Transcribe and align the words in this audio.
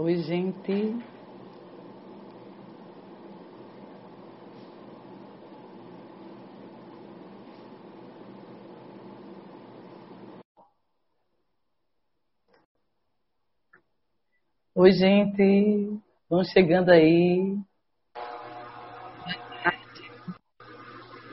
Oi, 0.00 0.14
gente. 0.22 0.94
Oi, 14.72 14.92
gente. 14.92 16.00
Vão 16.30 16.44
chegando 16.44 16.90
aí. 16.90 17.58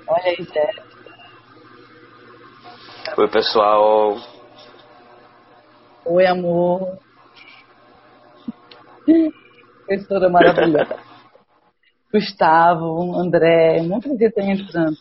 Olha 0.07 0.23
aí, 0.25 0.43
Zé. 0.43 0.71
Oi, 3.15 3.27
pessoal. 3.29 4.15
Oi, 6.03 6.25
amor. 6.25 7.04
Professora 9.85 10.29
maravilhosa. 10.29 10.97
Gustavo, 12.11 13.15
André, 13.15 13.81
muita 13.81 14.09
gente 14.09 14.23
está 14.23 14.41
entrando. 14.41 14.97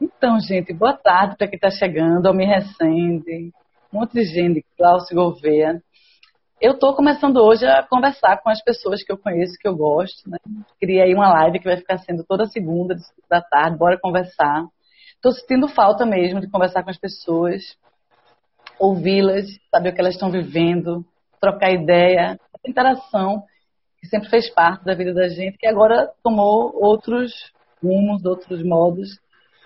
Então, 0.00 0.38
gente, 0.38 0.72
boa 0.72 0.92
tarde 0.92 1.36
para 1.36 1.48
quem 1.48 1.56
está 1.56 1.70
chegando, 1.70 2.32
me 2.34 2.44
Recende, 2.44 3.52
um 3.92 4.00
monte 4.00 4.12
de 4.12 4.24
gente, 4.24 4.64
Cláudio 4.76 5.14
Gouveia. 5.14 5.82
Eu 6.60 6.72
estou 6.72 6.94
começando 6.94 7.38
hoje 7.38 7.66
a 7.66 7.82
conversar 7.82 8.40
com 8.42 8.48
as 8.48 8.62
pessoas 8.62 9.02
que 9.02 9.10
eu 9.10 9.18
conheço, 9.18 9.58
que 9.58 9.66
eu 9.66 9.76
gosto. 9.76 10.28
Né? 10.28 10.38
Criei 10.80 11.14
uma 11.14 11.28
live 11.30 11.58
que 11.58 11.68
vai 11.68 11.76
ficar 11.76 11.98
sendo 11.98 12.24
toda 12.24 12.46
segunda 12.46 12.94
da 13.28 13.40
tarde, 13.40 13.78
bora 13.78 13.98
conversar. 13.98 14.64
Estou 15.14 15.32
sentindo 15.32 15.68
falta 15.68 16.06
mesmo 16.06 16.40
de 16.40 16.50
conversar 16.50 16.82
com 16.82 16.90
as 16.90 16.98
pessoas, 16.98 17.62
ouvi-las, 18.78 19.46
saber 19.70 19.90
o 19.90 19.94
que 19.94 20.00
elas 20.00 20.14
estão 20.14 20.30
vivendo, 20.30 21.04
trocar 21.40 21.72
ideia, 21.72 22.38
interação 22.68 23.44
que 23.98 24.06
sempre 24.06 24.28
fez 24.28 24.50
parte 24.50 24.84
da 24.84 24.94
vida 24.94 25.12
da 25.12 25.28
gente, 25.28 25.58
que 25.58 25.66
agora 25.66 26.10
tomou 26.22 26.72
outros 26.74 27.52
rumos, 27.82 28.24
outros 28.24 28.62
modos. 28.62 29.18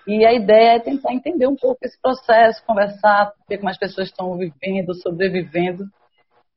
E 0.07 0.25
a 0.25 0.33
ideia 0.33 0.75
é 0.75 0.79
tentar 0.79 1.13
entender 1.13 1.47
um 1.47 1.55
pouco 1.55 1.77
esse 1.83 1.99
processo, 2.01 2.65
conversar, 2.65 3.33
ver 3.47 3.57
como 3.57 3.69
as 3.69 3.77
pessoas 3.77 4.07
estão 4.07 4.35
vivendo, 4.37 4.95
sobrevivendo, 4.95 5.85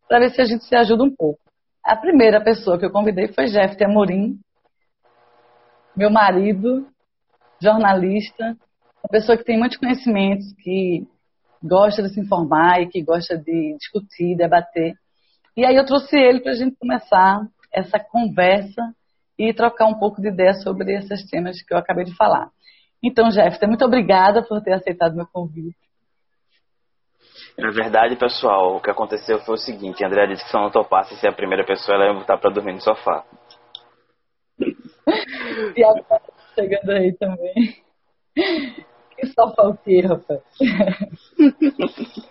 para 0.09 0.21
ver 0.21 0.31
se 0.31 0.41
a 0.41 0.45
gente 0.45 0.65
se 0.65 0.75
ajuda 0.75 1.05
um 1.05 1.15
pouco. 1.15 1.41
A 1.83 1.95
primeira 1.97 2.43
pessoa 2.43 2.79
que 2.79 2.87
eu 2.87 2.91
convidei 2.91 3.29
foi 3.29 3.47
Jeff 3.47 3.83
Amorim, 3.85 4.39
meu 5.95 6.11
marido, 6.11 6.87
jornalista, 7.61 8.57
uma 9.03 9.11
pessoa 9.11 9.37
que 9.37 9.45
tem 9.45 9.59
muitos 9.59 9.77
conhecimentos, 9.77 10.53
que 10.55 11.07
gosta 11.63 12.03
de 12.03 12.13
se 12.13 12.21
informar 12.21 12.81
e 12.81 12.89
que 12.89 13.03
gosta 13.03 13.37
de 13.37 13.77
discutir, 13.79 14.37
debater. 14.37 14.95
E 15.57 15.65
aí 15.65 15.77
eu 15.77 15.87
trouxe 15.87 16.17
ele 16.17 16.41
para 16.41 16.53
a 16.53 16.57
gente 16.57 16.77
começar 16.77 17.41
essa 17.73 17.99
conversa 17.99 18.83
e 19.39 19.53
trocar 19.53 19.87
um 19.87 19.99
pouco 19.99 20.21
de 20.21 20.29
ideia 20.29 20.55
sobre 20.55 20.97
esses 20.97 21.29
temas 21.29 21.61
que 21.63 21.73
eu 21.73 21.79
acabei 21.79 22.05
de 22.05 22.15
falar. 22.17 22.51
Então, 23.03 23.31
Jefferson, 23.31 23.67
muito 23.67 23.85
obrigada 23.85 24.43
por 24.43 24.63
ter 24.63 24.73
aceitado 24.73 25.15
meu 25.15 25.27
convite. 25.27 25.77
Na 27.59 27.71
verdade, 27.71 28.17
pessoal, 28.17 28.77
o 28.77 28.81
que 28.81 28.91
aconteceu 28.91 29.39
foi 29.41 29.55
o 29.55 29.59
seguinte: 29.59 30.03
a 30.03 30.09
Andrea 30.09 30.27
disse 30.27 30.43
que 30.43 30.51
se 30.51 30.57
eu 30.57 30.61
não 30.61 30.71
topasse 30.71 31.15
ser 31.17 31.29
a 31.29 31.33
primeira 31.33 31.65
pessoa, 31.65 31.97
ela 31.97 32.07
ia 32.07 32.15
voltar 32.15 32.39
para 32.39 32.53
dormir 32.53 32.73
no 32.73 32.81
sofá. 32.81 33.25
Tiago 35.75 35.99
está 35.99 36.21
chegando 36.55 36.91
aí 36.91 37.13
também. 37.17 37.83
Que 38.35 39.27
sofá 39.27 39.69
o 39.69 39.77
quê, 39.77 40.01
rapaz? 40.01 40.41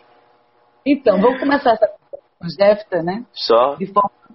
então, 0.86 1.22
vamos 1.22 1.40
começar 1.40 1.74
essa 1.74 2.03
com 2.44 2.50
Jefferson, 2.50 3.06
né? 3.06 3.26
Só. 3.34 3.78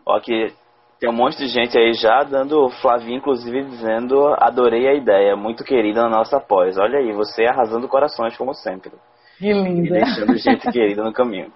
Ó, 0.07 0.21
que 0.21 0.53
tem 0.99 1.11
um 1.11 1.13
monte 1.13 1.37
de 1.37 1.47
gente 1.47 1.79
aí 1.79 1.93
já 1.93 2.23
dando, 2.25 2.69
Flavinho 2.81 3.19
inclusive 3.19 3.65
dizendo, 3.65 4.35
adorei 4.39 4.89
a 4.89 4.95
ideia, 4.95 5.37
muito 5.37 5.63
querida 5.63 6.03
na 6.03 6.09
nossa 6.09 6.41
pós. 6.41 6.79
Olha 6.79 6.99
aí, 6.99 7.13
você 7.13 7.45
arrasando 7.45 7.87
corações 7.87 8.37
como 8.37 8.55
sempre. 8.55 8.93
Que 9.39 9.53
linda. 9.53 9.87
E 9.87 9.91
deixando 9.91 10.37
gente 10.37 10.69
querida 10.73 11.05
no 11.05 11.13
caminho. 11.13 11.53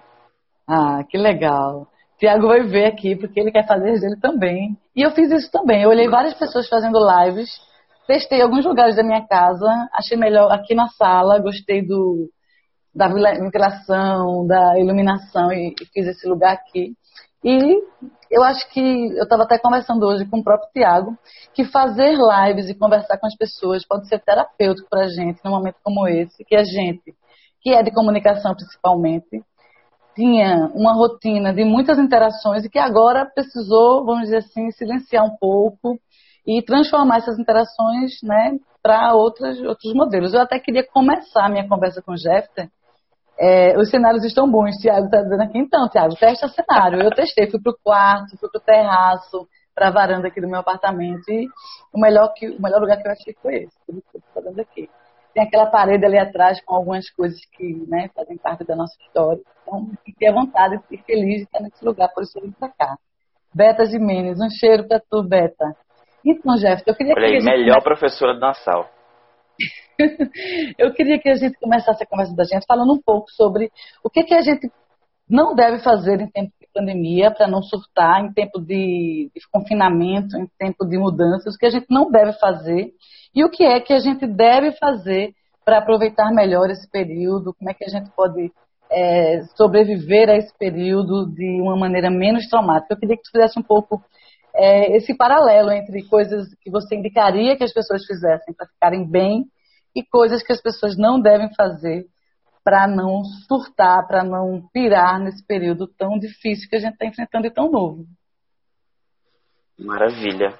Ah, 0.67 1.03
que 1.09 1.17
legal. 1.17 1.87
Tiago 2.17 2.47
vai 2.47 2.61
ver 2.61 2.85
aqui, 2.85 3.15
porque 3.15 3.39
ele 3.39 3.51
quer 3.51 3.67
fazer 3.67 3.99
dele 3.99 4.17
também. 4.21 4.77
E 4.95 5.01
eu 5.01 5.11
fiz 5.11 5.29
isso 5.31 5.51
também. 5.51 5.81
Eu 5.81 5.89
olhei 5.89 6.07
várias 6.07 6.35
pessoas 6.35 6.69
fazendo 6.69 6.99
lives, 6.99 7.49
testei 8.07 8.41
alguns 8.41 8.65
lugares 8.65 8.95
da 8.95 9.03
minha 9.03 9.27
casa, 9.27 9.67
achei 9.93 10.15
melhor 10.15 10.51
aqui 10.51 10.73
na 10.73 10.87
sala, 10.89 11.39
gostei 11.39 11.85
do, 11.85 12.29
da 12.93 13.07
ventilação, 13.07 14.45
da 14.45 14.79
iluminação 14.79 15.51
e, 15.51 15.73
e 15.81 15.85
fiz 15.93 16.07
esse 16.07 16.27
lugar 16.27 16.53
aqui. 16.53 16.93
E 17.43 17.81
eu 18.31 18.43
acho 18.43 18.69
que 18.71 18.79
eu 18.79 19.23
estava 19.23 19.43
até 19.43 19.57
conversando 19.57 20.05
hoje 20.05 20.25
com 20.25 20.39
o 20.39 20.43
próprio 20.43 20.69
Tiago, 20.71 21.17
que 21.53 21.65
fazer 21.65 22.15
lives 22.15 22.69
e 22.69 22.75
conversar 22.75 23.17
com 23.17 23.27
as 23.27 23.35
pessoas 23.35 23.85
pode 23.85 24.07
ser 24.07 24.19
terapêutico 24.19 24.89
para 24.89 25.05
a 25.05 25.07
gente 25.07 25.39
num 25.43 25.51
momento 25.51 25.75
como 25.83 26.07
esse, 26.07 26.43
que 26.45 26.55
a 26.55 26.63
gente, 26.63 27.13
que 27.61 27.71
é 27.71 27.83
de 27.83 27.91
comunicação 27.91 28.55
principalmente, 28.55 29.43
tinha 30.15 30.71
uma 30.73 30.93
rotina 30.93 31.53
de 31.53 31.65
muitas 31.65 31.97
interações 31.97 32.63
e 32.63 32.69
que 32.69 32.79
agora 32.79 33.25
precisou, 33.25 34.05
vamos 34.05 34.23
dizer 34.23 34.37
assim, 34.37 34.71
silenciar 34.71 35.25
um 35.25 35.35
pouco 35.37 35.99
e 36.45 36.61
transformar 36.61 37.17
essas 37.17 37.37
interações 37.39 38.11
né, 38.23 38.57
para 38.81 39.13
outros 39.15 39.59
modelos. 39.93 40.33
Eu 40.33 40.41
até 40.41 40.59
queria 40.59 40.85
começar 40.85 41.45
a 41.45 41.49
minha 41.49 41.67
conversa 41.67 42.01
com 42.01 42.13
o 42.13 42.17
Jeffter 42.17 42.69
é, 43.43 43.77
os 43.77 43.89
cenários 43.89 44.23
estão 44.23 44.49
bons, 44.49 44.77
Tiago 44.77 45.05
está 45.05 45.21
dizendo 45.21 45.43
aqui. 45.43 45.57
Então, 45.57 45.89
Tiago, 45.89 46.15
testa 46.15 46.47
cenário. 46.47 47.01
Eu 47.01 47.09
testei, 47.09 47.51
fui 47.51 47.61
para 47.61 47.73
o 47.73 47.77
quarto, 47.83 48.37
fui 48.37 48.49
para 48.49 48.57
o 48.57 48.63
terraço, 48.63 49.47
para 49.75 49.89
a 49.89 49.91
varanda 49.91 50.29
aqui 50.29 50.39
do 50.39 50.47
meu 50.47 50.61
apartamento. 50.61 51.29
E 51.29 51.45
o 51.93 51.99
melhor, 51.99 52.33
que, 52.33 52.47
o 52.47 52.61
melhor 52.61 52.79
lugar 52.79 53.01
que 53.01 53.05
eu 53.05 53.11
achei 53.11 53.35
foi 53.41 53.55
esse, 53.63 53.75
tudo 53.85 54.01
que 54.09 54.17
eu 54.17 54.21
fazendo 54.33 54.61
aqui. 54.61 54.89
Tem 55.33 55.43
aquela 55.43 55.65
parede 55.65 56.05
ali 56.05 56.17
atrás 56.17 56.63
com 56.63 56.75
algumas 56.75 57.09
coisas 57.09 57.37
que 57.57 57.85
né, 57.89 58.09
fazem 58.15 58.37
parte 58.37 58.63
da 58.63 58.77
nossa 58.77 58.95
história. 59.01 59.41
Então, 59.63 59.91
fiquei 60.05 60.29
à 60.29 60.33
vontade 60.33 60.79
e 60.89 60.97
feliz 60.99 61.39
de 61.39 61.43
estar 61.43 61.59
nesse 61.59 61.83
lugar, 61.83 62.09
por 62.13 62.23
isso 62.23 62.37
eu 62.37 62.43
vim 62.43 62.51
para 62.51 62.69
cá. 62.69 62.95
Beta 63.53 63.83
Jimenez, 63.85 64.39
um 64.39 64.49
cheiro 64.49 64.87
para 64.87 65.01
tu, 65.01 65.21
Beta. 65.21 65.75
Então, 66.25 66.55
Jeff, 66.55 66.81
eu 66.87 66.95
queria 66.95 67.13
Olha 67.17 67.27
aí, 67.27 67.43
melhor 67.43 67.81
professora 67.83 68.33
do 68.33 68.39
Nassau. 68.39 68.87
eu 70.77 70.93
queria 70.93 71.19
que 71.19 71.29
a 71.29 71.35
gente 71.35 71.57
começasse 71.59 72.03
a 72.03 72.07
conversa 72.07 72.35
da 72.35 72.43
gente 72.43 72.65
falando 72.65 72.93
um 72.93 73.01
pouco 73.01 73.29
sobre 73.31 73.71
o 74.03 74.09
que, 74.09 74.23
que 74.23 74.33
a 74.33 74.41
gente 74.41 74.69
não 75.29 75.55
deve 75.55 75.79
fazer 75.79 76.19
em 76.19 76.29
tempo 76.29 76.51
de 76.59 76.67
pandemia 76.73 77.31
para 77.31 77.47
não 77.47 77.61
surtar, 77.61 78.23
em 78.23 78.33
tempo 78.33 78.59
de, 78.59 79.31
de, 79.33 79.41
confinamento, 79.51 80.37
em 80.37 80.47
tempo 80.59 80.85
de 80.85 80.97
mudanças, 80.97 81.55
o 81.55 81.57
que 81.57 81.65
a 81.65 81.69
gente 81.69 81.87
não 81.89 82.11
deve 82.11 82.33
fazer 82.33 82.91
e 83.33 83.43
o 83.43 83.49
que 83.49 83.63
é 83.63 83.79
que 83.79 83.93
a 83.93 83.99
gente 83.99 84.27
deve 84.27 84.71
fazer 84.73 85.33
para 85.63 85.77
aproveitar 85.77 86.31
melhor 86.31 86.69
esse 86.69 86.89
período, 86.89 87.53
como 87.53 87.69
é 87.69 87.73
que 87.73 87.85
a 87.85 87.89
gente 87.89 88.09
pode 88.11 88.51
é, 88.91 89.41
sobreviver 89.55 90.29
a 90.29 90.35
esse 90.35 90.55
período 90.57 91.25
de 91.33 91.61
uma 91.61 91.75
maneira 91.75 92.09
menos 92.09 92.47
traumática. 92.47 92.93
Eu 92.93 92.99
queria 92.99 93.15
que 93.15 93.23
tu 93.23 93.31
fizesse 93.31 93.57
um 93.57 93.63
pouco 93.63 94.03
é, 94.55 94.95
esse 94.95 95.15
paralelo 95.15 95.71
entre 95.71 96.07
coisas 96.07 96.47
que 96.61 96.69
você 96.69 96.95
indicaria 96.95 97.57
que 97.57 97.63
as 97.63 97.73
pessoas 97.73 98.05
fizessem 98.05 98.53
para 98.53 98.67
ficarem 98.67 99.09
bem 99.09 99.45
e 99.95 100.03
coisas 100.03 100.43
que 100.43 100.51
as 100.53 100.61
pessoas 100.61 100.97
não 100.97 101.19
devem 101.19 101.53
fazer 101.55 102.05
para 102.63 102.87
não 102.87 103.23
surtar, 103.47 104.07
para 104.07 104.23
não 104.23 104.61
pirar 104.71 105.19
nesse 105.19 105.45
período 105.45 105.87
tão 105.87 106.17
difícil 106.17 106.69
que 106.69 106.75
a 106.75 106.79
gente 106.79 106.93
está 106.93 107.05
enfrentando 107.05 107.47
e 107.47 107.51
tão 107.51 107.69
novo. 107.69 108.05
Maravilha. 109.77 110.57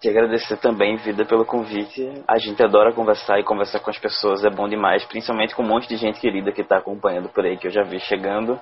Te 0.00 0.10
agradecer 0.10 0.58
também, 0.58 0.96
Vida, 0.96 1.24
pelo 1.24 1.46
convite. 1.46 2.22
A 2.28 2.38
gente 2.38 2.62
adora 2.62 2.92
conversar 2.92 3.40
e 3.40 3.44
conversar 3.44 3.80
com 3.80 3.90
as 3.90 3.98
pessoas, 3.98 4.44
é 4.44 4.50
bom 4.50 4.68
demais, 4.68 5.04
principalmente 5.06 5.54
com 5.56 5.62
um 5.62 5.68
monte 5.68 5.88
de 5.88 5.96
gente 5.96 6.20
querida 6.20 6.52
que 6.52 6.60
está 6.60 6.76
acompanhando 6.76 7.30
por 7.30 7.44
aí, 7.44 7.56
que 7.56 7.66
eu 7.66 7.70
já 7.70 7.82
vi 7.82 7.98
chegando. 8.00 8.60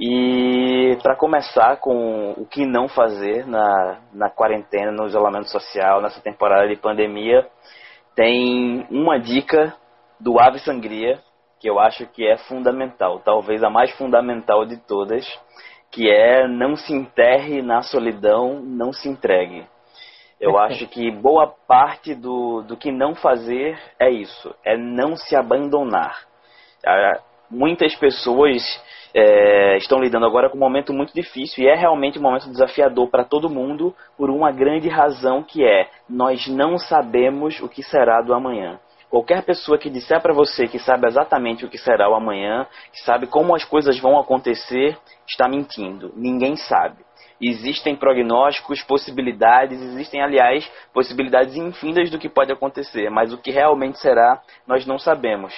E 0.00 0.96
para 1.02 1.14
começar 1.14 1.76
com 1.76 2.30
o 2.30 2.46
que 2.46 2.64
não 2.64 2.88
fazer 2.88 3.46
na, 3.46 3.98
na 4.14 4.30
quarentena, 4.30 4.90
no 4.90 5.06
isolamento 5.06 5.50
social, 5.50 6.00
nessa 6.00 6.22
temporada 6.22 6.66
de 6.66 6.76
pandemia, 6.76 7.46
tem 8.14 8.86
uma 8.90 9.20
dica 9.20 9.74
do 10.18 10.40
Ave 10.40 10.58
Sangria 10.60 11.20
que 11.60 11.68
eu 11.68 11.78
acho 11.78 12.06
que 12.06 12.26
é 12.26 12.38
fundamental, 12.38 13.20
talvez 13.20 13.62
a 13.62 13.68
mais 13.68 13.90
fundamental 13.90 14.64
de 14.64 14.78
todas, 14.78 15.26
que 15.90 16.10
é 16.10 16.48
não 16.48 16.74
se 16.74 16.94
enterre 16.94 17.60
na 17.60 17.82
solidão, 17.82 18.60
não 18.62 18.94
se 18.94 19.06
entregue. 19.06 19.66
Eu 20.40 20.56
acho 20.56 20.86
que 20.88 21.10
boa 21.10 21.46
parte 21.68 22.14
do, 22.14 22.62
do 22.62 22.78
que 22.78 22.90
não 22.90 23.14
fazer 23.14 23.78
é 23.98 24.08
isso, 24.08 24.54
é 24.64 24.74
não 24.78 25.14
se 25.14 25.36
abandonar. 25.36 26.26
Muitas 27.50 27.94
pessoas 27.96 28.62
é, 29.12 29.76
estão 29.76 29.98
lidando 29.98 30.26
agora 30.26 30.48
com 30.48 30.56
um 30.56 30.60
momento 30.60 30.92
muito 30.92 31.12
difícil 31.12 31.64
e 31.64 31.68
é 31.68 31.74
realmente 31.74 32.18
um 32.18 32.22
momento 32.22 32.48
desafiador 32.48 33.08
para 33.08 33.24
todo 33.24 33.50
mundo 33.50 33.94
por 34.16 34.30
uma 34.30 34.52
grande 34.52 34.88
razão 34.88 35.42
que 35.42 35.64
é 35.64 35.88
nós 36.08 36.46
não 36.46 36.78
sabemos 36.78 37.60
o 37.60 37.68
que 37.68 37.82
será 37.82 38.22
do 38.22 38.32
amanhã. 38.32 38.78
Qualquer 39.08 39.42
pessoa 39.42 39.76
que 39.76 39.90
disser 39.90 40.22
para 40.22 40.32
você 40.32 40.68
que 40.68 40.78
sabe 40.78 41.08
exatamente 41.08 41.64
o 41.64 41.68
que 41.68 41.78
será 41.78 42.08
o 42.08 42.14
amanhã, 42.14 42.66
que 42.92 43.02
sabe 43.02 43.26
como 43.26 43.56
as 43.56 43.64
coisas 43.64 43.98
vão 43.98 44.16
acontecer, 44.16 44.96
está 45.28 45.48
mentindo. 45.48 46.12
Ninguém 46.14 46.54
sabe. 46.54 47.09
Existem 47.40 47.96
prognósticos, 47.96 48.82
possibilidades, 48.82 49.80
existem, 49.80 50.20
aliás, 50.20 50.70
possibilidades 50.92 51.56
infindas 51.56 52.10
do 52.10 52.18
que 52.18 52.28
pode 52.28 52.52
acontecer, 52.52 53.10
mas 53.10 53.32
o 53.32 53.38
que 53.38 53.50
realmente 53.50 53.98
será, 53.98 54.42
nós 54.66 54.84
não 54.84 54.98
sabemos. 54.98 55.54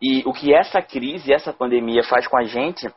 E 0.00 0.22
o 0.26 0.32
que 0.32 0.54
essa 0.54 0.80
crise, 0.80 1.32
essa 1.32 1.52
pandemia 1.52 2.02
faz 2.04 2.26
com 2.26 2.36
a 2.36 2.44
gente 2.44 2.88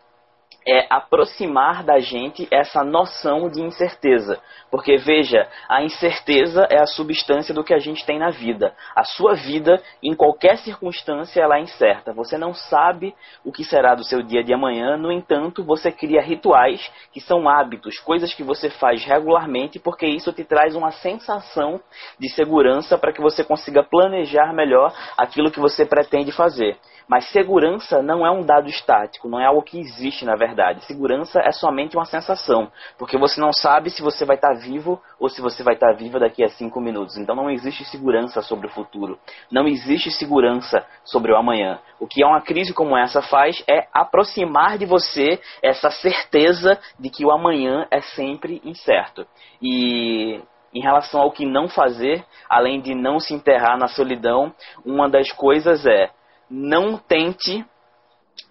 é 0.69 0.85
aproximar 0.89 1.83
da 1.83 1.99
gente 1.99 2.47
essa 2.51 2.83
noção 2.83 3.49
de 3.49 3.61
incerteza. 3.61 4.39
Porque 4.69 4.97
veja, 4.97 5.47
a 5.67 5.83
incerteza 5.83 6.67
é 6.69 6.79
a 6.79 6.85
substância 6.85 7.53
do 7.53 7.63
que 7.63 7.73
a 7.73 7.79
gente 7.79 8.05
tem 8.05 8.19
na 8.19 8.29
vida. 8.29 8.73
A 8.95 9.03
sua 9.03 9.33
vida, 9.33 9.81
em 10.03 10.13
qualquer 10.13 10.57
circunstância, 10.57 11.41
ela 11.41 11.57
é 11.57 11.61
incerta. 11.61 12.13
Você 12.13 12.37
não 12.37 12.53
sabe 12.53 13.15
o 13.43 13.51
que 13.51 13.63
será 13.63 13.95
do 13.95 14.03
seu 14.03 14.21
dia 14.21 14.43
de 14.43 14.53
amanhã, 14.53 14.95
no 14.95 15.11
entanto, 15.11 15.63
você 15.63 15.91
cria 15.91 16.21
rituais 16.21 16.91
que 17.11 17.19
são 17.19 17.49
hábitos, 17.49 17.97
coisas 17.99 18.33
que 18.33 18.43
você 18.43 18.69
faz 18.69 19.03
regularmente, 19.03 19.79
porque 19.79 20.05
isso 20.05 20.31
te 20.31 20.43
traz 20.43 20.75
uma 20.75 20.91
sensação 20.91 21.79
de 22.19 22.29
segurança 22.29 22.97
para 22.97 23.11
que 23.11 23.21
você 23.21 23.43
consiga 23.43 23.83
planejar 23.83 24.53
melhor 24.53 24.93
aquilo 25.17 25.51
que 25.51 25.59
você 25.59 25.85
pretende 25.85 26.31
fazer. 26.31 26.77
Mas 27.07 27.31
segurança 27.31 28.03
não 28.03 28.23
é 28.23 28.29
um 28.29 28.43
dado 28.43 28.69
estático, 28.69 29.27
não 29.27 29.39
é 29.39 29.45
algo 29.45 29.63
que 29.63 29.79
existe 29.79 30.23
na 30.25 30.35
verdade. 30.35 30.58
Segurança 30.81 31.39
é 31.39 31.51
somente 31.51 31.95
uma 31.95 32.05
sensação, 32.05 32.71
porque 32.97 33.17
você 33.17 33.39
não 33.39 33.53
sabe 33.53 33.89
se 33.89 34.01
você 34.01 34.25
vai 34.25 34.35
estar 34.35 34.53
vivo 34.53 35.01
ou 35.19 35.29
se 35.29 35.41
você 35.41 35.63
vai 35.63 35.73
estar 35.73 35.93
viva 35.93 36.19
daqui 36.19 36.43
a 36.43 36.49
cinco 36.49 36.79
minutos. 36.79 37.17
Então 37.17 37.35
não 37.35 37.49
existe 37.49 37.83
segurança 37.85 38.41
sobre 38.41 38.67
o 38.67 38.69
futuro, 38.69 39.19
não 39.51 39.67
existe 39.67 40.11
segurança 40.11 40.85
sobre 41.03 41.31
o 41.31 41.37
amanhã. 41.37 41.79
O 41.99 42.07
que 42.07 42.23
uma 42.23 42.41
crise 42.41 42.73
como 42.73 42.97
essa 42.97 43.21
faz 43.21 43.63
é 43.67 43.87
aproximar 43.93 44.77
de 44.77 44.85
você 44.85 45.39
essa 45.61 45.89
certeza 45.89 46.79
de 46.99 47.09
que 47.09 47.25
o 47.25 47.31
amanhã 47.31 47.87
é 47.91 48.01
sempre 48.01 48.61
incerto. 48.63 49.25
E 49.61 50.41
em 50.73 50.81
relação 50.81 51.21
ao 51.21 51.31
que 51.31 51.45
não 51.45 51.67
fazer, 51.67 52.23
além 52.49 52.79
de 52.79 52.93
não 52.93 53.19
se 53.19 53.33
enterrar 53.33 53.77
na 53.77 53.87
solidão, 53.87 54.53
uma 54.85 55.09
das 55.09 55.31
coisas 55.31 55.85
é 55.85 56.11
não 56.49 56.97
tente 56.97 57.65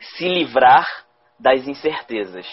se 0.00 0.28
livrar 0.28 0.86
das 1.38 1.66
incertezas. 1.66 2.46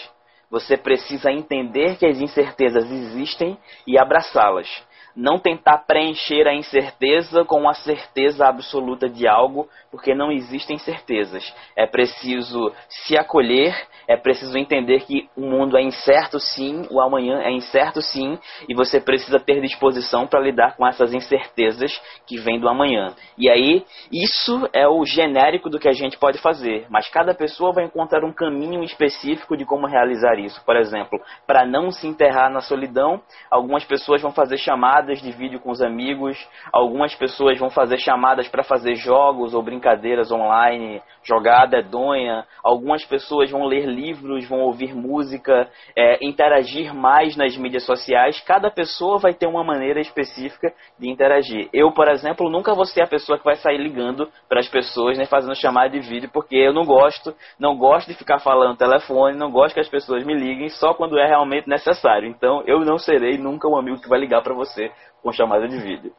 Você 0.50 0.76
precisa 0.76 1.30
entender 1.32 1.96
que 1.96 2.06
as 2.06 2.20
incertezas 2.20 2.90
existem 2.90 3.58
e 3.86 3.98
abraçá-las 3.98 4.68
não 5.16 5.38
tentar 5.38 5.78
preencher 5.78 6.46
a 6.46 6.54
incerteza 6.54 7.42
com 7.44 7.66
a 7.68 7.72
certeza 7.72 8.46
absoluta 8.46 9.08
de 9.08 9.26
algo, 9.26 9.66
porque 9.90 10.14
não 10.14 10.30
existem 10.30 10.76
certezas. 10.76 11.54
É 11.74 11.86
preciso 11.86 12.70
se 12.86 13.16
acolher, 13.16 13.74
é 14.06 14.16
preciso 14.16 14.56
entender 14.58 15.00
que 15.06 15.28
o 15.34 15.40
mundo 15.40 15.76
é 15.76 15.82
incerto 15.82 16.38
sim, 16.38 16.86
o 16.90 17.00
amanhã 17.00 17.40
é 17.40 17.50
incerto 17.50 18.02
sim, 18.02 18.38
e 18.68 18.74
você 18.74 19.00
precisa 19.00 19.40
ter 19.40 19.60
disposição 19.62 20.26
para 20.26 20.40
lidar 20.40 20.76
com 20.76 20.86
essas 20.86 21.14
incertezas 21.14 21.98
que 22.26 22.38
vêm 22.38 22.60
do 22.60 22.68
amanhã. 22.68 23.14
E 23.38 23.48
aí, 23.48 23.84
isso 24.12 24.68
é 24.74 24.86
o 24.86 25.04
genérico 25.06 25.70
do 25.70 25.78
que 25.78 25.88
a 25.88 25.92
gente 25.92 26.18
pode 26.18 26.38
fazer, 26.38 26.86
mas 26.90 27.08
cada 27.08 27.34
pessoa 27.34 27.72
vai 27.72 27.84
encontrar 27.84 28.22
um 28.22 28.32
caminho 28.32 28.82
específico 28.84 29.56
de 29.56 29.64
como 29.64 29.86
realizar 29.86 30.38
isso. 30.38 30.62
Por 30.64 30.76
exemplo, 30.76 31.18
para 31.46 31.64
não 31.64 31.90
se 31.90 32.06
enterrar 32.06 32.50
na 32.50 32.60
solidão, 32.60 33.22
algumas 33.50 33.84
pessoas 33.84 34.20
vão 34.20 34.32
fazer 34.32 34.58
chamadas 34.58 35.05
chamadas 35.06 35.22
de 35.22 35.30
vídeo 35.30 35.60
com 35.60 35.70
os 35.70 35.80
amigos, 35.80 36.36
algumas 36.72 37.14
pessoas 37.14 37.58
vão 37.58 37.70
fazer 37.70 37.98
chamadas 37.98 38.48
para 38.48 38.64
fazer 38.64 38.96
jogos 38.96 39.54
ou 39.54 39.62
brincadeiras 39.62 40.32
online, 40.32 41.00
jogar 41.22 41.66
dedonha, 41.66 42.44
algumas 42.62 43.04
pessoas 43.04 43.50
vão 43.50 43.64
ler 43.64 43.86
livros, 43.86 44.48
vão 44.48 44.60
ouvir 44.60 44.94
música, 44.94 45.68
é, 45.94 46.24
interagir 46.24 46.92
mais 46.94 47.36
nas 47.36 47.56
mídias 47.56 47.84
sociais. 47.84 48.40
Cada 48.40 48.70
pessoa 48.70 49.18
vai 49.18 49.32
ter 49.32 49.46
uma 49.46 49.62
maneira 49.62 50.00
específica 50.00 50.72
de 50.98 51.08
interagir. 51.08 51.68
Eu, 51.72 51.92
por 51.92 52.08
exemplo, 52.08 52.50
nunca 52.50 52.74
vou 52.74 52.84
ser 52.84 53.02
a 53.02 53.06
pessoa 53.06 53.38
que 53.38 53.44
vai 53.44 53.56
sair 53.56 53.78
ligando 53.78 54.28
para 54.48 54.60
as 54.60 54.68
pessoas, 54.68 55.16
nem 55.16 55.26
fazendo 55.26 55.54
chamada 55.54 55.90
de 55.90 56.00
vídeo, 56.00 56.30
porque 56.32 56.56
eu 56.56 56.72
não 56.72 56.84
gosto, 56.84 57.34
não 57.58 57.76
gosto 57.76 58.08
de 58.08 58.14
ficar 58.14 58.38
falando 58.40 58.76
telefone, 58.76 59.36
não 59.36 59.50
gosto 59.50 59.74
que 59.74 59.80
as 59.80 59.88
pessoas 59.88 60.24
me 60.24 60.34
liguem 60.34 60.68
só 60.68 60.94
quando 60.94 61.18
é 61.18 61.26
realmente 61.26 61.68
necessário. 61.68 62.28
Então, 62.28 62.62
eu 62.66 62.80
não 62.80 62.98
serei 62.98 63.38
nunca 63.38 63.68
um 63.68 63.76
amigo 63.76 64.00
que 64.00 64.08
vai 64.08 64.18
ligar 64.18 64.42
para 64.42 64.54
você 64.54 64.90
com 65.26 65.32
chamada 65.32 65.66
de 65.66 65.76
vídeo. 65.78 66.14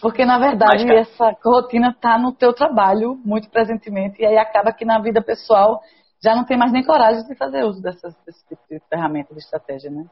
Porque, 0.00 0.24
na 0.24 0.38
verdade, 0.38 0.86
Mas, 0.86 1.08
essa 1.08 1.36
rotina 1.44 1.90
está 1.90 2.16
no 2.16 2.32
teu 2.32 2.52
trabalho 2.52 3.16
muito 3.24 3.50
presentemente, 3.50 4.22
e 4.22 4.24
aí 4.24 4.38
acaba 4.38 4.72
que 4.72 4.84
na 4.84 5.00
vida 5.00 5.20
pessoal 5.20 5.80
já 6.22 6.36
não 6.36 6.44
tem 6.44 6.56
mais 6.56 6.72
nem 6.72 6.84
coragem 6.84 7.26
de 7.26 7.34
fazer 7.34 7.64
uso 7.64 7.82
dessas, 7.82 8.14
desse 8.24 8.46
tipo 8.46 8.62
de 8.70 8.80
ferramenta 8.88 9.34
de 9.34 9.40
estratégia, 9.40 9.90
né? 9.90 10.04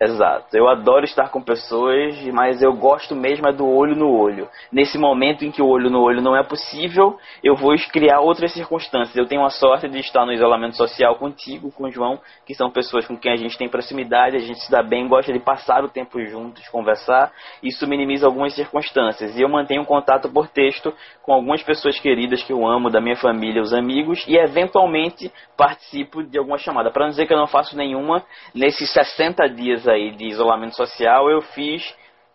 Exato. 0.00 0.56
Eu 0.56 0.68
adoro 0.68 1.04
estar 1.04 1.28
com 1.28 1.40
pessoas, 1.40 2.20
mas 2.32 2.60
eu 2.60 2.72
gosto 2.72 3.14
mesmo 3.14 3.46
é 3.46 3.52
do 3.52 3.64
olho 3.64 3.94
no 3.94 4.10
olho. 4.10 4.48
Nesse 4.72 4.98
momento 4.98 5.44
em 5.44 5.52
que 5.52 5.62
o 5.62 5.68
olho 5.68 5.88
no 5.88 6.02
olho 6.02 6.20
não 6.20 6.36
é 6.36 6.42
possível, 6.42 7.16
eu 7.44 7.54
vou 7.54 7.74
criar 7.92 8.20
outras 8.20 8.52
circunstâncias. 8.52 9.16
Eu 9.16 9.26
tenho 9.26 9.44
a 9.44 9.50
sorte 9.50 9.88
de 9.88 9.98
estar 10.00 10.26
no 10.26 10.32
isolamento 10.32 10.76
social 10.76 11.14
contigo, 11.14 11.70
com 11.70 11.84
o 11.84 11.90
João, 11.92 12.18
que 12.44 12.54
são 12.54 12.70
pessoas 12.70 13.06
com 13.06 13.16
quem 13.16 13.32
a 13.32 13.36
gente 13.36 13.56
tem 13.56 13.68
proximidade, 13.68 14.36
a 14.36 14.40
gente 14.40 14.60
se 14.60 14.70
dá 14.70 14.82
bem, 14.82 15.06
gosta 15.06 15.32
de 15.32 15.38
passar 15.38 15.84
o 15.84 15.88
tempo 15.88 16.20
juntos, 16.24 16.66
conversar. 16.68 17.32
Isso 17.62 17.86
minimiza 17.86 18.26
algumas 18.26 18.52
circunstâncias. 18.54 19.36
E 19.36 19.42
eu 19.42 19.48
mantenho 19.48 19.84
contato 19.84 20.28
por 20.28 20.48
texto 20.48 20.92
com 21.22 21.32
algumas 21.32 21.62
pessoas 21.62 22.00
queridas 22.00 22.42
que 22.42 22.52
eu 22.52 22.66
amo, 22.66 22.90
da 22.90 23.00
minha 23.00 23.16
família, 23.16 23.62
os 23.62 23.72
amigos, 23.72 24.24
e 24.26 24.36
eventualmente 24.36 25.32
participo 25.56 26.22
de 26.24 26.36
alguma 26.36 26.58
chamada. 26.58 26.90
Para 26.90 27.04
não 27.04 27.10
dizer 27.10 27.26
que 27.26 27.32
eu 27.32 27.38
não 27.38 27.46
faço 27.46 27.76
nenhuma, 27.76 28.24
nesses 28.52 28.92
60 28.92 29.48
dias 29.48 29.83
aí 29.88 30.12
de 30.12 30.26
isolamento 30.26 30.76
social, 30.76 31.30
eu 31.30 31.40
fiz 31.40 31.82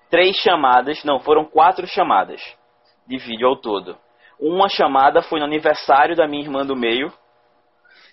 três 0.09 0.35
chamadas, 0.37 1.03
não, 1.03 1.19
foram 1.19 1.45
quatro 1.45 1.87
chamadas 1.87 2.41
de 3.07 3.17
vídeo 3.17 3.47
ao 3.47 3.55
todo. 3.55 3.97
Uma 4.39 4.69
chamada 4.69 5.21
foi 5.21 5.39
no 5.39 5.45
aniversário 5.45 6.15
da 6.15 6.27
minha 6.27 6.43
irmã 6.43 6.65
do 6.65 6.75
meio. 6.75 7.11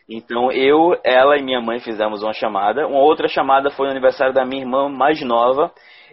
Então 0.09 0.51
eu, 0.51 0.99
ela 1.05 1.37
e 1.37 1.43
minha 1.43 1.61
mãe 1.61 1.79
fizemos 1.79 2.23
uma 2.23 2.33
chamada. 2.33 2.87
Uma 2.87 3.01
outra 3.01 3.29
chamada 3.29 3.71
foi 3.71 3.87
no 3.87 3.93
aniversário 3.93 4.35
da 4.35 4.45
minha 4.45 4.63
irmã 4.63 4.89
mais 4.89 5.21
nova. 5.23 5.71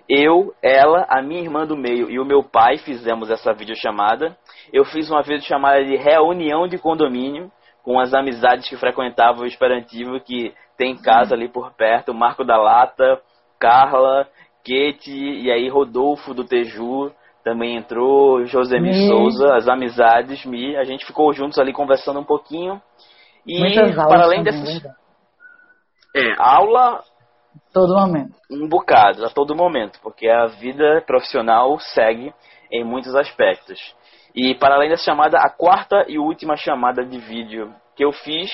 Eu, 0.08 0.54
ela, 0.62 1.06
a 1.10 1.22
minha 1.22 1.42
irmã 1.42 1.66
do 1.66 1.78
meio 1.78 2.10
e 2.10 2.20
o 2.20 2.26
meu 2.26 2.44
pai 2.44 2.78
fizemos 2.78 3.32
essa 3.32 3.54
videochamada. 3.54 4.38
Eu 4.72 4.86
fiz 4.86 5.10
uma 5.10 5.22
videochamada 5.22 5.84
de 5.86 5.96
reunião 5.96 6.68
de 6.68 6.78
condomínio 6.78 7.52
com 7.84 8.00
as 8.00 8.14
amizades 8.14 8.68
que 8.68 8.78
frequentavam 8.78 9.44
o 9.44 9.48
Esperantivo, 9.48 10.20
que 10.20 10.54
tem 10.78 10.96
casa 10.96 11.36
ali 11.36 11.48
por 11.48 11.72
perto, 11.74 12.14
Marco 12.14 12.44
da 12.44 12.58
Lata, 12.58 13.22
Carla, 13.60 14.28
Kate, 14.64 15.12
e 15.12 15.52
aí 15.52 15.70
Rodolfo 15.70 16.34
do 16.34 16.44
Teju 16.44 17.12
também 17.44 17.76
entrou, 17.76 18.46
Josemi 18.46 18.90
Mi. 18.90 19.08
Souza, 19.08 19.56
as 19.56 19.68
amizades, 19.68 20.46
Mi, 20.46 20.76
a 20.78 20.84
gente 20.84 21.06
ficou 21.06 21.32
juntos 21.34 21.60
ali 21.60 21.74
conversando 21.74 22.20
um 22.20 22.24
pouquinho. 22.24 22.82
E 23.46 23.94
para 23.94 24.24
além 24.24 24.44
dessas. 24.44 24.82
É, 26.16 26.34
aula. 26.38 27.04
Todo 27.74 27.96
momento. 27.96 28.34
Um 28.50 28.68
bocado, 28.68 29.26
a 29.26 29.30
todo 29.30 29.56
momento, 29.56 30.00
porque 30.02 30.28
a 30.28 30.46
vida 30.46 31.04
profissional 31.06 31.78
segue 31.80 32.34
em 32.72 32.84
muitos 32.84 33.16
aspectos. 33.16 33.80
E 34.34 34.56
para 34.56 34.76
além 34.76 34.90
dessa 34.90 35.04
chamada, 35.04 35.38
a 35.38 35.50
quarta 35.50 36.06
e 36.08 36.18
última 36.18 36.56
chamada 36.56 37.06
de 37.06 37.18
vídeo 37.20 37.74
que 37.96 38.04
eu 38.04 38.12
fiz, 38.12 38.50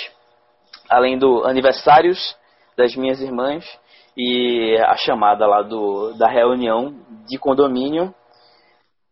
além 0.90 1.18
do 1.18 1.46
aniversários 1.46 2.38
das 2.78 2.96
minhas 2.96 3.22
irmãs 3.22 3.66
e 4.18 4.78
a 4.86 4.96
chamada 4.96 5.46
lá 5.46 5.62
do, 5.62 6.14
da 6.18 6.28
reunião 6.28 6.96
de 7.28 7.38
condomínio. 7.38 8.14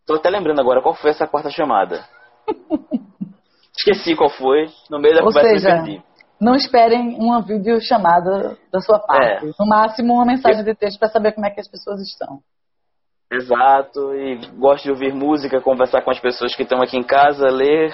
Tô 0.05 0.15
até 0.15 0.29
lembrando 0.29 0.59
agora 0.59 0.81
qual 0.81 0.95
foi 0.95 1.11
essa 1.11 1.27
quarta 1.27 1.49
chamada. 1.49 2.03
Esqueci 3.77 4.15
qual 4.15 4.29
foi, 4.29 4.67
no 4.89 4.99
meio 4.99 5.15
da 5.15 5.21
Ou 5.21 5.27
conversa 5.27 5.49
seja, 5.49 5.69
perdi. 5.69 6.03
Não 6.39 6.55
esperem 6.55 7.15
uma 7.19 7.41
videochamada 7.41 8.57
da 8.71 8.79
sua 8.79 8.99
parte. 8.99 9.45
É. 9.45 9.51
No 9.59 9.67
máximo, 9.67 10.13
uma 10.13 10.25
mensagem 10.25 10.63
de 10.63 10.75
texto 10.75 10.99
para 10.99 11.09
saber 11.09 11.33
como 11.33 11.45
é 11.45 11.51
que 11.51 11.59
as 11.59 11.67
pessoas 11.67 12.01
estão. 12.01 12.39
Exato, 13.31 14.13
e 14.13 14.37
gosto 14.57 14.85
de 14.85 14.91
ouvir 14.91 15.13
música, 15.13 15.59
conversar 15.59 16.01
com 16.01 16.11
as 16.11 16.19
pessoas 16.19 16.55
que 16.55 16.63
estão 16.63 16.81
aqui 16.81 16.97
em 16.97 17.03
casa, 17.03 17.49
ler, 17.49 17.93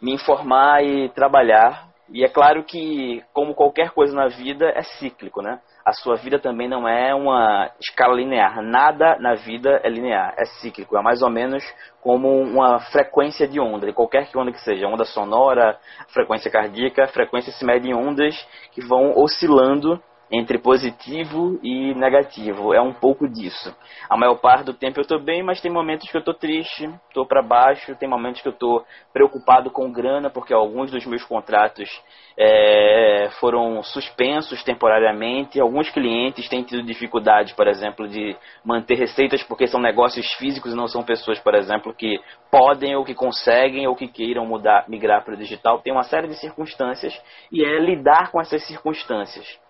me 0.00 0.14
informar 0.14 0.82
e 0.82 1.10
trabalhar. 1.10 1.88
E 2.08 2.24
é 2.24 2.28
claro 2.28 2.62
que, 2.62 3.22
como 3.32 3.54
qualquer 3.54 3.90
coisa 3.90 4.14
na 4.14 4.28
vida, 4.28 4.70
é 4.74 4.82
cíclico, 4.82 5.42
né? 5.42 5.60
A 5.84 5.92
sua 5.92 6.16
vida 6.16 6.38
também 6.38 6.68
não 6.68 6.86
é 6.88 7.14
uma 7.14 7.70
escala 7.80 8.14
linear. 8.14 8.62
Nada 8.62 9.16
na 9.18 9.34
vida 9.34 9.80
é 9.82 9.88
linear, 9.88 10.34
é 10.36 10.44
cíclico. 10.44 10.96
É 10.96 11.02
mais 11.02 11.22
ou 11.22 11.30
menos 11.30 11.64
como 12.00 12.28
uma 12.40 12.80
frequência 12.90 13.46
de 13.46 13.60
onda, 13.60 13.86
de 13.86 13.92
qualquer 13.92 14.28
que 14.28 14.38
onda 14.38 14.52
que 14.52 14.60
seja. 14.60 14.86
Onda 14.86 15.04
sonora, 15.04 15.78
frequência 16.08 16.50
cardíaca, 16.50 17.06
frequência 17.08 17.52
se 17.52 17.64
mede 17.64 17.88
em 17.88 17.94
ondas 17.94 18.34
que 18.72 18.80
vão 18.86 19.12
oscilando 19.16 20.00
entre 20.30 20.58
positivo 20.58 21.58
e 21.62 21.94
negativo. 21.94 22.74
É 22.74 22.80
um 22.80 22.92
pouco 22.92 23.28
disso. 23.28 23.74
A 24.08 24.16
maior 24.16 24.36
parte 24.36 24.64
do 24.64 24.74
tempo 24.74 24.98
eu 24.98 25.02
estou 25.02 25.20
bem, 25.20 25.42
mas 25.42 25.60
tem 25.60 25.70
momentos 25.70 26.10
que 26.10 26.16
eu 26.16 26.20
estou 26.20 26.34
triste, 26.34 26.90
estou 27.08 27.26
para 27.26 27.42
baixo, 27.42 27.94
tem 27.96 28.08
momentos 28.08 28.42
que 28.42 28.48
eu 28.48 28.52
estou 28.52 28.84
preocupado 29.12 29.70
com 29.70 29.92
grana, 29.92 30.28
porque 30.28 30.52
alguns 30.52 30.90
dos 30.90 31.06
meus 31.06 31.22
contratos 31.24 31.88
é, 32.36 33.28
foram 33.40 33.82
suspensos 33.82 34.62
temporariamente. 34.64 35.60
Alguns 35.60 35.90
clientes 35.90 36.48
têm 36.48 36.62
tido 36.64 36.82
dificuldade, 36.82 37.54
por 37.54 37.68
exemplo, 37.68 38.08
de 38.08 38.36
manter 38.64 38.96
receitas 38.96 39.42
porque 39.44 39.66
são 39.66 39.80
negócios 39.80 40.26
físicos 40.34 40.72
e 40.72 40.76
não 40.76 40.88
são 40.88 41.02
pessoas, 41.02 41.38
por 41.38 41.54
exemplo, 41.54 41.94
que 41.94 42.20
podem 42.50 42.96
ou 42.96 43.04
que 43.04 43.14
conseguem 43.14 43.86
ou 43.86 43.94
que 43.94 44.08
queiram 44.08 44.44
mudar, 44.44 44.84
migrar 44.88 45.24
para 45.24 45.34
o 45.34 45.36
digital. 45.36 45.80
Tem 45.80 45.92
uma 45.92 46.02
série 46.02 46.26
de 46.26 46.34
circunstâncias 46.34 47.14
e 47.52 47.64
é 47.64 47.78
lidar 47.78 48.30
com 48.32 48.40
essas 48.40 48.66
circunstâncias. 48.66 49.65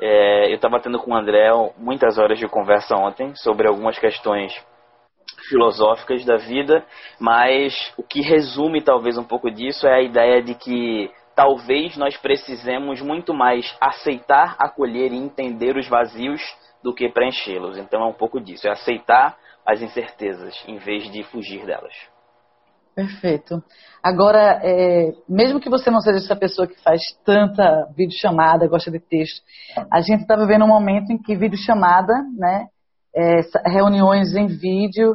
É, 0.00 0.50
eu 0.50 0.56
estava 0.56 0.80
tendo 0.80 0.98
com 0.98 1.12
o 1.12 1.16
André 1.16 1.50
muitas 1.76 2.16
horas 2.18 2.38
de 2.38 2.48
conversa 2.48 2.96
ontem 2.96 3.34
sobre 3.34 3.68
algumas 3.68 3.98
questões 3.98 4.52
filosóficas 5.48 6.24
da 6.24 6.36
vida, 6.36 6.84
mas 7.18 7.92
o 7.96 8.02
que 8.02 8.22
resume 8.22 8.82
talvez 8.82 9.18
um 9.18 9.24
pouco 9.24 9.50
disso 9.50 9.86
é 9.86 9.94
a 9.94 10.02
ideia 10.02 10.42
de 10.42 10.54
que 10.54 11.10
talvez 11.34 11.96
nós 11.96 12.16
precisemos 12.16 13.00
muito 13.00 13.34
mais 13.34 13.76
aceitar, 13.80 14.56
acolher 14.58 15.12
e 15.12 15.16
entender 15.16 15.76
os 15.76 15.88
vazios 15.88 16.40
do 16.82 16.94
que 16.94 17.08
preenchê-los. 17.08 17.76
Então 17.76 18.02
é 18.02 18.06
um 18.06 18.12
pouco 18.12 18.40
disso, 18.40 18.66
é 18.66 18.70
aceitar 18.70 19.36
as 19.66 19.82
incertezas 19.82 20.64
em 20.66 20.78
vez 20.78 21.10
de 21.10 21.22
fugir 21.24 21.64
delas. 21.66 21.94
Perfeito. 22.94 23.62
Agora, 24.02 24.60
é, 24.62 25.12
mesmo 25.28 25.60
que 25.60 25.70
você 25.70 25.90
não 25.90 26.00
seja 26.00 26.18
essa 26.18 26.36
pessoa 26.36 26.66
que 26.66 26.80
faz 26.82 27.00
tanta 27.24 27.86
videochamada, 27.96 28.66
gosta 28.66 28.90
de 28.90 28.98
texto, 28.98 29.42
a 29.90 30.00
gente 30.00 30.22
está 30.22 30.36
vivendo 30.36 30.64
um 30.64 30.68
momento 30.68 31.10
em 31.10 31.18
que 31.18 31.36
videochamada, 31.36 32.12
né, 32.36 32.66
é, 33.14 33.40
reuniões 33.66 34.34
em 34.34 34.46
vídeo, 34.46 35.14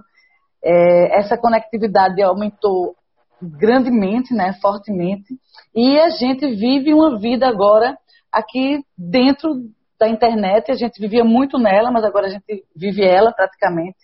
é, 0.64 1.20
essa 1.20 1.38
conectividade 1.38 2.22
aumentou 2.22 2.96
grandemente, 3.42 4.34
né, 4.34 4.54
fortemente, 4.62 5.36
e 5.76 6.00
a 6.00 6.10
gente 6.10 6.48
vive 6.56 6.94
uma 6.94 7.20
vida 7.20 7.48
agora 7.48 7.98
aqui 8.32 8.84
dentro 8.98 9.54
da 10.00 10.08
internet, 10.08 10.72
a 10.72 10.76
gente 10.76 11.00
vivia 11.00 11.24
muito 11.24 11.58
nela, 11.58 11.92
mas 11.92 12.04
agora 12.04 12.28
a 12.28 12.30
gente 12.30 12.64
vive 12.76 13.04
ela 13.04 13.32
praticamente. 13.32 13.98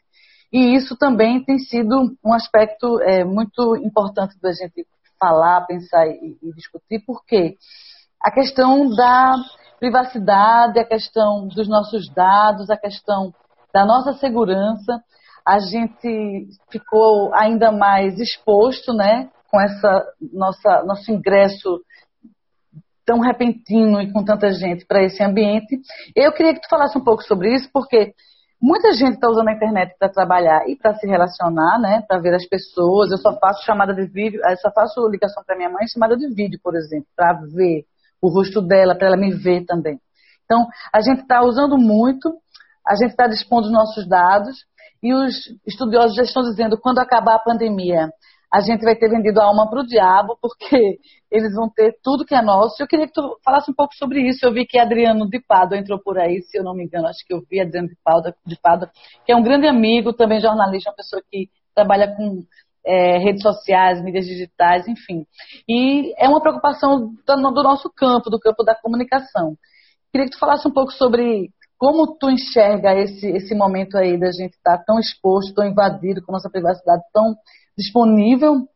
E 0.52 0.76
isso 0.76 0.98
também 0.98 1.44
tem 1.44 1.58
sido 1.58 2.16
um 2.24 2.34
aspecto 2.34 3.02
é, 3.02 3.24
muito 3.24 3.76
importante 3.78 4.36
da 4.42 4.52
gente 4.52 4.86
falar, 5.20 5.66
pensar 5.66 6.08
e, 6.08 6.38
e 6.42 6.54
discutir, 6.54 7.04
porque 7.06 7.56
a 8.22 8.32
questão 8.32 8.90
da 8.90 9.36
privacidade, 9.80 10.80
a 10.80 10.86
questão 10.86 11.48
dos 11.48 11.68
nossos 11.68 12.08
dados, 12.14 12.70
a 12.70 12.78
questão 12.78 13.34
da 13.74 13.86
nossa 13.86 14.14
segurança, 14.14 15.02
a 15.46 15.60
gente 15.60 16.48
ficou 16.70 17.34
ainda 17.34 17.72
mais 17.72 18.20
exposto, 18.20 18.94
né, 18.94 19.30
com 19.50 19.60
essa 19.60 20.06
nossa 20.34 20.84
nosso 20.84 21.12
ingresso 21.12 21.82
tão 23.06 23.20
repentino 23.20 24.00
e 24.02 24.12
com 24.12 24.24
tanta 24.24 24.52
gente 24.52 24.86
para 24.86 25.04
esse 25.04 25.24
ambiente. 25.24 25.82
Eu 26.16 26.32
queria 26.32 26.54
que 26.54 26.62
tu 26.62 26.70
falasse 26.70 26.98
um 26.98 27.04
pouco 27.04 27.24
sobre 27.24 27.54
isso, 27.56 27.70
porque 27.74 28.14
Muita 28.62 28.94
gente 28.94 29.16
está 29.16 29.28
usando 29.28 29.48
a 29.48 29.54
internet 29.54 29.96
para 29.98 30.08
trabalhar 30.08 30.70
e 30.70 30.76
para 30.76 30.94
se 30.94 31.08
relacionar, 31.08 31.80
né? 31.80 32.04
Para 32.08 32.20
ver 32.20 32.36
as 32.36 32.48
pessoas. 32.48 33.10
Eu 33.10 33.18
só 33.18 33.36
faço 33.40 33.66
chamada 33.66 33.92
de 33.92 34.06
vídeo, 34.06 34.40
eu 34.48 34.58
só 34.58 34.72
faço 34.72 35.08
ligação 35.08 35.44
para 35.44 35.58
minha 35.58 35.70
mãe 35.70 35.88
chamada 35.88 36.16
de 36.16 36.28
vídeo, 36.28 36.60
por 36.64 36.76
exemplo, 36.76 37.08
para 37.16 37.34
ver 37.34 37.86
o 38.22 38.30
rosto 38.30 38.62
dela, 38.62 38.96
para 38.96 39.08
ela 39.08 39.18
me 39.18 39.34
ver 39.34 39.66
também. 39.66 40.00
Então, 40.46 40.68
a 40.94 41.02
gente 41.02 41.22
está 41.22 41.42
usando 41.42 41.76
muito, 41.76 42.32
a 42.86 42.96
gente 42.96 43.12
está 43.12 43.26
dispondo 43.26 43.64
dos 43.64 43.72
nossos 43.72 44.08
dados 44.08 44.56
e 45.02 45.12
os 45.12 45.34
estudiosos 45.66 46.16
já 46.16 46.22
estão 46.22 46.44
dizendo 46.44 46.78
quando 46.80 47.00
acabar 47.00 47.38
a 47.38 47.40
pandemia, 47.40 48.12
a 48.54 48.60
gente 48.60 48.84
vai 48.84 48.96
ter 48.96 49.10
vendido 49.10 49.40
a 49.40 49.46
alma 49.46 49.70
para 49.70 49.80
o 49.80 49.88
diabo, 49.88 50.38
porque 50.42 51.00
eles 51.32 51.56
vão 51.56 51.70
ter 51.70 51.96
tudo 52.04 52.26
que 52.26 52.36
é 52.36 52.42
nosso. 52.42 52.82
Eu 52.82 52.88
queria 52.88 53.08
que 53.08 53.14
tu 53.14 53.38
falasse 53.46 53.72
um 53.72 53.74
pouco 53.74 53.96
sobre 53.96 54.28
isso. 54.28 54.46
Eu 54.46 54.52
vi 54.52 54.66
que 54.66 54.78
Adriano 54.78 55.30
de 55.30 55.40
Pado 55.40 55.76
entrou 55.76 56.00
por 56.00 56.20
aí, 56.20 56.42
se 56.42 56.58
eu 56.58 56.64
não 56.64 56.74
me 56.74 56.84
engano, 56.84 57.08
acho 57.08 57.26
que 57.26 57.34
eu 57.34 57.42
vi 57.50 57.62
Adriano 57.62 57.88
de 57.88 57.96
Pado, 58.04 58.34
de 58.46 58.60
Pado 58.60 58.90
que 59.26 59.32
é 59.32 59.36
um 59.36 59.44
grande 59.44 59.68
amigo, 59.68 60.12
também 60.12 60.42
jornalista, 60.42 60.90
uma 60.90 60.96
pessoa 60.96 61.22
que 61.32 61.50
trabalha 61.74 62.14
com 62.14 62.44
é, 62.86 63.18
redes 63.20 63.42
sociais, 63.42 64.04
mídias 64.04 64.26
digitais, 64.26 64.88
enfim. 64.88 65.26
E 65.68 66.14
é 66.18 66.28
uma 66.28 66.42
preocupação 66.42 67.14
do, 67.26 67.64
nosso 67.64 67.90
campo, 67.90 68.30
do 68.30 68.40
campo 68.40 68.64
da 68.64 68.76
comunicação. 68.76 69.56
Queria 70.12 70.28
que 70.28 70.34
tu 70.34 70.40
falasse 70.40 70.68
um 70.68 70.74
pouco 70.74 70.92
sobre 70.92 71.50
como 71.78 72.16
tu 72.18 72.30
enxerga 72.30 72.94
esse, 72.96 73.28
esse 73.28 73.56
momento 73.56 73.98
aí 73.98 74.20
da 74.20 74.32
gente 74.32 74.54
estar 74.54 74.78
tá 74.78 74.84
tão 74.86 75.00
exposto, 75.00 75.54
tão 75.54 75.66
invadido 75.66 76.22
com 76.22 76.32
nossa 76.32 76.50
privacidade 76.50 77.02
tão 77.14 77.34
disponível 77.78 78.68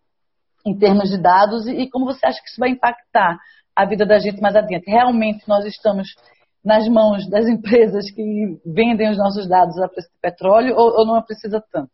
em 0.65 0.77
termos 0.77 1.09
de 1.09 1.21
dados 1.21 1.67
e, 1.67 1.89
como 1.89 2.05
você 2.05 2.25
acha 2.25 2.41
que 2.41 2.49
isso 2.49 2.59
vai 2.59 2.69
impactar 2.69 3.37
a 3.75 3.85
vida 3.85 4.05
da 4.05 4.17
gente 4.17 4.41
mais 4.41 4.55
adiante. 4.55 4.89
Realmente 4.89 5.47
nós 5.47 5.65
estamos 5.65 6.07
nas 6.63 6.87
mãos 6.87 7.29
das 7.29 7.47
empresas 7.47 8.09
que 8.11 8.59
vendem 8.65 9.11
os 9.11 9.17
nossos 9.17 9.47
dados 9.47 9.77
a 9.79 9.87
preço 9.87 10.09
de 10.09 10.19
petróleo 10.19 10.75
ou, 10.75 10.99
ou 10.99 11.05
não 11.05 11.21
precisa 11.21 11.63
tanto? 11.71 11.91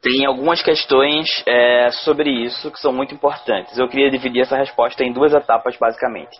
Tem 0.00 0.26
algumas 0.26 0.62
questões 0.62 1.26
é, 1.46 1.90
sobre 1.90 2.28
isso 2.28 2.70
que 2.70 2.78
são 2.78 2.92
muito 2.92 3.14
importantes. 3.14 3.76
Eu 3.78 3.88
queria 3.88 4.10
dividir 4.10 4.42
essa 4.42 4.56
resposta 4.56 5.02
em 5.02 5.12
duas 5.12 5.32
etapas, 5.32 5.78
basicamente. 5.78 6.38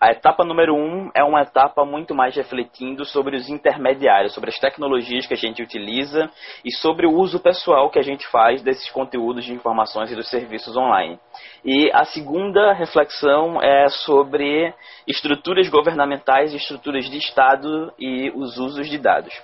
A 0.00 0.10
etapa 0.10 0.44
número 0.44 0.74
um 0.74 1.10
é 1.14 1.22
uma 1.22 1.42
etapa 1.42 1.84
muito 1.84 2.14
mais 2.14 2.34
refletindo 2.34 3.04
sobre 3.04 3.36
os 3.36 3.48
intermediários, 3.48 4.34
sobre 4.34 4.50
as 4.50 4.58
tecnologias 4.58 5.26
que 5.26 5.34
a 5.34 5.36
gente 5.36 5.62
utiliza 5.62 6.30
e 6.64 6.72
sobre 6.72 7.06
o 7.06 7.12
uso 7.12 7.40
pessoal 7.40 7.88
que 7.90 7.98
a 7.98 8.02
gente 8.02 8.26
faz 8.28 8.62
desses 8.62 8.90
conteúdos 8.90 9.44
de 9.44 9.52
informações 9.52 10.10
e 10.10 10.16
dos 10.16 10.28
serviços 10.28 10.76
online. 10.76 11.18
E 11.64 11.90
a 11.92 12.04
segunda 12.04 12.72
reflexão 12.72 13.62
é 13.62 13.88
sobre 13.88 14.74
estruturas 15.06 15.68
governamentais, 15.68 16.52
estruturas 16.52 17.08
de 17.08 17.18
Estado 17.18 17.92
e 17.98 18.30
os 18.34 18.58
usos 18.58 18.88
de 18.88 18.98
dados. 18.98 19.34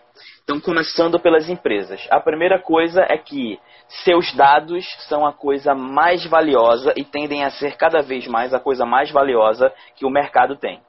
Então, 0.43 0.61
começando 0.61 1.19
pelas 1.21 1.49
empresas. 1.49 2.07
A 2.11 2.21
primeira 2.21 2.59
coisa 2.59 3.05
é 3.09 3.17
que 3.17 3.59
seus 4.05 4.33
dados 4.35 4.85
são 5.09 5.27
a 5.27 5.33
coisa 5.33 5.75
mais 5.75 6.25
valiosa 6.27 6.93
e 6.97 7.05
tendem 7.05 7.45
a 7.45 7.51
ser 7.51 7.77
cada 7.77 8.03
vez 8.03 8.27
mais 8.27 8.53
a 8.53 8.61
coisa 8.61 8.85
mais 8.85 9.11
valiosa 9.11 9.73
que 9.97 10.05
o 10.05 10.11
mercado 10.11 10.57
tem. 10.57 10.81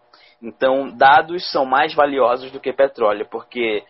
Então, 0.42 0.90
dados 0.96 1.50
são 1.52 1.66
mais 1.66 1.94
valiosos 1.94 2.52
do 2.52 2.60
que 2.60 2.74
petróleo, 2.74 3.28
porque 3.30 3.84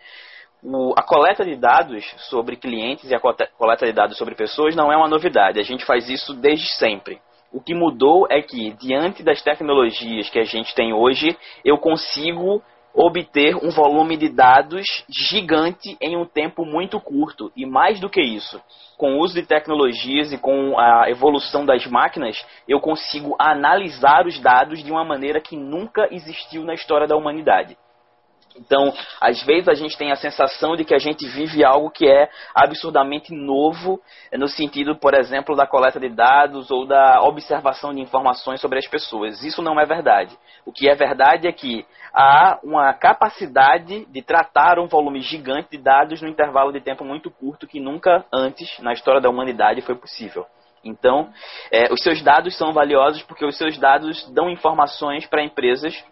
o, 0.62 0.92
a 0.96 1.02
coleta 1.02 1.44
de 1.44 1.56
dados 1.56 2.04
sobre 2.28 2.56
clientes 2.56 3.10
e 3.10 3.14
a 3.14 3.20
coleta 3.20 3.86
de 3.86 3.92
dados 3.92 4.18
sobre 4.18 4.34
pessoas 4.34 4.76
não 4.76 4.92
é 4.92 4.96
uma 4.96 5.08
novidade. 5.08 5.58
A 5.58 5.64
gente 5.64 5.84
faz 5.84 6.08
isso 6.08 6.34
desde 6.34 6.68
sempre. 6.74 7.20
O 7.52 7.60
que 7.60 7.74
mudou 7.74 8.26
é 8.30 8.40
que, 8.40 8.72
diante 8.74 9.22
das 9.22 9.42
tecnologias 9.42 10.30
que 10.30 10.38
a 10.38 10.44
gente 10.44 10.74
tem 10.74 10.92
hoje, 10.92 11.36
eu 11.64 11.76
consigo 11.76 12.62
obter 12.94 13.56
um 13.56 13.70
volume 13.70 14.16
de 14.16 14.28
dados 14.28 14.84
gigante 15.08 15.96
em 16.00 16.16
um 16.16 16.24
tempo 16.24 16.64
muito 16.64 17.00
curto. 17.00 17.50
E 17.56 17.64
mais 17.64 18.00
do 18.00 18.10
que 18.10 18.20
isso, 18.20 18.60
com 18.96 19.14
o 19.14 19.20
uso 19.20 19.34
de 19.34 19.46
tecnologias 19.46 20.32
e 20.32 20.38
com 20.38 20.78
a 20.78 21.08
evolução 21.08 21.64
das 21.64 21.86
máquinas, 21.86 22.36
eu 22.68 22.80
consigo 22.80 23.34
analisar 23.38 24.26
os 24.26 24.38
dados 24.40 24.82
de 24.82 24.90
uma 24.90 25.04
maneira 25.04 25.40
que 25.40 25.56
nunca 25.56 26.08
existiu 26.10 26.64
na 26.64 26.74
história 26.74 27.06
da 27.06 27.16
humanidade. 27.16 27.76
Então, 28.56 28.92
às 29.20 29.42
vezes 29.42 29.68
a 29.68 29.74
gente 29.74 29.96
tem 29.96 30.12
a 30.12 30.16
sensação 30.16 30.76
de 30.76 30.84
que 30.84 30.94
a 30.94 30.98
gente 30.98 31.26
vive 31.26 31.64
algo 31.64 31.90
que 31.90 32.08
é 32.08 32.28
absurdamente 32.54 33.34
novo, 33.34 34.00
no 34.32 34.48
sentido, 34.48 34.96
por 34.96 35.14
exemplo, 35.14 35.56
da 35.56 35.66
coleta 35.66 35.98
de 35.98 36.08
dados 36.08 36.70
ou 36.70 36.86
da 36.86 37.20
observação 37.22 37.94
de 37.94 38.00
informações 38.00 38.60
sobre 38.60 38.78
as 38.78 38.86
pessoas. 38.86 39.42
Isso 39.42 39.62
não 39.62 39.80
é 39.80 39.86
verdade. 39.86 40.36
O 40.64 40.72
que 40.72 40.88
é 40.88 40.94
verdade 40.94 41.46
é 41.46 41.52
que 41.52 41.86
há 42.12 42.58
uma 42.62 42.92
capacidade 42.92 44.04
de 44.06 44.22
tratar 44.22 44.78
um 44.78 44.86
volume 44.86 45.20
gigante 45.20 45.70
de 45.70 45.78
dados 45.78 46.20
no 46.20 46.28
intervalo 46.28 46.72
de 46.72 46.80
tempo 46.80 47.04
muito 47.04 47.30
curto 47.30 47.66
que 47.66 47.80
nunca 47.80 48.24
antes 48.32 48.78
na 48.80 48.92
história 48.92 49.20
da 49.20 49.30
humanidade 49.30 49.80
foi 49.80 49.94
possível. 49.94 50.46
Então, 50.84 51.32
é, 51.70 51.92
os 51.92 52.02
seus 52.02 52.20
dados 52.22 52.56
são 52.56 52.72
valiosos 52.72 53.22
porque 53.22 53.44
os 53.44 53.56
seus 53.56 53.78
dados 53.78 54.28
dão 54.32 54.50
informações 54.50 55.26
para 55.26 55.42
empresas 55.42 56.04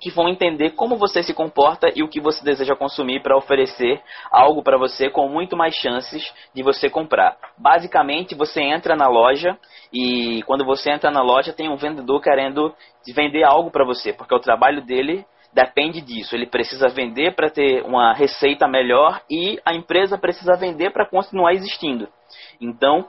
que 0.00 0.10
vão 0.10 0.28
entender 0.28 0.70
como 0.70 0.96
você 0.96 1.22
se 1.22 1.32
comporta 1.32 1.90
e 1.94 2.02
o 2.02 2.08
que 2.08 2.20
você 2.20 2.44
deseja 2.44 2.76
consumir 2.76 3.22
para 3.22 3.36
oferecer 3.36 4.02
algo 4.30 4.62
para 4.62 4.76
você 4.76 5.08
com 5.08 5.28
muito 5.28 5.56
mais 5.56 5.74
chances 5.74 6.32
de 6.54 6.62
você 6.62 6.90
comprar. 6.90 7.36
Basicamente, 7.56 8.34
você 8.34 8.60
entra 8.60 8.96
na 8.96 9.08
loja 9.08 9.58
e 9.92 10.42
quando 10.44 10.64
você 10.64 10.90
entra 10.90 11.10
na 11.10 11.22
loja 11.22 11.52
tem 11.52 11.68
um 11.68 11.76
vendedor 11.76 12.20
querendo 12.20 12.74
vender 13.14 13.44
algo 13.44 13.70
para 13.70 13.84
você, 13.84 14.12
porque 14.12 14.34
o 14.34 14.40
trabalho 14.40 14.82
dele 14.82 15.24
depende 15.54 16.00
disso. 16.00 16.34
Ele 16.34 16.46
precisa 16.46 16.88
vender 16.88 17.34
para 17.34 17.48
ter 17.48 17.82
uma 17.84 18.12
receita 18.12 18.66
melhor 18.66 19.22
e 19.30 19.60
a 19.64 19.72
empresa 19.72 20.18
precisa 20.18 20.56
vender 20.56 20.90
para 20.90 21.06
continuar 21.06 21.52
existindo. 21.52 22.08
Então, 22.60 23.06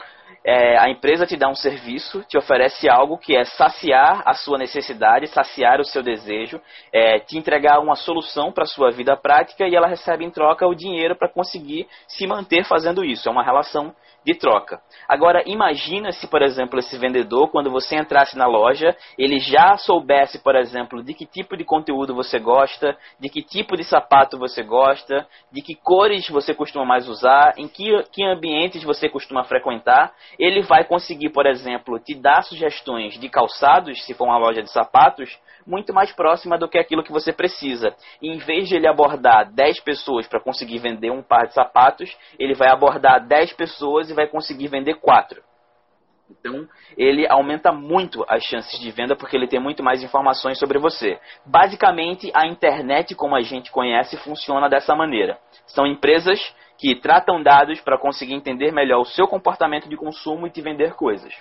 é, 0.47 0.77
a 0.77 0.87
empresa 0.87 1.25
te 1.25 1.35
dá 1.35 1.49
um 1.49 1.55
serviço, 1.55 2.23
te 2.29 2.37
oferece 2.37 2.87
algo 2.87 3.17
que 3.17 3.35
é 3.35 3.43
saciar 3.43 4.21
a 4.23 4.35
sua 4.35 4.59
necessidade, 4.59 5.25
saciar 5.25 5.81
o 5.81 5.83
seu 5.83 6.03
desejo, 6.03 6.61
é, 6.93 7.17
te 7.17 7.35
entregar 7.35 7.79
uma 7.79 7.95
solução 7.95 8.51
para 8.51 8.63
a 8.63 8.67
sua 8.67 8.91
vida 8.91 9.17
prática 9.17 9.67
e 9.67 9.75
ela 9.75 9.87
recebe 9.87 10.23
em 10.23 10.29
troca 10.29 10.67
o 10.67 10.75
dinheiro 10.75 11.15
para 11.15 11.27
conseguir 11.27 11.87
se 12.07 12.27
manter 12.27 12.63
fazendo 12.63 13.03
isso. 13.03 13.27
É 13.27 13.31
uma 13.31 13.43
relação 13.43 13.95
de 14.25 14.33
troca. 14.33 14.81
Agora, 15.07 15.43
imagina 15.45 16.11
se, 16.11 16.27
por 16.27 16.41
exemplo, 16.41 16.79
esse 16.79 16.97
vendedor, 16.97 17.49
quando 17.51 17.69
você 17.69 17.95
entrasse 17.95 18.35
na 18.35 18.47
loja, 18.47 18.95
ele 19.17 19.39
já 19.39 19.77
soubesse, 19.77 20.41
por 20.41 20.55
exemplo, 20.55 21.03
de 21.03 21.13
que 21.13 21.27
tipo 21.27 21.55
de 21.55 21.63
conteúdo 21.63 22.15
você 22.15 22.39
gosta, 22.39 22.97
de 23.19 23.29
que 23.29 23.43
tipo 23.43 23.77
de 23.77 23.83
sapato 23.83 24.37
você 24.37 24.63
gosta, 24.63 25.27
de 25.51 25.61
que 25.61 25.75
cores 25.75 26.27
você 26.27 26.55
costuma 26.55 26.83
mais 26.83 27.07
usar, 27.07 27.53
em 27.57 27.67
que, 27.67 27.85
que 28.11 28.23
ambientes 28.23 28.83
você 28.83 29.07
costuma 29.07 29.43
frequentar. 29.43 30.11
Ele 30.39 30.63
vai 30.63 30.83
conseguir, 30.83 31.29
por 31.29 31.45
exemplo, 31.45 31.99
te 31.99 32.15
dar 32.15 32.41
sugestões 32.41 33.19
de 33.19 33.29
calçados, 33.29 34.03
se 34.03 34.15
for 34.15 34.25
uma 34.25 34.37
loja 34.37 34.63
de 34.63 34.71
sapatos, 34.71 35.37
muito 35.65 35.93
mais 35.93 36.11
próxima 36.11 36.57
do 36.57 36.67
que 36.67 36.77
aquilo 36.77 37.03
que 37.03 37.11
você 37.11 37.33
precisa. 37.33 37.95
E 38.21 38.29
em 38.29 38.37
vez 38.37 38.67
de 38.67 38.75
ele 38.75 38.87
abordar 38.87 39.51
10 39.51 39.81
pessoas 39.81 40.27
para 40.27 40.39
conseguir 40.39 40.79
vender 40.79 41.11
um 41.11 41.23
par 41.23 41.47
de 41.47 41.53
sapatos, 41.53 42.15
ele 42.39 42.53
vai 42.53 42.69
abordar 42.69 43.25
10 43.25 43.53
pessoas 43.53 44.09
e 44.09 44.13
vai 44.15 44.27
conseguir 44.27 44.67
vender 44.67 44.95
4. 44.95 45.43
Então, 46.29 46.67
ele 46.97 47.27
aumenta 47.29 47.71
muito 47.71 48.25
as 48.27 48.43
chances 48.43 48.79
de 48.79 48.89
venda 48.89 49.15
porque 49.15 49.35
ele 49.35 49.47
tem 49.47 49.59
muito 49.59 49.83
mais 49.83 50.01
informações 50.01 50.57
sobre 50.57 50.79
você. 50.79 51.19
Basicamente, 51.45 52.31
a 52.33 52.47
internet, 52.47 53.13
como 53.13 53.35
a 53.35 53.41
gente 53.41 53.71
conhece, 53.71 54.17
funciona 54.17 54.67
dessa 54.67 54.95
maneira. 54.95 55.37
São 55.67 55.85
empresas 55.85 56.39
que 56.77 56.95
tratam 56.95 57.41
dados 57.41 57.79
para 57.81 57.97
conseguir 57.97 58.33
entender 58.33 58.71
melhor 58.71 59.01
o 59.01 59.05
seu 59.05 59.27
comportamento 59.27 59.87
de 59.87 59.95
consumo 59.95 60.47
e 60.47 60.49
te 60.49 60.61
vender 60.61 60.95
coisas. 60.95 61.33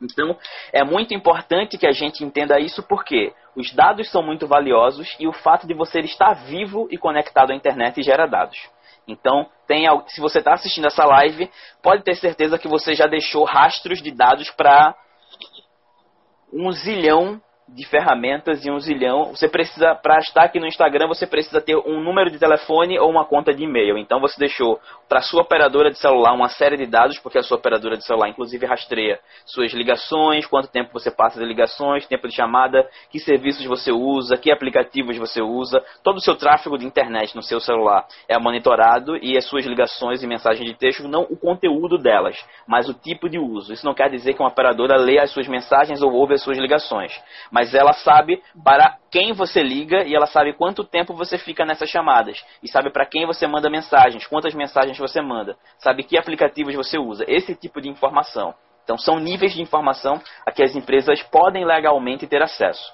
Então, 0.00 0.36
é 0.72 0.84
muito 0.84 1.14
importante 1.14 1.78
que 1.78 1.86
a 1.86 1.92
gente 1.92 2.22
entenda 2.22 2.60
isso 2.60 2.82
porque 2.82 3.32
os 3.56 3.72
dados 3.72 4.10
são 4.10 4.22
muito 4.22 4.46
valiosos 4.46 5.16
e 5.18 5.26
o 5.26 5.32
fato 5.32 5.66
de 5.66 5.72
você 5.72 6.00
estar 6.00 6.34
vivo 6.34 6.86
e 6.90 6.98
conectado 6.98 7.50
à 7.50 7.54
internet 7.54 8.02
gera 8.02 8.26
dados. 8.26 8.58
Então, 9.06 9.48
tem, 9.66 9.86
se 10.08 10.20
você 10.20 10.38
está 10.38 10.54
assistindo 10.54 10.86
essa 10.86 11.04
live, 11.04 11.50
pode 11.82 12.02
ter 12.02 12.16
certeza 12.16 12.58
que 12.58 12.68
você 12.68 12.94
já 12.94 13.06
deixou 13.06 13.44
rastros 13.44 14.02
de 14.02 14.10
dados 14.10 14.50
para 14.50 14.94
um 16.52 16.70
zilhão 16.72 17.40
de 17.68 17.84
ferramentas 17.84 18.64
e 18.64 18.70
um 18.70 18.78
zilhão. 18.78 19.34
Você 19.34 19.48
precisa, 19.48 19.92
para 19.94 20.18
estar 20.18 20.44
aqui 20.44 20.60
no 20.60 20.66
Instagram, 20.66 21.08
você 21.08 21.26
precisa 21.26 21.60
ter 21.60 21.76
um 21.76 22.00
número 22.00 22.30
de 22.30 22.38
telefone 22.38 22.96
ou 22.98 23.10
uma 23.10 23.24
conta 23.24 23.52
de 23.52 23.64
e-mail. 23.64 23.98
Então 23.98 24.20
você 24.20 24.38
deixou 24.38 24.78
para 25.08 25.20
sua 25.20 25.42
operadora 25.42 25.90
de 25.90 25.98
celular 25.98 26.32
uma 26.32 26.48
série 26.48 26.76
de 26.76 26.86
dados, 26.86 27.18
porque 27.18 27.38
a 27.38 27.42
sua 27.42 27.56
operadora 27.56 27.96
de 27.96 28.04
celular, 28.04 28.28
inclusive, 28.28 28.64
rastreia 28.64 29.18
suas 29.44 29.72
ligações, 29.72 30.46
quanto 30.46 30.68
tempo 30.68 30.92
você 30.92 31.10
passa 31.10 31.40
de 31.40 31.44
ligações, 31.44 32.06
tempo 32.06 32.28
de 32.28 32.34
chamada, 32.34 32.88
que 33.10 33.18
serviços 33.18 33.64
você 33.66 33.90
usa, 33.90 34.36
que 34.36 34.52
aplicativos 34.52 35.16
você 35.18 35.42
usa. 35.42 35.84
Todo 36.04 36.18
o 36.18 36.20
seu 36.20 36.36
tráfego 36.36 36.78
de 36.78 36.86
internet 36.86 37.34
no 37.34 37.42
seu 37.42 37.58
celular 37.58 38.06
é 38.28 38.38
monitorado 38.38 39.16
e 39.16 39.36
as 39.36 39.44
suas 39.44 39.66
ligações 39.66 40.22
e 40.22 40.26
mensagens 40.26 40.68
de 40.68 40.76
texto, 40.76 41.08
não 41.08 41.22
o 41.22 41.36
conteúdo 41.36 41.98
delas, 41.98 42.36
mas 42.66 42.88
o 42.88 42.94
tipo 42.94 43.28
de 43.28 43.38
uso. 43.38 43.72
Isso 43.72 43.84
não 43.84 43.94
quer 43.94 44.08
dizer 44.08 44.34
que 44.34 44.40
uma 44.40 44.50
operadora 44.50 44.96
lê 44.96 45.18
as 45.18 45.32
suas 45.32 45.48
mensagens 45.48 46.00
ou 46.00 46.12
ouve 46.12 46.34
as 46.34 46.42
suas 46.42 46.58
ligações 46.58 47.12
mas 47.56 47.72
ela 47.72 47.94
sabe 47.94 48.42
para 48.62 48.98
quem 49.10 49.32
você 49.32 49.62
liga 49.62 50.04
e 50.04 50.14
ela 50.14 50.26
sabe 50.26 50.52
quanto 50.52 50.84
tempo 50.84 51.14
você 51.14 51.38
fica 51.38 51.64
nessas 51.64 51.88
chamadas 51.88 52.44
e 52.62 52.68
sabe 52.70 52.90
para 52.90 53.06
quem 53.06 53.24
você 53.24 53.46
manda 53.46 53.70
mensagens, 53.70 54.26
quantas 54.26 54.52
mensagens 54.52 54.98
você 54.98 55.22
manda, 55.22 55.56
sabe 55.78 56.02
que 56.02 56.18
aplicativos 56.18 56.74
você 56.74 56.98
usa, 56.98 57.24
esse 57.26 57.54
tipo 57.54 57.80
de 57.80 57.88
informação. 57.88 58.54
Então 58.84 58.98
são 58.98 59.18
níveis 59.18 59.54
de 59.54 59.62
informação 59.62 60.20
a 60.44 60.52
que 60.52 60.62
as 60.62 60.76
empresas 60.76 61.22
podem 61.22 61.64
legalmente 61.64 62.26
ter 62.26 62.42
acesso. 62.42 62.92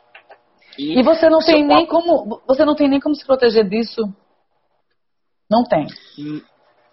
E, 0.79 0.97
e 0.97 1.03
você 1.03 1.29
não 1.29 1.41
tem 1.41 1.67
nem 1.67 1.85
como 1.85 2.41
você 2.47 2.65
não 2.65 2.77
tem 2.77 2.89
nem 2.89 3.01
como 3.01 3.17
se 3.17 3.27
proteger 3.27 3.69
disso? 3.69 4.03
Não 5.51 5.65
tem. 5.65 5.89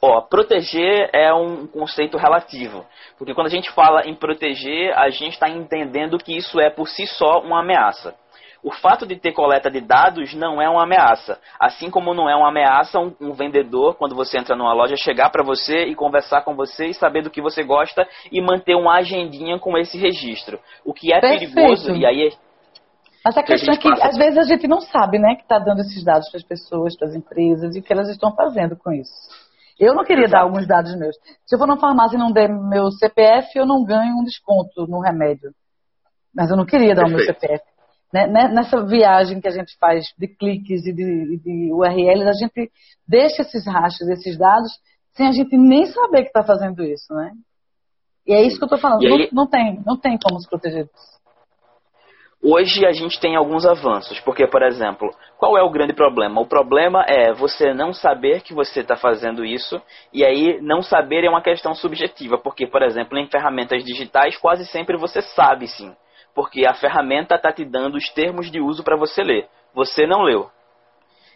Ó, 0.01 0.21
proteger 0.21 1.09
é 1.13 1.33
um 1.33 1.67
conceito 1.67 2.17
relativo, 2.17 2.85
porque 3.17 3.33
quando 3.33 3.47
a 3.47 3.51
gente 3.51 3.69
fala 3.71 4.07
em 4.07 4.15
proteger, 4.15 4.97
a 4.97 5.09
gente 5.09 5.33
está 5.33 5.49
entendendo 5.49 6.17
que 6.17 6.35
isso 6.37 6.59
é 6.59 6.69
por 6.69 6.87
si 6.87 7.05
só 7.05 7.41
uma 7.41 7.59
ameaça. 7.59 8.15
O 8.61 8.71
fato 8.71 9.05
de 9.05 9.15
ter 9.15 9.31
coleta 9.31 9.71
de 9.71 9.79
dados 9.79 10.33
não 10.33 10.61
é 10.61 10.69
uma 10.69 10.83
ameaça. 10.83 11.39
Assim 11.59 11.89
como 11.89 12.13
não 12.13 12.29
é 12.29 12.35
uma 12.35 12.49
ameaça 12.49 12.99
um, 12.99 13.13
um 13.21 13.31
vendedor, 13.31 13.95
quando 13.95 14.15
você 14.15 14.37
entra 14.37 14.55
numa 14.55 14.73
loja, 14.73 14.95
chegar 14.97 15.29
para 15.29 15.43
você 15.43 15.85
e 15.85 15.95
conversar 15.95 16.41
com 16.43 16.55
você 16.55 16.87
e 16.87 16.93
saber 16.93 17.21
do 17.21 17.29
que 17.29 17.41
você 17.41 17.63
gosta 17.63 18.05
e 18.31 18.41
manter 18.41 18.75
uma 18.75 18.97
agendinha 18.97 19.57
com 19.59 19.77
esse 19.77 19.97
registro. 19.97 20.59
O 20.83 20.93
que 20.93 21.13
é 21.13 21.21
Perfeito. 21.21 21.53
perigoso, 21.53 21.95
e 21.95 22.05
aí. 22.05 22.33
Mas 23.23 23.37
a 23.37 23.43
questão 23.43 23.73
a 23.73 23.77
é 23.77 23.79
que 23.79 23.89
passa... 23.89 24.07
às 24.07 24.17
vezes 24.17 24.37
a 24.37 24.43
gente 24.43 24.67
não 24.67 24.81
sabe, 24.81 25.19
né, 25.19 25.35
que 25.35 25.43
está 25.43 25.59
dando 25.59 25.79
esses 25.79 26.03
dados 26.03 26.29
para 26.29 26.37
as 26.37 26.45
pessoas, 26.45 26.97
para 26.97 27.07
as 27.07 27.15
empresas 27.15 27.75
e 27.75 27.79
o 27.79 27.83
que 27.83 27.91
elas 27.91 28.09
estão 28.09 28.33
fazendo 28.35 28.77
com 28.77 28.91
isso. 28.91 29.48
Eu 29.79 29.93
não 29.95 30.03
queria 30.03 30.25
Exato. 30.25 30.31
dar 30.31 30.41
alguns 30.41 30.67
dados 30.67 30.93
meus. 30.97 31.15
Se 31.45 31.55
eu 31.55 31.59
for 31.59 31.67
na 31.67 31.77
farmácia 31.77 32.17
e 32.17 32.19
não 32.19 32.31
der 32.31 32.49
meu 32.49 32.91
CPF, 32.91 33.57
eu 33.57 33.65
não 33.65 33.85
ganho 33.85 34.17
um 34.17 34.23
desconto 34.23 34.85
no 34.87 34.99
remédio. 34.99 35.51
Mas 36.35 36.49
eu 36.49 36.57
não 36.57 36.65
queria 36.65 36.93
dar 36.93 37.03
Perfeito. 37.03 37.23
o 37.23 37.25
meu 37.25 37.25
CPF. 37.25 37.63
Né, 38.13 38.27
né? 38.27 38.47
Nessa 38.49 38.85
viagem 38.85 39.39
que 39.39 39.47
a 39.47 39.51
gente 39.51 39.77
faz 39.79 40.05
de 40.17 40.27
cliques 40.27 40.85
e 40.85 40.93
de, 40.93 41.37
de 41.37 41.71
URLs, 41.71 42.27
a 42.27 42.33
gente 42.33 42.71
deixa 43.07 43.43
esses 43.43 43.65
rastros, 43.65 44.09
esses 44.09 44.37
dados, 44.37 44.71
sem 45.15 45.27
a 45.27 45.31
gente 45.31 45.55
nem 45.55 45.85
saber 45.85 46.23
que 46.23 46.27
está 46.29 46.43
fazendo 46.43 46.83
isso, 46.83 47.13
né? 47.13 47.31
E 48.27 48.33
é 48.33 48.41
isso 48.41 48.57
que 48.57 48.63
eu 48.63 48.67
estou 48.67 48.79
falando. 48.79 49.01
Aí... 49.01 49.29
Não, 49.31 49.43
não, 49.43 49.49
tem, 49.49 49.81
não 49.85 49.97
tem 49.97 50.17
como 50.17 50.39
se 50.39 50.49
proteger 50.49 50.85
disso. 50.85 51.18
Hoje 52.41 52.85
a 52.85 52.93
gente 52.93 53.19
tem 53.19 53.35
alguns 53.35 53.65
avanços, 53.65 54.17
porque, 54.21 54.47
por 54.47 54.63
exemplo, 54.63 55.13
qual 55.37 55.57
é 55.57 55.61
o 55.61 55.69
grande 55.69 55.91
problema? 55.91 56.39
O 56.39 56.47
problema 56.47 57.03
é 57.05 57.33
você 57.33 57.73
não 57.73 57.91
saber 57.91 58.41
que 58.41 58.53
você 58.53 58.79
está 58.79 58.95
fazendo 58.95 59.43
isso, 59.43 59.81
e 60.13 60.23
aí 60.23 60.57
não 60.61 60.81
saber 60.81 61.25
é 61.25 61.29
uma 61.29 61.41
questão 61.41 61.75
subjetiva, 61.75 62.37
porque, 62.37 62.65
por 62.65 62.81
exemplo, 62.81 63.17
em 63.17 63.27
ferramentas 63.27 63.83
digitais 63.83 64.37
quase 64.37 64.65
sempre 64.65 64.95
você 64.95 65.21
sabe 65.21 65.67
sim, 65.67 65.93
porque 66.33 66.65
a 66.65 66.73
ferramenta 66.73 67.35
está 67.35 67.51
te 67.51 67.65
dando 67.65 67.95
os 67.95 68.07
termos 68.13 68.49
de 68.49 68.61
uso 68.61 68.85
para 68.85 68.95
você 68.95 69.21
ler. 69.21 69.47
Você 69.73 70.07
não 70.07 70.23
leu. 70.23 70.49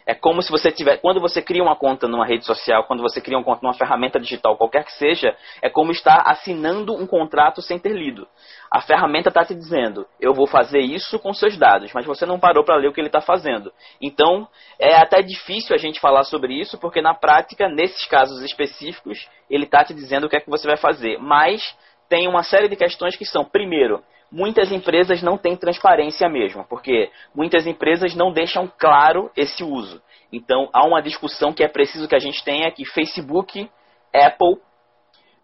É 0.06 0.14
como 0.14 0.42
se 0.42 0.50
você 0.50 0.70
tiver. 0.70 0.98
Quando 0.98 1.20
você 1.20 1.40
cria 1.40 1.62
uma 1.62 1.76
conta 1.76 2.06
numa 2.06 2.26
rede 2.26 2.44
social, 2.44 2.84
quando 2.84 3.02
você 3.02 3.20
cria 3.20 3.38
uma 3.38 3.44
conta 3.44 3.60
numa 3.62 3.74
ferramenta 3.74 4.20
digital, 4.20 4.56
qualquer 4.56 4.84
que 4.84 4.92
seja, 4.92 5.34
é 5.62 5.70
como 5.70 5.92
estar 5.92 6.22
assinando 6.26 6.94
um 6.94 7.06
contrato 7.06 7.62
sem 7.62 7.78
ter 7.78 7.92
lido. 7.92 8.28
A 8.70 8.82
ferramenta 8.82 9.30
está 9.30 9.44
te 9.44 9.54
dizendo, 9.54 10.06
eu 10.20 10.34
vou 10.34 10.46
fazer 10.46 10.80
isso 10.80 11.18
com 11.18 11.32
seus 11.32 11.56
dados, 11.56 11.90
mas 11.94 12.04
você 12.04 12.26
não 12.26 12.38
parou 12.38 12.64
para 12.64 12.76
ler 12.76 12.88
o 12.88 12.92
que 12.92 13.00
ele 13.00 13.08
está 13.08 13.20
fazendo. 13.20 13.72
Então, 14.00 14.46
é 14.78 14.96
até 14.96 15.22
difícil 15.22 15.74
a 15.74 15.78
gente 15.78 16.00
falar 16.00 16.24
sobre 16.24 16.52
isso, 16.60 16.76
porque 16.78 17.00
na 17.00 17.14
prática, 17.14 17.68
nesses 17.68 18.04
casos 18.06 18.42
específicos, 18.42 19.26
ele 19.48 19.64
está 19.64 19.84
te 19.84 19.94
dizendo 19.94 20.24
o 20.24 20.28
que 20.28 20.36
é 20.36 20.40
que 20.40 20.50
você 20.50 20.66
vai 20.66 20.76
fazer. 20.76 21.18
Mas 21.18 21.74
tem 22.08 22.28
uma 22.28 22.42
série 22.42 22.68
de 22.68 22.76
questões 22.76 23.16
que 23.16 23.24
são, 23.24 23.44
primeiro, 23.44 24.02
muitas 24.34 24.72
empresas 24.72 25.22
não 25.22 25.38
têm 25.38 25.56
transparência 25.56 26.28
mesmo, 26.28 26.64
porque 26.68 27.08
muitas 27.32 27.68
empresas 27.68 28.16
não 28.16 28.32
deixam 28.32 28.70
claro 28.76 29.30
esse 29.36 29.62
uso. 29.62 30.02
Então, 30.32 30.68
há 30.72 30.84
uma 30.84 31.00
discussão 31.00 31.52
que 31.52 31.62
é 31.62 31.68
preciso 31.68 32.08
que 32.08 32.16
a 32.16 32.18
gente 32.18 32.42
tenha 32.44 32.68
que 32.72 32.84
Facebook, 32.84 33.70
Apple, 34.12 34.60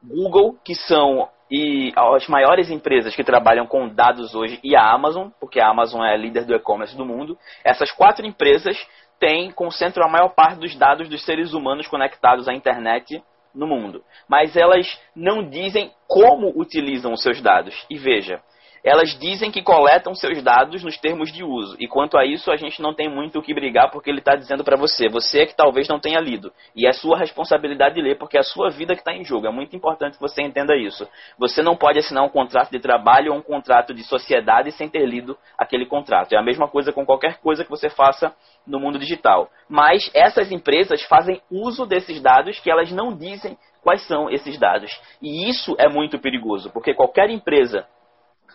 Google, 0.03 0.59
que 0.65 0.75
são 0.75 1.29
e 1.49 1.93
as 1.97 2.29
maiores 2.29 2.71
empresas 2.71 3.15
que 3.15 3.25
trabalham 3.25 3.67
com 3.67 3.89
dados 3.89 4.35
hoje 4.35 4.61
e 4.63 4.77
a 4.77 4.93
Amazon, 4.93 5.31
porque 5.41 5.61
a 5.61 5.69
Amazon 5.69 6.05
é 6.05 6.13
a 6.13 6.17
líder 6.17 6.45
do 6.45 6.55
e-commerce 6.55 6.97
do 6.97 7.05
mundo, 7.05 7.37
essas 7.65 7.91
quatro 7.91 8.25
empresas 8.25 8.77
têm, 9.19 9.51
concentram 9.51 10.07
a 10.07 10.09
maior 10.09 10.29
parte 10.29 10.61
dos 10.61 10.77
dados 10.77 11.09
dos 11.09 11.25
seres 11.25 11.53
humanos 11.53 11.89
conectados 11.89 12.49
à 12.49 12.55
internet 12.55 13.23
no 13.53 13.67
mundo. 13.67 14.03
Mas 14.29 14.57
elas 14.57 14.87
não 15.15 15.49
dizem 15.49 15.93
como 16.07 16.53
utilizam 16.57 17.13
os 17.13 17.23
seus 17.23 17.41
dados. 17.41 17.75
E 17.91 17.99
veja, 17.99 18.41
elas 18.83 19.19
dizem 19.19 19.51
que 19.51 19.63
coletam 19.63 20.15
seus 20.15 20.43
dados 20.43 20.83
nos 20.83 20.97
termos 20.97 21.33
de 21.33 21.45
uso. 21.45 21.77
E 21.79 21.87
quanto 21.87 22.17
a 22.17 22.25
isso, 22.25 22.51
a 22.51 22.57
gente 22.57 22.81
não 22.81 22.95
tem 22.95 23.09
muito 23.09 23.39
o 23.39 23.43
que 23.43 23.55
brigar 23.55 23.91
porque 23.91 24.11
ele 24.11 24.21
está 24.21 24.35
dizendo 24.35 24.65
para 24.65 24.77
você. 24.77 25.09
Você 25.09 25.43
é 25.43 25.47
que 25.47 25.55
talvez 25.55 25.87
não 25.89 26.01
tenha 26.01 26.21
lido. 26.21 26.53
E 26.75 26.87
é 26.87 26.93
sua 26.93 27.19
responsabilidade 27.19 27.95
de 27.95 28.03
ler 28.03 28.17
porque 28.17 28.37
é 28.37 28.41
a 28.41 28.45
sua 28.45 28.71
vida 28.71 28.95
que 28.95 29.01
está 29.01 29.13
em 29.13 29.25
jogo. 29.25 29.47
É 29.47 29.51
muito 29.51 29.77
importante 29.77 30.15
que 30.15 30.21
você 30.21 30.43
entenda 30.43 30.77
isso. 30.77 31.07
Você 31.39 31.63
não 31.63 31.77
pode 31.77 31.99
assinar 31.99 32.25
um 32.25 32.29
contrato 32.29 32.71
de 32.71 32.81
trabalho 32.81 33.33
ou 33.33 33.39
um 33.39 33.43
contrato 33.43 33.93
de 33.93 34.03
sociedade 34.03 34.73
sem 34.73 34.89
ter 34.89 35.05
lido 35.07 35.37
aquele 35.59 35.87
contrato. 35.87 36.33
É 36.33 36.39
a 36.39 36.43
mesma 36.43 36.69
coisa 36.69 36.93
com 36.93 37.05
qualquer 37.05 37.39
coisa 37.39 37.65
que 37.65 37.71
você 37.71 37.91
faça 37.91 38.35
no 38.67 38.81
mundo 38.81 38.99
digital. 38.99 39.51
Mas 39.69 40.11
essas 40.15 40.51
empresas 40.51 41.03
fazem 41.03 41.41
uso 41.51 41.87
desses 41.87 42.21
dados 42.21 42.59
que 42.59 42.71
elas 42.71 42.91
não 42.91 43.15
dizem 43.15 43.57
quais 43.83 44.07
são 44.07 44.31
esses 44.31 44.59
dados. 44.59 44.91
E 45.21 45.49
isso 45.49 45.75
é 45.79 45.89
muito 45.89 46.19
perigoso, 46.19 46.71
porque 46.71 46.95
qualquer 46.95 47.31
empresa 47.31 47.87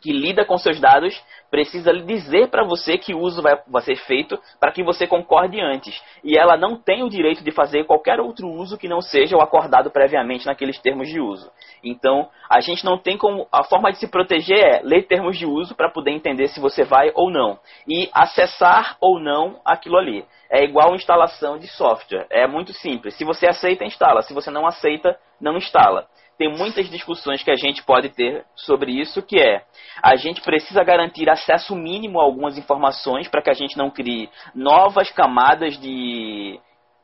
que 0.05 0.13
lida 0.13 0.45
com 0.45 0.55
seus 0.55 0.79
dados 0.79 1.19
precisa 1.49 1.91
dizer 1.91 2.49
para 2.49 2.63
você 2.63 2.95
que 2.95 3.15
uso 3.15 3.41
vai, 3.41 3.59
vai 3.67 3.81
ser 3.81 3.95
feito 3.95 4.39
para 4.59 4.71
que 4.71 4.83
você 4.83 5.07
concorde 5.07 5.59
antes. 5.59 5.99
E 6.23 6.37
ela 6.37 6.55
não 6.55 6.77
tem 6.77 7.01
o 7.01 7.09
direito 7.09 7.43
de 7.43 7.49
fazer 7.49 7.85
qualquer 7.85 8.19
outro 8.19 8.47
uso 8.47 8.77
que 8.77 8.87
não 8.87 9.01
seja 9.01 9.35
o 9.35 9.41
acordado 9.41 9.89
previamente 9.89 10.45
naqueles 10.45 10.77
termos 10.79 11.09
de 11.09 11.19
uso. 11.19 11.49
Então, 11.83 12.29
a 12.47 12.59
gente 12.59 12.85
não 12.85 12.99
tem 12.99 13.17
como. 13.17 13.47
A 13.51 13.63
forma 13.63 13.91
de 13.91 13.97
se 13.97 14.07
proteger 14.07 14.59
é 14.59 14.81
ler 14.83 15.07
termos 15.07 15.39
de 15.39 15.47
uso 15.47 15.73
para 15.73 15.89
poder 15.89 16.11
entender 16.11 16.49
se 16.49 16.59
você 16.59 16.83
vai 16.83 17.11
ou 17.15 17.31
não. 17.31 17.57
E 17.87 18.07
acessar 18.13 18.97
ou 19.01 19.19
não 19.19 19.59
aquilo 19.65 19.97
ali. 19.97 20.23
É 20.51 20.63
igual 20.63 20.93
instalação 20.93 21.57
de 21.57 21.67
software. 21.67 22.27
É 22.29 22.45
muito 22.45 22.73
simples. 22.73 23.15
Se 23.15 23.25
você 23.25 23.47
aceita, 23.47 23.83
instala. 23.83 24.21
Se 24.21 24.35
você 24.35 24.51
não 24.51 24.67
aceita, 24.67 25.17
não 25.41 25.57
instala 25.57 26.07
tem 26.38 26.50
muitas 26.50 26.89
discussões 26.89 27.41
que 27.43 27.52
a 27.52 27.56
gente 27.56 27.84
pode 27.84 28.10
ter 28.10 28.45
sobre 28.56 28.91
isso, 28.91 29.21
que 29.21 29.39
é 29.39 29.63
a 30.02 30.15
gente 30.15 30.41
precisa 30.41 30.84
garantir 30.84 31.30
acesso 31.30 31.76
mínimo 31.76 32.19
a 32.19 32.24
algumas 32.24 32.58
informações 32.58 33.28
para 33.28 33.41
que 33.41 33.50
a 33.50 33.54
gente 33.54 33.78
não 33.78 33.89
crie 33.89 34.30
novas 34.54 35.10
camadas 35.12 35.78
de 35.80 36.60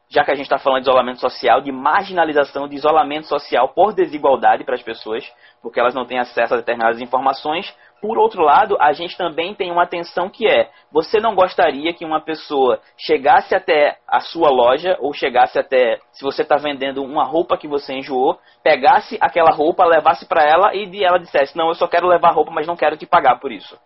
já 0.10 0.26
que 0.26 0.32
a 0.32 0.36
gente 0.36 0.46
está 0.46 0.58
falando 0.58 0.84
de 0.84 0.90
isolamento 0.90 1.22
social, 1.22 1.62
de 1.62 1.72
marginalização, 1.72 2.68
de 2.68 2.76
isolamento 2.76 3.28
social 3.28 3.70
por 3.70 3.94
desigualdade 3.94 4.66
para 4.66 4.76
as 4.76 4.84
pessoas, 4.84 5.26
porque 5.62 5.80
elas 5.80 5.96
não 5.96 6.06
têm 6.06 6.20
acesso 6.20 6.54
a 6.54 6.58
determinadas 6.58 7.00
informações, 7.00 7.74
por 8.02 8.18
outro 8.18 8.42
lado, 8.42 8.76
a 8.80 8.92
gente 8.94 9.16
também 9.16 9.54
tem 9.54 9.72
uma 9.72 9.84
atenção 9.84 10.28
que 10.28 10.48
é: 10.48 10.70
você 10.92 11.20
não 11.20 11.36
gostaria 11.36 11.94
que 11.94 12.04
uma 12.04 12.20
pessoa 12.20 12.80
chegasse 12.98 13.54
até 13.54 13.98
a 14.08 14.20
sua 14.20 14.50
loja, 14.50 14.98
ou 15.00 15.14
chegasse 15.14 15.60
até, 15.60 16.00
se 16.12 16.24
você 16.24 16.42
está 16.42 16.56
vendendo 16.56 17.04
uma 17.04 17.24
roupa 17.24 17.58
que 17.58 17.68
você 17.68 17.94
enjoou, 17.94 18.40
pegasse 18.64 19.18
aquela 19.22 19.52
roupa, 19.52 19.86
levasse 19.86 20.28
para 20.28 20.44
ela 20.44 20.74
e 20.74 21.04
ela 21.04 21.20
dissesse: 21.20 21.56
Não, 21.56 21.68
eu 21.68 21.76
só 21.76 21.88
quero 21.88 22.08
levar 22.08 22.34
roupa, 22.34 22.52
mas 22.52 22.66
não 22.66 22.76
quero 22.76 22.98
te 22.98 23.06
pagar 23.06 23.40
por 23.40 23.52
isso. 23.52 23.78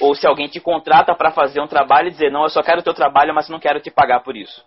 Ou 0.00 0.14
se 0.14 0.28
alguém 0.28 0.46
te 0.46 0.60
contrata 0.60 1.14
para 1.14 1.30
fazer 1.30 1.60
um 1.62 1.66
trabalho 1.66 2.08
e 2.08 2.10
dizer: 2.10 2.30
Não, 2.30 2.42
eu 2.42 2.50
só 2.50 2.62
quero 2.62 2.80
o 2.80 2.84
teu 2.84 2.92
trabalho, 2.92 3.34
mas 3.34 3.48
não 3.48 3.58
quero 3.58 3.80
te 3.80 3.90
pagar 3.90 4.20
por 4.20 4.36
isso 4.36 4.62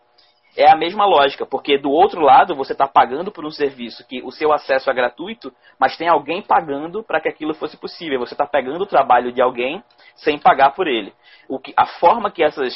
é 0.55 0.69
a 0.69 0.75
mesma 0.75 1.05
lógica, 1.05 1.45
porque 1.45 1.77
do 1.77 1.89
outro 1.89 2.21
lado 2.21 2.55
você 2.55 2.73
está 2.73 2.87
pagando 2.87 3.31
por 3.31 3.45
um 3.45 3.51
serviço 3.51 4.05
que 4.07 4.21
o 4.21 4.31
seu 4.31 4.51
acesso 4.53 4.89
é 4.89 4.93
gratuito, 4.93 5.53
mas 5.79 5.97
tem 5.97 6.07
alguém 6.07 6.41
pagando 6.41 7.03
para 7.03 7.21
que 7.21 7.29
aquilo 7.29 7.53
fosse 7.53 7.77
possível. 7.77 8.19
Você 8.19 8.33
está 8.33 8.45
pegando 8.45 8.81
o 8.81 8.87
trabalho 8.87 9.31
de 9.31 9.41
alguém 9.41 9.83
sem 10.15 10.37
pagar 10.37 10.71
por 10.71 10.87
ele. 10.87 11.13
O 11.47 11.59
que, 11.59 11.73
a 11.75 11.85
forma 11.85 12.31
que 12.31 12.43
essas 12.43 12.73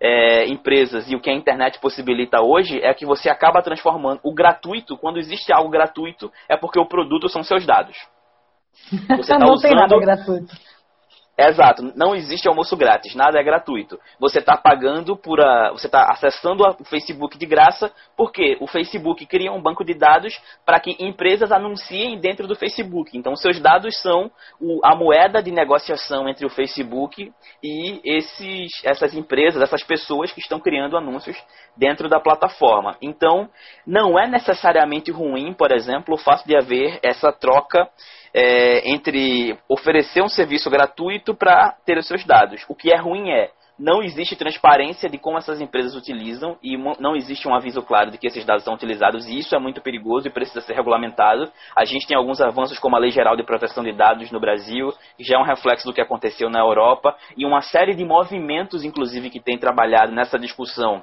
é, 0.00 0.46
empresas 0.48 1.10
e 1.10 1.14
o 1.14 1.20
que 1.20 1.30
a 1.30 1.34
internet 1.34 1.78
possibilita 1.78 2.40
hoje 2.42 2.80
é 2.82 2.92
que 2.94 3.06
você 3.06 3.28
acaba 3.28 3.62
transformando 3.62 4.20
o 4.22 4.34
gratuito, 4.34 4.96
quando 4.96 5.18
existe 5.18 5.52
algo 5.52 5.70
gratuito, 5.70 6.32
é 6.48 6.56
porque 6.56 6.80
o 6.80 6.86
produto 6.86 7.28
são 7.28 7.42
seus 7.42 7.64
dados. 7.64 7.96
Você 9.16 9.32
tá 9.32 9.38
Não 9.38 9.52
usando... 9.52 9.68
tem 9.68 9.74
nada 9.76 9.98
gratuito. 9.98 10.54
Exato, 11.36 11.82
não 11.96 12.14
existe 12.14 12.46
almoço 12.46 12.76
grátis, 12.76 13.14
nada 13.14 13.40
é 13.40 13.42
gratuito. 13.42 13.98
Você 14.20 14.38
está 14.38 14.54
pagando 14.54 15.16
por 15.16 15.40
a, 15.40 15.70
você 15.70 15.86
está 15.86 16.04
acessando 16.10 16.62
o 16.62 16.84
Facebook 16.84 17.38
de 17.38 17.46
graça, 17.46 17.90
porque 18.14 18.58
o 18.60 18.66
Facebook 18.66 19.24
cria 19.24 19.50
um 19.50 19.60
banco 19.60 19.82
de 19.82 19.94
dados 19.94 20.38
para 20.66 20.78
que 20.78 20.94
empresas 21.00 21.50
anunciem 21.50 22.18
dentro 22.18 22.46
do 22.46 22.54
Facebook. 22.54 23.16
Então, 23.16 23.34
seus 23.34 23.58
dados 23.58 23.98
são 24.02 24.30
o, 24.60 24.80
a 24.84 24.94
moeda 24.94 25.42
de 25.42 25.50
negociação 25.50 26.28
entre 26.28 26.44
o 26.44 26.50
Facebook 26.50 27.32
e 27.62 28.00
esses, 28.04 28.84
essas 28.84 29.14
empresas, 29.14 29.62
essas 29.62 29.82
pessoas 29.82 30.30
que 30.32 30.40
estão 30.40 30.60
criando 30.60 30.98
anúncios 30.98 31.42
dentro 31.74 32.10
da 32.10 32.20
plataforma. 32.20 32.98
Então, 33.00 33.48
não 33.86 34.18
é 34.18 34.28
necessariamente 34.28 35.10
ruim, 35.10 35.54
por 35.54 35.72
exemplo, 35.72 36.14
o 36.14 36.18
fato 36.18 36.46
de 36.46 36.54
haver 36.54 37.00
essa 37.02 37.32
troca 37.32 37.88
é, 38.34 38.90
entre 38.90 39.58
oferecer 39.68 40.22
um 40.22 40.28
serviço 40.28 40.70
gratuito 40.70 41.21
para 41.34 41.76
ter 41.84 41.96
os 41.98 42.06
seus 42.06 42.24
dados. 42.24 42.64
O 42.68 42.74
que 42.74 42.92
é 42.92 42.96
ruim 42.96 43.30
é 43.30 43.50
não 43.78 44.02
existe 44.02 44.36
transparência 44.36 45.08
de 45.08 45.18
como 45.18 45.38
essas 45.38 45.60
empresas 45.60 45.94
utilizam 45.96 46.56
e 46.62 46.76
não 47.00 47.16
existe 47.16 47.48
um 47.48 47.54
aviso 47.54 47.82
claro 47.82 48.10
de 48.10 48.18
que 48.18 48.26
esses 48.26 48.44
dados 48.44 48.62
são 48.62 48.74
utilizados 48.74 49.26
e 49.26 49.38
isso 49.38 49.56
é 49.56 49.58
muito 49.58 49.80
perigoso 49.80 50.28
e 50.28 50.30
precisa 50.30 50.60
ser 50.60 50.74
regulamentado. 50.74 51.50
A 51.74 51.84
gente 51.84 52.06
tem 52.06 52.16
alguns 52.16 52.40
avanços 52.40 52.78
como 52.78 52.96
a 52.96 52.98
Lei 52.98 53.10
Geral 53.10 53.36
de 53.36 53.42
Proteção 53.42 53.82
de 53.82 53.92
Dados 53.92 54.30
no 54.30 54.38
Brasil, 54.38 54.92
que 55.16 55.24
já 55.24 55.36
é 55.36 55.38
um 55.38 55.44
reflexo 55.44 55.86
do 55.86 55.92
que 55.92 56.00
aconteceu 56.00 56.48
na 56.50 56.60
Europa 56.60 57.16
e 57.36 57.44
uma 57.44 57.60
série 57.60 57.94
de 57.94 58.04
movimentos, 58.04 58.84
inclusive, 58.84 59.30
que 59.30 59.40
tem 59.40 59.58
trabalhado 59.58 60.12
nessa 60.12 60.38
discussão 60.38 61.02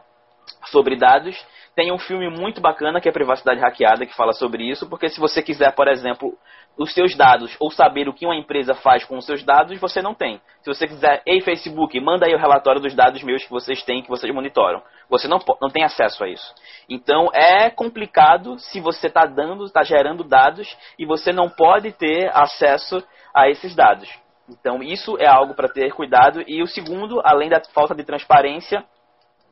sobre 0.72 0.96
dados 0.96 1.38
tem 1.80 1.94
um 1.94 1.98
filme 1.98 2.30
muito 2.30 2.60
bacana 2.60 3.00
que 3.00 3.08
é 3.08 3.12
Privacidade 3.12 3.62
Hackeada, 3.62 4.06
que 4.06 4.14
fala 4.14 4.34
sobre 4.34 4.70
isso, 4.70 4.90
porque 4.90 5.08
se 5.08 5.18
você 5.18 5.42
quiser, 5.42 5.74
por 5.74 5.88
exemplo, 5.88 6.38
os 6.80 6.94
seus 6.94 7.14
dados 7.14 7.56
ou 7.60 7.70
saber 7.70 8.08
o 8.08 8.14
que 8.14 8.26
uma 8.26 8.38
empresa 8.38 8.74
faz 8.74 9.04
com 9.04 9.18
os 9.18 9.26
seus 9.26 9.44
dados, 9.44 9.78
você 9.80 10.02
não 10.02 10.14
tem. 10.16 10.40
Se 10.62 10.74
você 10.74 10.88
quiser, 10.88 11.22
ei 11.26 11.42
Facebook, 11.42 12.00
manda 12.00 12.26
aí 12.26 12.34
o 12.34 12.38
relatório 12.38 12.80
dos 12.80 12.96
dados 12.96 13.22
meus 13.22 13.44
que 13.44 13.50
vocês 13.50 13.84
têm, 13.84 14.02
que 14.02 14.08
vocês 14.08 14.34
monitoram. 14.34 14.82
Você 15.10 15.28
não, 15.28 15.40
não 15.62 15.70
tem 15.70 15.84
acesso 15.84 16.24
a 16.24 16.30
isso. 16.30 16.56
Então 16.88 17.28
é 17.34 17.70
complicado 17.70 18.58
se 18.58 18.80
você 18.80 19.08
está 19.08 19.26
dando, 19.26 19.66
está 19.66 19.84
gerando 19.84 20.24
dados 20.24 20.74
e 20.98 21.06
você 21.06 21.34
não 21.34 21.50
pode 21.50 21.92
ter 21.92 22.32
acesso 22.34 23.06
a 23.34 23.50
esses 23.50 23.76
dados. 23.76 24.10
Então 24.48 24.82
isso 24.82 25.18
é 25.20 25.28
algo 25.28 25.54
para 25.54 25.68
ter 25.68 25.92
cuidado. 25.92 26.42
E 26.48 26.64
o 26.64 26.68
segundo, 26.68 27.22
além 27.26 27.50
da 27.50 27.62
falta 27.74 27.94
de 27.94 28.06
transparência, 28.06 28.86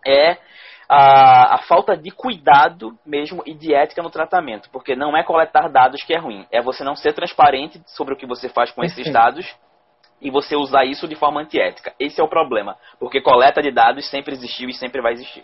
é 0.08 0.38
a, 0.90 1.56
a, 1.56 1.58
falta 1.60 1.98
de 1.98 2.12
cuidado 2.12 2.98
mesmo 3.06 3.44
e 3.46 3.54
de 3.54 3.74
ética 3.74 4.02
no 4.02 4.10
tratamento, 4.10 4.70
porque 4.72 4.96
não 4.96 5.18
é 5.18 5.24
coletar 5.24 5.70
dados 5.70 6.04
que 6.04 6.14
é 6.14 6.18
ruim, 6.18 6.46
é 6.52 6.62
você 6.62 6.84
não 6.84 6.96
ser 6.96 7.14
transparente 7.14 7.82
sobre 7.86 8.14
o 8.14 8.18
que 8.18 8.26
você 8.26 8.48
faz 8.48 8.72
com 8.72 8.84
esses 8.84 9.12
dados 9.12 9.46
e 10.22 10.32
você 10.32 10.56
usar 10.56 10.86
isso 10.86 11.08
de 11.08 11.16
forma 11.16 11.42
antiética. 11.42 11.94
Esse 12.00 12.22
é 12.22 12.24
o 12.24 12.30
problema, 12.30 12.76
porque 13.00 13.22
coleta 13.22 13.62
de 13.62 13.72
dados 13.72 14.10
sempre 14.10 14.34
existiu 14.34 14.70
e 14.70 14.74
sempre 14.74 15.02
vai 15.02 15.14
existir. 15.14 15.44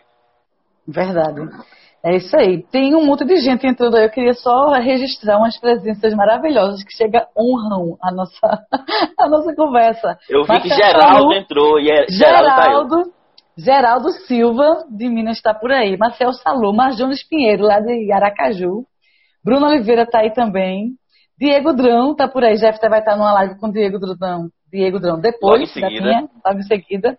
Verdade. 0.88 1.41
É 2.06 2.17
isso 2.17 2.36
aí. 2.36 2.62
Tem 2.63 2.93
um 2.93 3.06
monte 3.06 3.23
de 3.23 3.38
gente 3.38 3.65
entrando 3.65 3.95
aí. 3.95 4.03
Eu 4.03 4.10
queria 4.10 4.34
só 4.34 4.73
registrar 4.73 5.38
umas 5.38 5.58
presenças 5.58 6.13
maravilhosas 6.13 6.84
que 6.84 6.91
chega 6.91 7.27
honram 7.38 7.97
a 8.01 8.12
nossa, 8.12 8.65
a 9.17 9.29
nossa 9.29 9.56
conversa. 9.56 10.17
Eu 10.29 10.43
vi 10.43 10.62
que 10.62 10.69
Geraldo 10.69 11.34
entrou 11.34 11.79
e 11.79 11.89
é, 11.89 12.06
Geraldo, 12.10 12.49
tá 12.49 12.63
Geraldo 12.63 13.13
Geraldo 13.58 14.10
Silva, 14.28 14.86
de 14.89 15.08
Minas, 15.08 15.38
está 15.38 15.54
por 15.54 15.72
aí. 15.72 15.96
Marcel 15.98 16.34
Salô, 16.34 16.74
Marjones 16.74 17.28
Pinheiro, 17.28 17.63
lá 17.63 17.80
de 17.80 18.12
Aracaju. 18.12 18.86
Bruno 19.44 19.68
Oliveira 19.68 20.04
está 20.04 20.20
aí 20.20 20.34
também. 20.34 20.94
Diego 21.38 21.74
Drão 21.74 22.12
está 22.12 22.28
por 22.28 22.44
aí. 22.44 22.56
Jeff 22.56 22.80
vai 22.89 23.00
estar 23.00 23.16
numa 23.16 23.34
live 23.34 23.60
com 23.60 23.70
Diego 23.70 24.00
Drão. 24.00 24.50
Diego 24.72 25.00
Drão 25.00 25.20
depois, 25.20 25.60
logo 25.60 25.63
em 25.63 25.68
seguida. 25.68 26.02
Minha, 26.02 26.30
logo 26.44 26.60
em 26.60 26.63
seguida. 26.63 27.18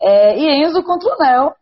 É, 0.00 0.38
e 0.38 0.62
Enzo 0.62 0.82
Contronel, 0.82 1.52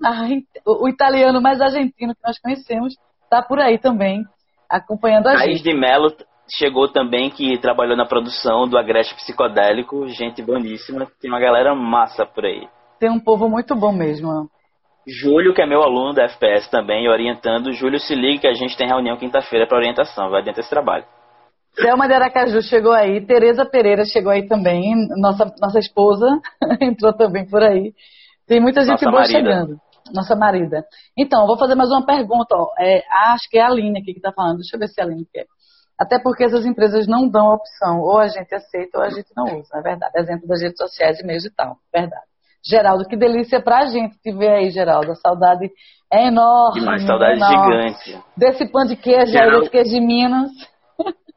o 0.66 0.88
italiano 0.88 1.40
mais 1.40 1.60
argentino 1.60 2.14
que 2.14 2.20
nós 2.24 2.38
conhecemos, 2.38 2.94
está 3.24 3.42
por 3.42 3.58
aí 3.58 3.78
também, 3.78 4.24
acompanhando 4.68 5.28
a 5.28 5.34
Raiz 5.34 5.58
gente. 5.58 5.64
de 5.64 5.74
Melo 5.74 6.14
chegou 6.58 6.88
também, 6.88 7.30
que 7.30 7.58
trabalhou 7.58 7.96
na 7.96 8.06
produção 8.06 8.68
do 8.68 8.78
Agreste 8.78 9.14
Psicodélico, 9.14 10.08
gente 10.08 10.42
boníssima, 10.42 11.06
tem 11.20 11.30
uma 11.30 11.40
galera 11.40 11.74
massa 11.74 12.26
por 12.26 12.44
aí 12.44 12.66
tem 13.02 13.10
um 13.10 13.18
povo 13.18 13.48
muito 13.48 13.74
bom 13.74 13.90
mesmo. 13.90 14.48
Júlio, 15.04 15.52
que 15.52 15.60
é 15.60 15.66
meu 15.66 15.82
aluno 15.82 16.14
da 16.14 16.22
FPS 16.22 16.70
também, 16.70 17.08
orientando. 17.08 17.72
Júlio, 17.72 17.98
se 17.98 18.14
liga 18.14 18.42
que 18.42 18.46
a 18.46 18.54
gente 18.54 18.76
tem 18.76 18.86
reunião 18.86 19.16
quinta-feira 19.16 19.66
para 19.66 19.76
orientação, 19.76 20.30
vai 20.30 20.40
dentro 20.44 20.60
desse 20.60 20.70
trabalho. 20.70 21.04
Selma 21.74 22.06
de 22.06 22.14
Aracaju 22.14 22.62
chegou 22.62 22.92
aí, 22.92 23.26
Tereza 23.26 23.64
Pereira 23.64 24.04
chegou 24.04 24.30
aí 24.30 24.46
também, 24.46 24.94
nossa, 25.20 25.52
nossa 25.60 25.80
esposa 25.80 26.28
entrou 26.80 27.12
também 27.12 27.44
por 27.44 27.60
aí. 27.60 27.92
Tem 28.46 28.60
muita 28.60 28.82
gente 28.82 29.04
nossa 29.04 29.10
boa 29.10 29.22
marida. 29.22 29.38
chegando. 29.38 29.76
Nossa 30.14 30.36
marida. 30.36 30.84
Então, 31.18 31.44
vou 31.44 31.58
fazer 31.58 31.74
mais 31.74 31.90
uma 31.90 32.06
pergunta. 32.06 32.54
Ó. 32.54 32.68
É, 32.78 33.02
acho 33.32 33.50
que 33.50 33.58
é 33.58 33.62
a 33.62 33.66
Aline 33.66 33.98
aqui 33.98 34.12
que 34.12 34.20
está 34.20 34.30
falando. 34.30 34.58
Deixa 34.58 34.76
eu 34.76 34.78
ver 34.78 34.86
se 34.86 35.00
a 35.00 35.04
Aline 35.04 35.26
quer. 35.32 35.46
Até 35.98 36.20
porque 36.20 36.44
essas 36.44 36.64
empresas 36.66 37.08
não 37.08 37.28
dão 37.28 37.52
opção. 37.52 38.00
Ou 38.00 38.18
a 38.18 38.28
gente 38.28 38.54
aceita 38.54 38.98
ou 38.98 39.04
a 39.04 39.10
gente 39.10 39.30
não 39.36 39.58
usa. 39.58 39.76
É 39.76 39.80
verdade. 39.80 40.12
Exemplo 40.16 40.46
das 40.46 40.60
redes 40.60 40.78
sociais 40.78 41.18
e 41.18 41.26
meios 41.26 41.44
e 41.44 41.50
tal. 41.54 41.76
Verdade. 41.92 42.31
Geraldo, 42.64 43.04
que 43.06 43.16
delícia 43.16 43.60
pra 43.60 43.86
gente 43.86 44.16
te 44.20 44.32
ver 44.32 44.50
aí, 44.50 44.70
Geraldo. 44.70 45.12
A 45.12 45.16
saudade 45.16 45.68
é 46.12 46.28
enorme. 46.28 46.80
Demais, 46.80 47.04
saudade 47.04 47.36
enorme. 47.36 47.94
gigante. 47.94 48.24
Desse 48.36 48.70
pão 48.70 48.84
de 48.84 48.96
queijo 48.96 49.32
Geraldo... 49.32 49.64
aí, 49.64 49.70
queijo 49.70 49.90
de 49.90 50.00
Minas. 50.00 50.50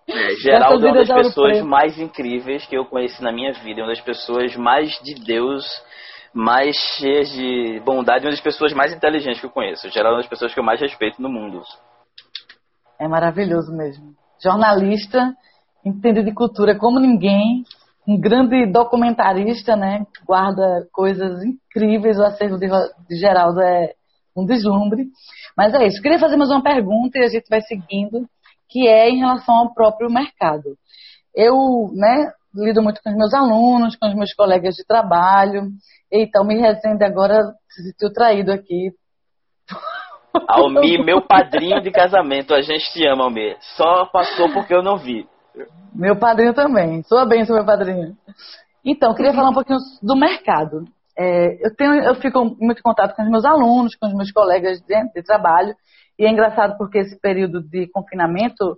É, 0.07 0.35
Geraldo 0.41 0.85
é 0.85 0.91
uma 0.91 1.03
das 1.03 1.09
pessoas 1.09 1.61
mais 1.61 1.97
incríveis 1.97 2.65
que 2.67 2.77
eu 2.77 2.85
conheci 2.85 3.23
na 3.23 3.31
minha 3.31 3.53
vida. 3.53 3.81
É 3.81 3.83
uma 3.83 3.89
das 3.89 4.01
pessoas 4.01 4.55
mais 4.55 4.91
de 5.03 5.15
Deus, 5.15 5.65
mais 6.31 6.75
cheias 6.97 7.29
de 7.31 7.81
bondade, 7.83 8.25
uma 8.25 8.31
das 8.31 8.41
pessoas 8.41 8.71
mais 8.73 8.93
inteligentes 8.93 9.39
que 9.39 9.47
eu 9.47 9.51
conheço. 9.51 9.89
Geraldo 9.89 10.09
é 10.09 10.15
uma 10.17 10.21
das 10.21 10.29
pessoas 10.29 10.53
que 10.53 10.59
eu 10.59 10.63
mais 10.63 10.79
respeito 10.79 11.19
no 11.19 11.29
mundo. 11.29 11.63
É 12.99 13.07
maravilhoso 13.07 13.75
mesmo. 13.75 14.13
Jornalista, 14.43 15.33
entende 15.83 16.23
de 16.23 16.33
cultura 16.33 16.77
como 16.77 16.99
ninguém 16.99 17.63
um 18.07 18.19
grande 18.19 18.65
documentarista, 18.71 19.75
né? 19.75 20.05
Guarda 20.25 20.87
coisas 20.91 21.43
incríveis. 21.43 22.17
O 22.17 22.23
acervo 22.23 22.57
de, 22.57 22.67
de 22.67 23.15
Geraldo 23.17 23.61
é 23.61 23.93
um 24.35 24.45
deslumbre. 24.45 25.07
Mas 25.57 25.73
é 25.73 25.87
isso. 25.87 26.01
Queria 26.01 26.19
fazer 26.19 26.37
mais 26.37 26.51
uma 26.51 26.63
pergunta 26.63 27.17
e 27.17 27.23
a 27.23 27.29
gente 27.29 27.49
vai 27.49 27.61
seguindo, 27.61 28.27
que 28.69 28.87
é 28.87 29.09
em 29.09 29.19
relação 29.19 29.55
ao 29.55 29.73
próprio 29.73 30.09
mercado. 30.09 30.77
Eu, 31.33 31.89
né, 31.93 32.31
lido 32.53 32.81
muito 32.81 33.01
com 33.01 33.09
os 33.09 33.15
meus 33.15 33.33
alunos, 33.33 33.95
com 33.95 34.07
os 34.07 34.15
meus 34.15 34.33
colegas 34.33 34.75
de 34.75 34.85
trabalho. 34.85 35.69
Eita, 36.11 36.41
o 36.41 36.45
Me 36.45 36.59
Resende 36.59 37.03
agora 37.03 37.41
se 37.69 37.83
sentiu 37.83 38.13
traído 38.13 38.51
aqui. 38.51 38.91
Almi, 40.47 41.03
meu 41.03 41.21
padrinho 41.21 41.81
de 41.81 41.91
casamento, 41.91 42.53
a 42.53 42.61
gente 42.61 42.91
te 42.91 43.07
ama, 43.07 43.23
Almi. 43.23 43.55
Só 43.77 44.05
passou 44.05 44.51
porque 44.53 44.73
eu 44.73 44.83
não 44.83 44.97
vi. 44.97 45.25
Meu 45.93 46.17
padrinho 46.17 46.53
também. 46.53 47.03
Sua 47.03 47.25
bênção, 47.25 47.55
meu 47.55 47.65
padrinho. 47.65 48.15
Então, 48.85 49.15
queria 49.15 49.33
falar 49.33 49.49
um 49.49 49.53
pouquinho 49.53 49.79
do 50.03 50.15
mercado. 50.15 50.85
É, 51.17 51.65
eu, 51.65 51.73
tenho, 51.75 51.93
eu 51.93 52.15
fico 52.15 52.43
muito 52.59 52.79
em 52.79 52.83
contato 52.83 53.15
com 53.15 53.23
os 53.23 53.29
meus 53.29 53.45
alunos, 53.45 53.95
com 53.95 54.07
os 54.07 54.13
meus 54.13 54.31
colegas 54.31 54.81
de, 54.81 55.11
de 55.13 55.23
trabalho, 55.23 55.73
e 56.19 56.25
é 56.25 56.29
engraçado 56.29 56.77
porque 56.77 56.99
esse 56.99 57.19
período 57.19 57.61
de 57.61 57.87
confinamento, 57.87 58.77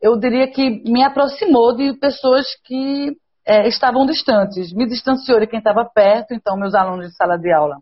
eu 0.00 0.18
diria 0.18 0.46
que 0.50 0.82
me 0.90 1.02
aproximou 1.02 1.74
de 1.74 1.94
pessoas 1.98 2.46
que 2.64 3.16
é, 3.46 3.66
estavam 3.66 4.04
distantes, 4.04 4.72
me 4.74 4.86
distanciou 4.86 5.40
de 5.40 5.46
quem 5.46 5.58
estava 5.58 5.84
perto, 5.84 6.34
então 6.34 6.56
meus 6.56 6.74
alunos 6.74 7.08
de 7.08 7.16
sala 7.16 7.38
de 7.38 7.50
aula. 7.50 7.76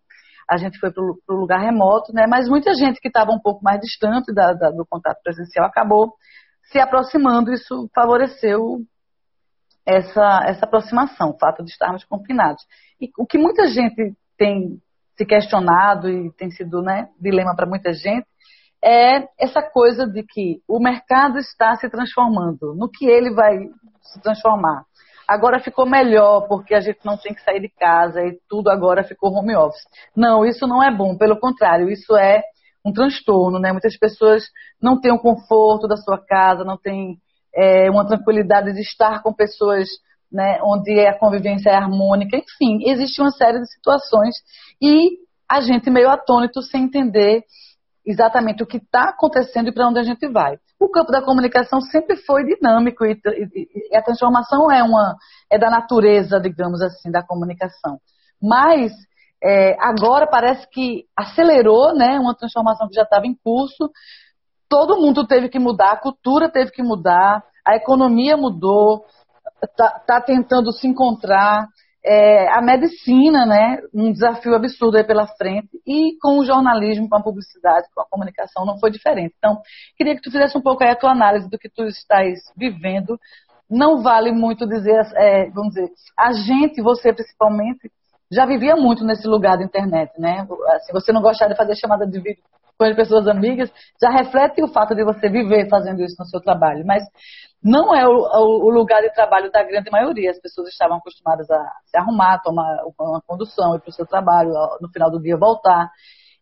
A 0.49 0.57
gente 0.57 0.79
foi 0.79 0.93
para 0.93 1.03
o 1.03 1.41
lugar 1.41 1.59
remoto, 1.59 2.13
né? 2.13 2.25
mas 2.29 2.49
muita 2.49 2.73
gente 2.75 3.01
que 3.01 3.09
estava 3.09 3.33
um 3.33 3.41
pouco 3.41 3.65
mais 3.65 3.81
distante 3.81 4.33
da, 4.33 4.53
da, 4.53 4.71
do 4.71 4.87
contato 4.89 5.21
presencial 5.25 5.67
acabou 5.67 6.13
se 6.70 6.79
aproximando, 6.79 7.52
isso 7.52 7.88
favoreceu 7.94 8.81
essa, 9.87 10.44
essa 10.46 10.64
aproximação, 10.64 11.31
o 11.31 11.38
fato 11.38 11.64
de 11.64 11.70
estarmos 11.70 12.05
confinados. 12.05 12.62
E 13.00 13.11
o 13.16 13.26
que 13.26 13.38
muita 13.38 13.68
gente 13.68 14.14
tem 14.37 14.81
se 15.16 15.24
questionado 15.24 16.11
e 16.11 16.31
tem 16.33 16.50
sido 16.50 16.83
né, 16.83 17.09
dilema 17.20 17.55
para 17.55 17.66
muita 17.66 17.92
gente 17.92 18.26
é 18.85 19.26
essa 19.38 19.62
coisa 19.62 20.07
de 20.07 20.22
que 20.22 20.61
o 20.68 20.79
mercado 20.79 21.38
está 21.38 21.74
se 21.76 21.88
transformando. 21.88 22.74
No 22.74 22.90
que 22.90 23.07
ele 23.07 23.33
vai 23.33 23.59
se 24.02 24.20
transformar? 24.20 24.85
Agora 25.26 25.59
ficou 25.59 25.87
melhor 25.87 26.46
porque 26.46 26.74
a 26.74 26.81
gente 26.81 27.00
não 27.05 27.16
tem 27.16 27.35
que 27.35 27.42
sair 27.42 27.61
de 27.61 27.68
casa 27.68 28.20
e 28.22 28.38
tudo 28.48 28.70
agora 28.70 29.02
ficou 29.02 29.33
home 29.33 29.57
office. 29.57 29.83
Não, 30.14 30.44
isso 30.44 30.66
não 30.66 30.83
é 30.83 30.94
bom. 30.94 31.16
Pelo 31.16 31.38
contrário, 31.40 31.90
isso 31.90 32.16
é 32.16 32.42
um 32.87 32.92
transtorno, 32.92 33.59
né? 33.59 33.72
Muitas 33.72 33.99
pessoas 33.99 34.44
não 34.81 35.01
têm 35.01 35.12
o 35.12 35.18
conforto 35.18 35.88
da 35.88 35.96
sua 35.96 36.18
casa, 36.18 36.64
não 36.64 36.79
têm 36.79 37.18
é, 37.55 37.90
uma 37.90 38.07
tranquilidade 38.07 38.72
de 38.72 38.81
estar 38.81 39.22
com 39.22 39.33
pessoas 39.33 39.88
né, 40.31 40.59
onde 40.62 41.01
a 41.01 41.18
convivência 41.18 41.70
é 41.70 41.75
harmônica. 41.75 42.37
Enfim, 42.37 42.88
existe 42.88 43.20
uma 43.20 43.31
série 43.31 43.59
de 43.59 43.66
situações 43.72 44.37
e 44.81 45.18
a 45.51 45.61
gente 45.61 45.90
meio 45.90 46.09
atônito 46.09 46.62
sem 46.62 46.85
entender 46.85 47.42
exatamente 48.05 48.62
o 48.62 48.66
que 48.66 48.77
está 48.77 49.11
acontecendo 49.11 49.68
e 49.68 49.72
para 49.72 49.88
onde 49.88 49.99
a 49.99 50.05
gente 50.05 50.29
vai. 50.29 50.57
O 50.79 50.88
campo 50.88 51.11
da 51.11 51.22
comunicação 51.22 51.81
sempre 51.81 52.16
foi 52.16 52.44
dinâmico 52.44 53.05
e, 53.05 53.12
e, 53.12 53.90
e, 53.92 53.96
a 53.96 54.03
transformação 54.03 54.70
é 54.70 54.83
uma 54.83 55.16
é 55.51 55.59
da 55.59 55.70
natureza, 55.70 56.38
digamos 56.38 56.81
assim, 56.83 57.11
da 57.11 57.25
comunicação. 57.25 57.99
Mas 58.40 58.92
é, 59.42 59.77
agora 59.81 60.27
parece 60.27 60.68
que 60.70 61.05
acelerou, 61.16 61.94
né, 61.94 62.18
uma 62.18 62.35
transformação 62.35 62.88
que 62.88 62.94
já 62.94 63.03
estava 63.03 63.27
em 63.27 63.35
curso. 63.35 63.90
Todo 64.68 65.01
mundo 65.01 65.27
teve 65.27 65.49
que 65.49 65.59
mudar, 65.59 65.92
a 65.92 66.01
cultura 66.01 66.51
teve 66.51 66.70
que 66.70 66.83
mudar, 66.83 67.42
a 67.64 67.77
economia 67.77 68.37
mudou, 68.37 69.05
está 69.62 69.90
tá 70.07 70.20
tentando 70.20 70.72
se 70.72 70.87
encontrar 70.87 71.68
é, 72.07 72.49
a 72.53 72.62
medicina, 72.62 73.44
né, 73.44 73.79
um 73.92 74.12
desafio 74.12 74.55
absurdo 74.55 74.96
aí 74.96 75.05
pela 75.05 75.27
frente, 75.27 75.68
e 75.85 76.16
com 76.22 76.38
o 76.38 76.44
jornalismo, 76.44 77.09
com 77.09 77.16
a 77.16 77.22
publicidade, 77.22 77.88
com 77.92 78.01
a 78.01 78.09
comunicação, 78.09 78.64
não 78.64 78.79
foi 78.79 78.92
diferente. 78.92 79.35
Então, 79.37 79.61
queria 79.96 80.14
que 80.14 80.22
tu 80.22 80.31
fizesse 80.31 80.57
um 80.57 80.62
pouco 80.62 80.85
aí 80.85 80.90
a 80.90 80.96
tua 80.96 81.11
análise 81.11 81.51
do 81.51 81.59
que 81.59 81.68
tu 81.68 81.83
estás 81.85 82.38
vivendo. 82.57 83.18
Não 83.68 84.03
vale 84.03 84.31
muito 84.31 84.68
dizer, 84.68 85.01
é, 85.16 85.51
vamos 85.51 85.75
dizer, 85.75 85.90
a 86.16 86.33
gente, 86.33 86.81
você 86.81 87.12
principalmente, 87.12 87.90
já 88.31 88.45
vivia 88.47 88.77
muito 88.77 89.05
nesse 89.05 89.27
lugar 89.27 89.57
da 89.57 89.65
internet, 89.65 90.12
né? 90.19 90.47
Se 90.81 90.93
você 90.93 91.12
não 91.12 91.23
gostar 91.23 91.49
de 91.49 91.57
fazer 91.57 91.77
chamada 91.77 92.07
de 92.07 92.21
vídeo 92.21 92.43
com 92.79 92.85
as 92.85 92.95
pessoas 92.95 93.27
amigas, 93.27 93.73
já 94.01 94.11
reflete 94.11 94.62
o 94.62 94.69
fato 94.69 94.95
de 94.95 95.05
você 95.05 95.29
viver 95.29 95.69
fazendo 95.69 96.03
isso 96.03 96.17
no 96.19 96.27
seu 96.27 96.41
trabalho. 96.41 96.85
Mas 96.85 97.03
não 97.62 97.95
é 97.95 98.07
o, 98.07 98.12
o, 98.12 98.71
lugar 98.71 99.01
de 99.01 99.12
trabalho 99.12 99.51
da 99.51 99.62
grande 99.62 99.91
maioria. 99.91 100.31
As 100.31 100.41
pessoas 100.41 100.69
estavam 100.69 100.99
acostumadas 100.99 101.51
a 101.51 101.73
se 101.87 101.99
arrumar, 101.99 102.41
tomar 102.43 102.83
uma 103.01 103.23
condução, 103.27 103.75
ir 103.75 103.81
para 103.81 103.91
o 103.91 103.93
seu 103.93 104.07
trabalho, 104.07 104.51
no 104.81 104.89
final 104.91 105.11
do 105.11 105.21
dia 105.21 105.37
voltar. 105.37 105.91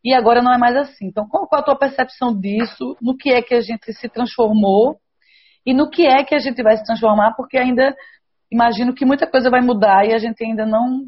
E 0.05 0.13
agora 0.13 0.43
não 0.43 0.53
é 0.53 0.59
mais 0.59 0.77
assim. 0.77 1.07
Então, 1.07 1.27
qual, 1.29 1.47
qual 1.47 1.63
a 1.63 1.65
tua 1.65 1.79
percepção 1.79 2.39
disso? 2.39 2.97
No 3.01 3.17
que 3.17 3.31
é 3.31 3.41
que 3.41 3.55
a 3.55 3.61
gente 3.61 3.93
se 3.93 4.09
transformou? 4.09 4.99
E 5.65 5.73
no 5.73 5.89
que 5.89 6.07
é 6.07 6.25
que 6.25 6.35
a 6.35 6.39
gente 6.39 6.63
vai 6.63 6.77
se 6.77 6.85
transformar? 6.85 7.35
Porque 7.37 7.57
ainda 7.57 7.95
imagino 8.53 8.95
que 8.95 9.07
muita 9.07 9.27
coisa 9.27 9.49
vai 9.49 9.61
mudar 9.61 10.07
e 10.07 10.13
a 10.13 10.19
gente 10.19 10.45
ainda 10.45 10.67
não 10.67 11.07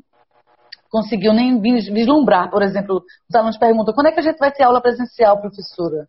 conseguiu 0.91 1.33
nem 1.33 1.61
vislumbrar. 1.61 2.51
Por 2.51 2.63
exemplo, 2.63 3.03
os 3.29 3.35
alunos 3.35 3.59
perguntam 3.59 3.95
quando 3.95 4.09
é 4.09 4.13
que 4.13 4.21
a 4.21 4.23
gente 4.23 4.39
vai 4.39 4.53
ter 4.53 4.65
aula 4.65 4.81
presencial, 4.81 5.41
professora? 5.41 6.09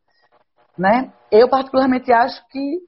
Né? 0.77 1.11
Eu, 1.31 1.49
particularmente, 1.49 2.11
acho 2.11 2.45
que 2.49 2.79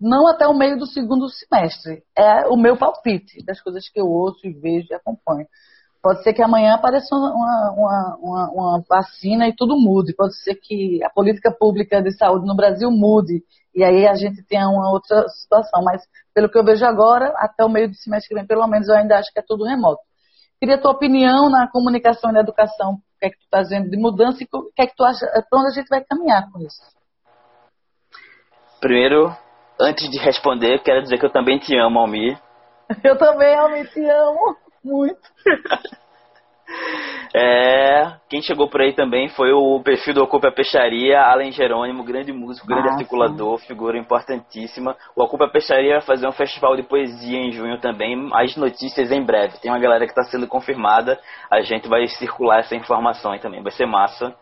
não 0.00 0.26
até 0.26 0.46
o 0.46 0.56
meio 0.56 0.78
do 0.78 0.86
segundo 0.86 1.28
semestre. 1.28 2.02
É 2.16 2.46
o 2.48 2.56
meu 2.56 2.76
palpite 2.76 3.44
das 3.44 3.60
coisas 3.60 3.88
que 3.88 4.00
eu 4.00 4.06
ouço 4.06 4.46
e 4.46 4.52
vejo 4.52 4.88
e 4.90 4.94
acompanho. 4.94 5.46
Pode 6.02 6.22
ser 6.22 6.34
que 6.34 6.42
amanhã 6.42 6.74
apareça 6.74 7.14
uma, 7.14 7.32
uma, 7.72 8.18
uma, 8.20 8.50
uma, 8.50 8.84
vacina 8.86 9.48
e 9.48 9.56
tudo 9.56 9.80
mude. 9.80 10.14
Pode 10.14 10.36
ser 10.42 10.54
que 10.56 11.02
a 11.02 11.08
política 11.08 11.50
pública 11.50 12.02
de 12.02 12.12
saúde 12.12 12.46
no 12.46 12.54
Brasil 12.54 12.90
mude. 12.90 13.42
E 13.74 13.82
aí 13.82 14.06
a 14.06 14.14
gente 14.14 14.42
tenha 14.42 14.68
uma 14.68 14.90
outra 14.92 15.26
situação. 15.28 15.82
Mas, 15.82 16.02
pelo 16.34 16.50
que 16.50 16.58
eu 16.58 16.64
vejo 16.64 16.84
agora, 16.84 17.32
até 17.38 17.64
o 17.64 17.70
meio 17.70 17.88
do 17.88 17.94
semestre 17.94 18.28
que 18.28 18.34
vem, 18.34 18.46
pelo 18.46 18.66
menos, 18.66 18.86
eu 18.86 18.94
ainda 18.94 19.16
acho 19.16 19.32
que 19.32 19.38
é 19.38 19.44
tudo 19.46 19.64
remoto. 19.64 20.02
Queria 20.60 20.76
a 20.76 20.80
tua 20.80 20.92
opinião 20.92 21.50
na 21.50 21.70
comunicação 21.70 22.30
e 22.30 22.32
na 22.32 22.40
educação. 22.40 22.92
O 22.94 23.18
que 23.20 23.26
é 23.26 23.30
que 23.30 23.38
tu 23.38 23.44
está 23.44 23.62
vendo 23.62 23.90
de 23.90 23.96
mudança 23.96 24.42
e 24.42 24.48
o 24.52 24.72
que 24.74 24.82
é 24.82 24.86
que 24.86 24.94
tu 24.96 25.04
acha, 25.04 25.26
para 25.48 25.60
onde 25.60 25.68
a 25.68 25.74
gente 25.74 25.88
vai 25.88 26.04
caminhar 26.04 26.50
com 26.50 26.60
isso? 26.60 26.82
Primeiro, 28.80 29.34
antes 29.80 30.10
de 30.10 30.18
responder, 30.18 30.82
quero 30.82 31.02
dizer 31.02 31.18
que 31.18 31.26
eu 31.26 31.32
também 31.32 31.58
te 31.58 31.76
amo, 31.76 31.98
Almir. 31.98 32.38
Eu 33.02 33.16
também, 33.16 33.54
Almir, 33.56 33.90
te 33.90 34.04
amo 34.04 34.56
muito. 34.84 35.20
É, 37.36 38.12
quem 38.28 38.40
chegou 38.42 38.68
por 38.68 38.80
aí 38.80 38.92
também 38.92 39.28
foi 39.28 39.52
o 39.52 39.80
perfil 39.82 40.14
do 40.14 40.22
Ocupa 40.22 40.52
Peixaria, 40.52 41.20
Allen 41.20 41.50
Jerônimo, 41.50 42.04
grande 42.04 42.32
músico, 42.32 42.64
grande 42.64 42.84
Nossa. 42.84 42.94
articulador, 42.94 43.58
figura 43.58 43.98
importantíssima. 43.98 44.96
O 45.16 45.24
Ocupa 45.24 45.48
Peixaria 45.48 45.94
vai 45.94 46.00
fazer 46.00 46.28
um 46.28 46.32
festival 46.32 46.76
de 46.76 46.84
poesia 46.84 47.38
em 47.38 47.50
junho 47.50 47.80
também. 47.80 48.30
As 48.32 48.56
notícias 48.56 49.10
em 49.10 49.20
breve. 49.20 49.58
Tem 49.58 49.70
uma 49.70 49.80
galera 49.80 50.04
que 50.04 50.12
está 50.12 50.22
sendo 50.22 50.46
confirmada. 50.46 51.18
A 51.50 51.60
gente 51.60 51.88
vai 51.88 52.06
circular 52.06 52.60
essa 52.60 52.76
informação 52.76 53.32
aí 53.32 53.40
também. 53.40 53.62
Vai 53.62 53.72
ser 53.72 53.86
massa. 53.86 54.32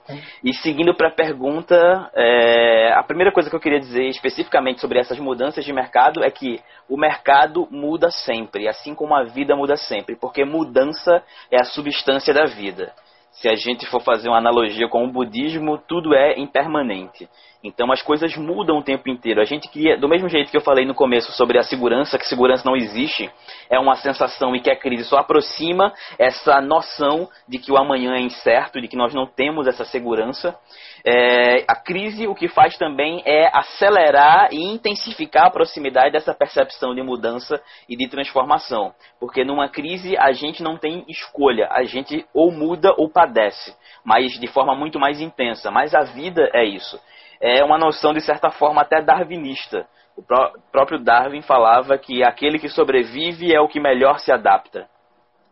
E 0.44 0.52
seguindo 0.52 0.94
para 0.94 1.08
a 1.08 1.14
pergunta, 1.14 2.11
é, 2.14 2.92
a 2.92 3.02
primeira 3.02 3.32
coisa 3.32 3.48
que 3.48 3.56
eu 3.56 3.61
queria 3.61 3.80
dizer 3.80 4.06
especificamente 4.08 4.82
sobre 4.82 4.98
essas 4.98 5.18
mudanças 5.18 5.64
de 5.64 5.72
mercado 5.72 6.22
é 6.22 6.30
que 6.30 6.61
o 6.88 6.96
mercado 6.98 7.66
muda 7.70 8.11
sempre, 8.11 8.68
assim 8.68 8.94
como 8.94 9.14
a 9.14 9.24
vida 9.24 9.56
muda 9.56 9.76
sempre, 9.76 10.14
porque 10.14 10.44
mudança 10.44 11.22
é 11.50 11.58
a 11.58 11.64
substância 11.64 12.12
da 12.33 12.46
vida. 12.46 12.92
Se 13.32 13.48
a 13.48 13.54
gente 13.54 13.86
for 13.86 14.00
fazer 14.00 14.28
uma 14.28 14.38
analogia 14.38 14.88
com 14.88 15.04
o 15.04 15.10
budismo, 15.10 15.78
tudo 15.78 16.14
é 16.14 16.38
impermanente. 16.38 17.28
Então 17.64 17.92
as 17.92 18.02
coisas 18.02 18.36
mudam 18.36 18.78
o 18.78 18.82
tempo 18.82 19.08
inteiro. 19.08 19.40
A 19.40 19.44
gente 19.44 19.68
cria, 19.70 19.96
do 19.96 20.08
mesmo 20.08 20.28
jeito 20.28 20.50
que 20.50 20.56
eu 20.56 20.60
falei 20.60 20.84
no 20.84 20.94
começo 20.94 21.30
sobre 21.32 21.58
a 21.58 21.62
segurança, 21.62 22.18
que 22.18 22.26
segurança 22.26 22.64
não 22.64 22.76
existe, 22.76 23.30
é 23.70 23.78
uma 23.78 23.94
sensação 23.96 24.54
e 24.56 24.60
que 24.60 24.70
a 24.70 24.76
crise 24.76 25.04
só 25.04 25.18
aproxima 25.18 25.92
essa 26.18 26.60
noção 26.60 27.28
de 27.48 27.58
que 27.58 27.70
o 27.70 27.78
amanhã 27.78 28.14
é 28.14 28.20
incerto, 28.20 28.80
de 28.80 28.88
que 28.88 28.96
nós 28.96 29.14
não 29.14 29.26
temos 29.26 29.66
essa 29.66 29.84
segurança. 29.84 30.58
É, 31.04 31.64
a 31.68 31.74
crise 31.74 32.26
o 32.26 32.34
que 32.34 32.48
faz 32.48 32.76
também 32.76 33.22
é 33.24 33.50
acelerar 33.52 34.48
e 34.52 34.62
intensificar 34.62 35.46
a 35.46 35.50
proximidade 35.50 36.12
dessa 36.12 36.34
percepção 36.34 36.94
de 36.94 37.02
mudança 37.02 37.60
e 37.88 37.96
de 37.96 38.08
transformação. 38.08 38.92
Porque 39.18 39.44
numa 39.44 39.68
crise 39.68 40.16
a 40.16 40.32
gente 40.32 40.62
não 40.62 40.76
tem 40.76 41.04
escolha, 41.08 41.68
a 41.70 41.82
gente 41.84 42.24
ou 42.32 42.52
muda 42.52 42.94
ou 42.96 43.08
padece, 43.22 43.76
mas 44.04 44.32
de 44.32 44.46
forma 44.48 44.74
muito 44.74 44.98
mais 44.98 45.20
intensa. 45.20 45.70
Mas 45.70 45.94
a 45.94 46.02
vida 46.02 46.50
é 46.52 46.64
isso. 46.64 47.00
É 47.40 47.64
uma 47.64 47.78
noção 47.78 48.12
de 48.12 48.20
certa 48.20 48.50
forma 48.50 48.82
até 48.82 49.00
darwinista. 49.00 49.87
O 50.16 50.22
pró 50.22 50.52
próprio 50.70 50.98
Darwin 50.98 51.40
falava 51.42 51.96
que 51.96 52.22
aquele 52.22 52.58
que 52.58 52.68
sobrevive 52.68 53.54
é 53.54 53.61
o 53.61 53.68
que 53.68 53.80
melhor 53.80 54.18
se 54.18 54.30
adapta. 54.30 54.87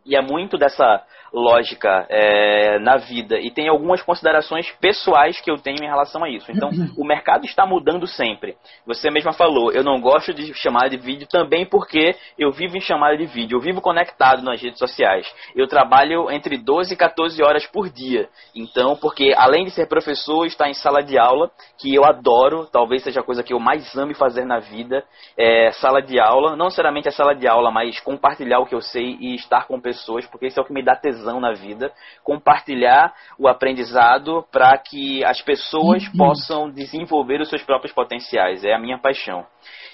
E 0.05 0.15
é 0.15 0.21
muito 0.21 0.57
dessa 0.57 1.03
lógica 1.33 2.05
é, 2.09 2.77
na 2.79 2.97
vida 2.97 3.39
e 3.39 3.49
tem 3.49 3.69
algumas 3.69 4.01
considerações 4.01 4.69
pessoais 4.81 5.39
que 5.39 5.49
eu 5.49 5.57
tenho 5.57 5.81
em 5.81 5.87
relação 5.87 6.23
a 6.23 6.29
isso. 6.29 6.51
Então, 6.51 6.69
o 6.97 7.05
mercado 7.05 7.45
está 7.45 7.65
mudando 7.65 8.05
sempre. 8.05 8.57
Você 8.85 9.09
mesma 9.09 9.31
falou, 9.31 9.71
eu 9.71 9.83
não 9.83 10.01
gosto 10.01 10.33
de 10.33 10.53
chamada 10.53 10.89
de 10.89 10.97
vídeo 10.97 11.27
também 11.27 11.65
porque 11.65 12.15
eu 12.37 12.51
vivo 12.51 12.75
em 12.75 12.81
chamada 12.81 13.17
de 13.17 13.25
vídeo, 13.25 13.57
eu 13.57 13.61
vivo 13.61 13.81
conectado 13.81 14.43
nas 14.43 14.61
redes 14.61 14.77
sociais. 14.77 15.25
Eu 15.55 15.67
trabalho 15.67 16.29
entre 16.31 16.57
12 16.57 16.93
e 16.93 16.97
14 16.97 17.41
horas 17.43 17.65
por 17.65 17.89
dia. 17.89 18.27
Então, 18.53 18.95
porque 18.95 19.33
além 19.37 19.65
de 19.65 19.71
ser 19.71 19.87
professor, 19.87 20.45
estar 20.45 20.69
em 20.69 20.73
sala 20.73 21.01
de 21.01 21.17
aula, 21.17 21.49
que 21.79 21.93
eu 21.93 22.03
adoro, 22.03 22.67
talvez 22.71 23.03
seja 23.03 23.21
a 23.21 23.23
coisa 23.23 23.43
que 23.43 23.53
eu 23.53 23.59
mais 23.59 23.95
ame 23.95 24.13
fazer 24.13 24.45
na 24.45 24.59
vida, 24.59 25.03
é 25.37 25.71
sala 25.71 26.01
de 26.01 26.19
aula, 26.19 26.55
não 26.55 26.65
necessariamente 26.65 27.07
a 27.07 27.11
sala 27.11 27.33
de 27.33 27.47
aula, 27.47 27.71
mas 27.71 27.99
compartilhar 28.01 28.59
o 28.59 28.65
que 28.65 28.75
eu 28.75 28.81
sei 28.81 29.17
e 29.19 29.35
estar 29.35 29.65
com 29.65 29.79
pessoas, 29.79 29.90
porque 30.27 30.47
isso 30.47 30.59
é 30.59 30.63
o 30.63 30.65
que 30.65 30.73
me 30.73 30.83
dá 30.83 30.95
tesão 30.95 31.39
na 31.39 31.53
vida, 31.53 31.91
compartilhar 32.23 33.13
o 33.37 33.47
aprendizado 33.47 34.45
para 34.51 34.77
que 34.77 35.23
as 35.25 35.41
pessoas 35.41 36.05
uhum. 36.07 36.17
possam 36.17 36.69
desenvolver 36.69 37.41
os 37.41 37.49
seus 37.49 37.63
próprios 37.63 37.93
potenciais. 37.93 38.63
É 38.63 38.73
a 38.73 38.79
minha 38.79 38.97
paixão. 38.97 39.45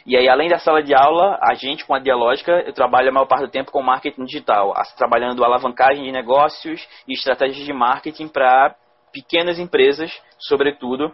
E 0.05 0.15
aí, 0.15 0.29
além 0.29 0.47
da 0.47 0.57
sala 0.57 0.81
de 0.81 0.93
aula, 0.95 1.37
a 1.41 1.53
gente, 1.53 1.85
com 1.85 1.93
a 1.93 1.99
Dialógica, 1.99 2.63
eu 2.65 2.73
trabalho 2.73 3.09
a 3.09 3.11
maior 3.11 3.25
parte 3.25 3.45
do 3.45 3.51
tempo 3.51 3.71
com 3.71 3.81
marketing 3.81 4.23
digital, 4.23 4.73
trabalhando 4.97 5.43
alavancagem 5.43 6.03
de 6.03 6.11
negócios 6.11 6.87
e 7.07 7.13
estratégias 7.13 7.65
de 7.65 7.73
marketing 7.73 8.29
para 8.29 8.73
pequenas 9.11 9.59
empresas, 9.59 10.11
sobretudo, 10.39 11.13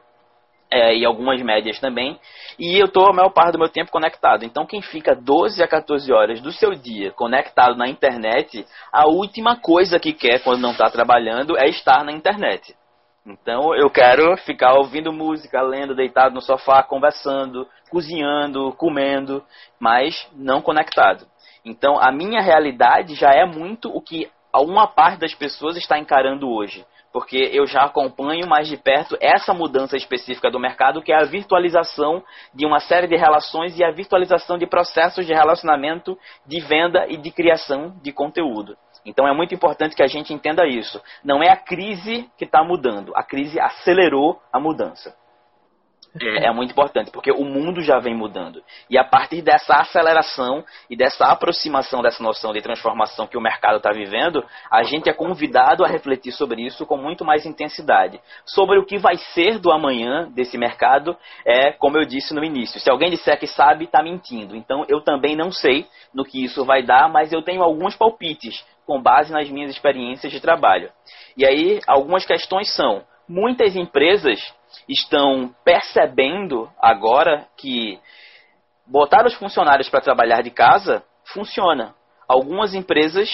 é, 0.74 0.96
e 0.96 1.06
algumas 1.06 1.40
médias 1.42 1.80
também. 1.80 2.20
E 2.58 2.80
eu 2.80 2.88
estou 2.88 3.08
a 3.08 3.14
maior 3.14 3.30
parte 3.30 3.54
do 3.54 3.60
meu 3.60 3.70
tempo 3.70 3.92
conectado. 3.92 4.44
Então, 4.44 4.66
quem 4.66 4.82
fica 4.82 5.16
12 5.16 5.62
a 5.62 5.68
14 5.68 6.12
horas 6.12 6.42
do 6.42 6.52
seu 6.52 6.72
dia 6.72 7.12
conectado 7.12 7.76
na 7.76 7.88
internet, 7.88 8.66
a 8.92 9.08
última 9.08 9.56
coisa 9.56 10.00
que 10.00 10.14
quer 10.14 10.44
quando 10.44 10.62
não 10.62 10.72
está 10.72 10.90
trabalhando 10.90 11.56
é 11.58 11.70
estar 11.70 12.04
na 12.04 12.12
internet. 12.12 12.76
Então, 13.26 13.74
eu 13.76 13.90
quero 13.90 14.36
ficar 14.38 14.74
ouvindo 14.74 15.14
música, 15.14 15.62
lendo, 15.62 15.96
deitado 15.96 16.34
no 16.34 16.42
sofá, 16.42 16.84
conversando, 16.84 17.68
cozinhando, 17.90 18.74
comendo, 18.74 19.44
mas 19.80 20.28
não 20.34 20.62
conectado. 20.62 21.26
Então, 21.64 21.98
a 22.00 22.12
minha 22.12 22.42
realidade 22.42 23.16
já 23.16 23.30
é 23.30 23.46
muito 23.46 23.90
o 23.96 24.02
que 24.02 24.30
uma 24.54 24.88
parte 24.88 25.20
das 25.20 25.34
pessoas 25.34 25.78
está 25.78 25.98
encarando 25.98 26.50
hoje 26.50 26.86
porque 27.14 27.38
eu 27.54 27.68
já 27.68 27.84
acompanho 27.84 28.48
mais 28.48 28.68
de 28.68 28.76
perto 28.76 29.16
essa 29.22 29.54
mudança 29.54 29.96
específica 29.96 30.50
do 30.50 30.60
mercado, 30.60 31.02
que 31.02 31.14
é 31.14 31.16
a 31.16 31.26
virtualização 31.26 32.24
de 32.54 32.66
uma 32.66 32.80
série 32.80 33.08
de 33.08 33.16
relações 33.16 33.78
e 33.78 33.84
a 33.84 33.92
virtualização 33.92 34.58
de 34.58 34.66
processos 34.66 35.26
de 35.26 35.34
relacionamento, 35.34 36.18
de 36.46 36.60
venda 36.60 37.06
e 37.08 37.16
de 37.16 37.32
criação 37.32 37.96
de 38.02 38.12
conteúdo. 38.12 38.76
Então 39.06 39.28
é 39.28 39.34
muito 39.34 39.54
importante 39.54 39.96
que 39.96 40.04
a 40.04 40.08
gente 40.08 40.34
entenda 40.34 40.66
isso. 40.66 41.00
Não 41.24 41.44
é 41.44 41.50
a 41.50 41.58
crise 41.58 42.28
que 42.38 42.46
está 42.46 42.64
mudando, 42.64 43.14
a 43.16 43.24
crise 43.24 43.60
acelerou 43.60 44.42
a 44.52 44.60
mudança 44.60 45.16
é, 46.22 46.48
é, 46.48 46.52
muito 46.52 46.72
importante, 46.72 47.10
porque 47.12 47.32
o 47.32 47.44
mundo 47.44 47.82
já 47.82 47.98
vem 48.00 48.16
mudando. 48.16 48.64
E 48.90 48.98
a 48.98 49.04
partir 49.04 49.42
dessa 49.42 49.76
aceleração 49.76 50.64
e 50.90 50.96
dessa 50.96 51.26
aproximação 51.26 52.02
dessa 52.02 52.22
noção 52.22 52.54
de 52.54 52.62
transformação 52.62 53.26
que 53.26 53.38
o 53.38 53.42
mercado 53.42 53.78
está 53.78 53.92
vivendo, 53.92 54.46
a 54.70 54.84
gente 54.84 55.10
é 55.10 55.14
convidado 55.14 55.84
a 55.84 55.88
refletir 55.88 56.32
sobre 56.32 56.62
isso 56.62 56.86
com 56.86 56.98
muito 56.98 57.26
mais 57.26 57.46
intensidade. 57.46 58.20
Sobre 58.46 58.78
o 58.78 58.86
que 58.86 58.98
vai 58.98 59.18
ser 59.18 59.58
do 59.58 59.72
amanhã 59.72 60.30
desse 60.32 60.58
mercado, 60.58 61.18
é 61.46 61.72
como 61.72 61.98
eu 61.98 62.06
disse 62.06 62.34
no 62.34 62.44
início. 62.44 62.80
Se 62.80 62.92
alguém 62.92 63.10
disser 63.10 63.40
que 63.40 63.48
sabe, 63.48 63.86
está 63.86 64.04
mentindo. 64.04 64.56
Então 64.56 64.86
eu 64.88 65.02
também 65.02 65.36
não 65.36 65.52
sei 65.52 65.88
no 66.14 66.24
que 66.24 66.44
isso 66.44 66.64
vai 66.64 66.84
dar, 66.84 67.10
mas 67.10 67.34
eu 67.34 67.42
tenho 67.42 67.64
alguns 67.64 67.96
palpites 67.96 68.64
com 68.86 69.02
base 69.02 69.32
nas 69.32 69.50
minhas 69.50 69.72
experiências 69.72 70.32
de 70.32 70.40
trabalho. 70.40 70.92
E 71.36 71.46
aí, 71.46 71.80
algumas 71.88 72.26
questões 72.26 72.74
são: 72.76 73.04
muitas 73.28 73.76
empresas 73.76 74.54
estão 74.88 75.54
percebendo 75.64 76.70
agora 76.82 77.48
que 77.58 78.00
botar 78.86 79.26
os 79.26 79.34
funcionários 79.36 79.90
para 79.90 80.02
trabalhar 80.02 80.42
de 80.42 80.52
casa 80.52 81.04
funciona. 81.26 81.96
Algumas 82.28 82.74
empresas 82.74 83.30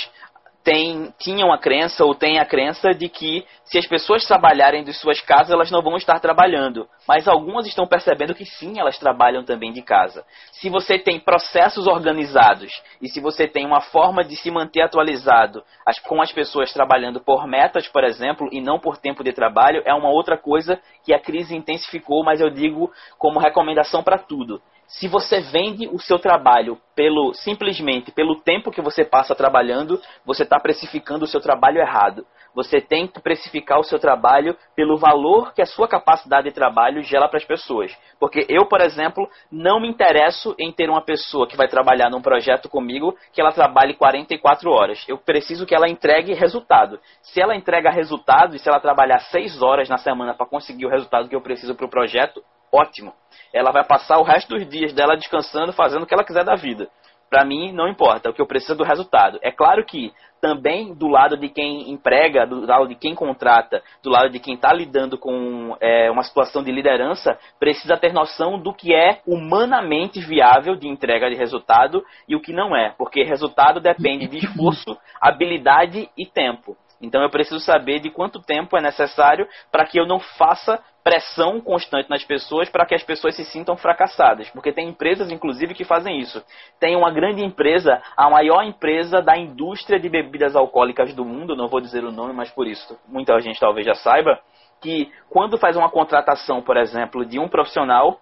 tem, 0.64 1.14
tinham 1.18 1.52
a 1.52 1.58
crença 1.58 2.04
ou 2.04 2.14
têm 2.14 2.40
a 2.40 2.46
crença 2.46 2.94
de 2.94 3.08
que 3.08 3.46
se 3.64 3.78
as 3.78 3.88
pessoas 3.88 4.26
trabalharem 4.26 4.84
de 4.84 4.94
suas 4.94 5.22
casas, 5.22 5.52
elas 5.52 5.72
não 5.72 5.82
vão 5.82 5.96
estar 5.96 6.20
trabalhando. 6.20 6.88
Mas 7.08 7.28
algumas 7.28 7.66
estão 7.66 7.88
percebendo 7.88 8.36
que 8.36 8.46
sim, 8.46 8.80
elas 8.80 8.98
trabalham 8.98 9.44
também 9.44 9.72
de 9.72 9.82
casa. 9.82 10.26
Se 10.52 10.70
você 10.70 11.00
tem 11.00 11.20
processos 11.20 11.88
organizados 11.88 12.72
e 13.02 13.08
se 13.08 13.20
você 13.22 13.48
tem 13.48 13.66
uma 13.66 13.82
forma 13.82 14.24
de 14.24 14.36
se 14.36 14.52
manter 14.52 14.82
atualizado 14.82 15.64
as, 15.86 15.98
com 16.00 16.22
as 16.22 16.32
pessoas 16.32 16.74
trabalhando 16.74 17.20
por 17.20 17.48
metas, 17.48 17.88
por 17.88 18.04
exemplo, 18.04 18.50
e 18.52 18.60
não 18.62 18.80
por 18.80 18.98
tempo 18.98 19.24
de 19.24 19.32
trabalho, 19.32 19.82
é 19.86 19.94
uma 19.94 20.10
outra 20.10 20.38
coisa 20.38 20.80
que 21.04 21.14
a 21.14 21.20
crise 21.20 21.56
intensificou, 21.56 22.24
mas 22.24 22.42
eu 22.42 22.50
digo 22.50 22.92
como 23.18 23.40
recomendação 23.40 24.04
para 24.04 24.18
tudo 24.18 24.62
se 24.90 25.08
você 25.08 25.40
vende 25.40 25.88
o 25.88 26.00
seu 26.00 26.18
trabalho 26.18 26.82
pelo 26.96 27.32
simplesmente 27.36 28.12
pelo 28.12 28.42
tempo 28.42 28.72
que 28.72 28.82
você 28.82 29.06
passa 29.06 29.36
trabalhando, 29.36 30.02
você 30.26 30.42
está 30.42 30.60
precificando 30.60 31.26
o 31.26 31.28
seu 31.28 31.40
trabalho 31.40 31.80
errado. 31.80 32.26
Você 32.56 32.82
tem 32.82 33.08
que 33.08 33.22
precificar 33.22 33.80
o 33.80 33.84
seu 33.84 34.00
trabalho 34.00 34.58
pelo 34.76 34.98
valor 34.98 35.54
que 35.54 35.62
a 35.62 35.66
sua 35.68 35.88
capacidade 35.88 36.50
de 36.50 36.56
trabalho 36.56 37.04
gera 37.04 37.30
para 37.30 37.38
as 37.38 37.46
pessoas. 37.46 37.96
Porque 38.20 38.48
eu, 38.50 38.66
por 38.66 38.82
exemplo, 38.82 39.30
não 39.52 39.80
me 39.80 39.88
interesso 39.88 40.56
em 40.58 40.72
ter 40.72 40.90
uma 40.90 41.04
pessoa 41.04 41.48
que 41.48 41.56
vai 41.56 41.68
trabalhar 41.68 42.10
num 42.10 42.22
projeto 42.22 42.68
comigo 42.68 43.16
que 43.32 43.40
ela 43.40 43.52
trabalhe 43.52 43.94
44 43.94 44.72
horas. 44.72 45.06
Eu 45.08 45.20
preciso 45.20 45.68
que 45.68 45.76
ela 45.76 45.88
entregue 45.88 46.34
resultado. 46.34 47.00
Se 47.22 47.40
ela 47.40 47.56
entrega 47.56 47.92
resultado 47.92 48.56
e 48.56 48.60
se 48.60 48.68
ela 48.68 48.80
trabalhar 48.80 49.20
6 49.20 49.62
horas 49.62 49.88
na 49.88 50.00
semana 50.00 50.34
para 50.34 50.48
conseguir 50.48 50.88
o 50.88 50.90
resultado 50.90 51.30
que 51.30 51.36
eu 51.36 51.42
preciso 51.42 51.76
para 51.76 51.86
o 51.86 51.90
projeto, 51.90 52.44
ótimo. 52.72 53.14
Ela 53.54 53.72
vai 53.72 53.84
passar 53.84 54.20
o 54.20 54.24
resto 54.24 54.56
dos 54.56 54.68
dias 54.68 54.94
dela 54.94 55.16
descansando, 55.16 55.74
fazendo 55.74 56.04
o 56.04 56.06
que 56.06 56.14
ela 56.14 56.24
quiser 56.24 56.44
da 56.44 56.56
vida. 56.56 56.90
Para 57.30 57.46
mim, 57.46 57.72
não 57.72 57.88
importa, 57.88 58.30
o 58.30 58.34
que 58.34 58.42
eu 58.42 58.48
preciso 58.48 58.74
é 58.74 58.78
do 58.78 58.84
resultado. 58.84 59.38
É 59.44 59.52
claro 59.52 59.86
que 59.86 60.12
também 60.42 60.94
do 60.94 61.08
lado 61.08 61.38
de 61.38 61.50
quem 61.50 61.92
emprega, 61.92 62.48
do 62.48 62.66
lado 62.66 62.88
de 62.88 62.96
quem 62.96 63.14
contrata, 63.14 63.84
do 64.02 64.10
lado 64.10 64.30
de 64.30 64.40
quem 64.40 64.56
está 64.56 64.74
lidando 64.74 65.18
com 65.18 65.78
é, 65.80 66.10
uma 66.10 66.24
situação 66.24 66.64
de 66.64 66.72
liderança, 66.72 67.38
precisa 67.60 67.98
ter 67.98 68.14
noção 68.14 68.60
do 68.60 68.74
que 68.74 68.96
é 68.96 69.22
humanamente 69.28 70.20
viável 70.20 70.76
de 70.76 70.88
entrega 70.88 71.30
de 71.30 71.36
resultado 71.36 72.04
e 72.28 72.36
o 72.36 72.42
que 72.42 72.54
não 72.54 72.76
é, 72.76 72.94
porque 72.98 73.24
resultado 73.24 73.80
depende 73.80 74.28
de 74.28 74.38
esforço, 74.38 74.98
habilidade 75.22 76.10
e 76.18 76.26
tempo. 76.26 76.76
Então 77.02 77.22
eu 77.22 77.30
preciso 77.30 77.60
saber 77.60 78.00
de 78.00 78.10
quanto 78.10 78.42
tempo 78.42 78.78
é 78.78 78.82
necessário 78.82 79.48
para 79.72 79.86
que 79.86 80.00
eu 80.00 80.06
não 80.06 80.20
faça 80.20 80.84
pressão 81.04 81.62
constante 81.62 82.10
nas 82.10 82.24
pessoas 82.24 82.70
para 82.70 82.86
que 82.86 82.94
as 82.94 83.04
pessoas 83.04 83.36
se 83.36 83.46
sintam 83.46 83.76
fracassadas. 83.78 84.50
Porque 84.50 84.72
tem 84.72 84.90
empresas, 84.90 85.32
inclusive, 85.32 85.74
que 85.74 85.86
fazem 85.86 86.20
isso. 86.20 86.44
Tem 86.80 86.96
uma 86.96 87.12
grande 87.12 87.44
empresa, 87.44 88.02
a 88.16 88.30
maior 88.30 88.64
empresa 88.64 89.22
da 89.22 89.38
indústria 89.38 90.00
de 90.00 90.10
bebidas 90.10 90.56
alcoólicas 90.56 91.14
do 91.14 91.26
mundo, 91.26 91.56
não 91.56 91.68
vou 91.68 91.82
dizer 91.82 92.04
o 92.04 92.12
nome, 92.12 92.34
mas 92.34 92.52
por 92.52 92.68
isso 92.68 93.00
muita 93.08 93.40
gente 93.40 93.60
talvez 93.60 93.86
já 93.86 93.96
saiba, 93.96 94.40
que 94.82 95.12
quando 95.30 95.58
faz 95.58 95.76
uma 95.76 95.90
contratação, 95.90 96.62
por 96.62 96.78
exemplo, 96.78 97.26
de 97.26 97.40
um 97.40 97.48
profissional, 97.48 98.20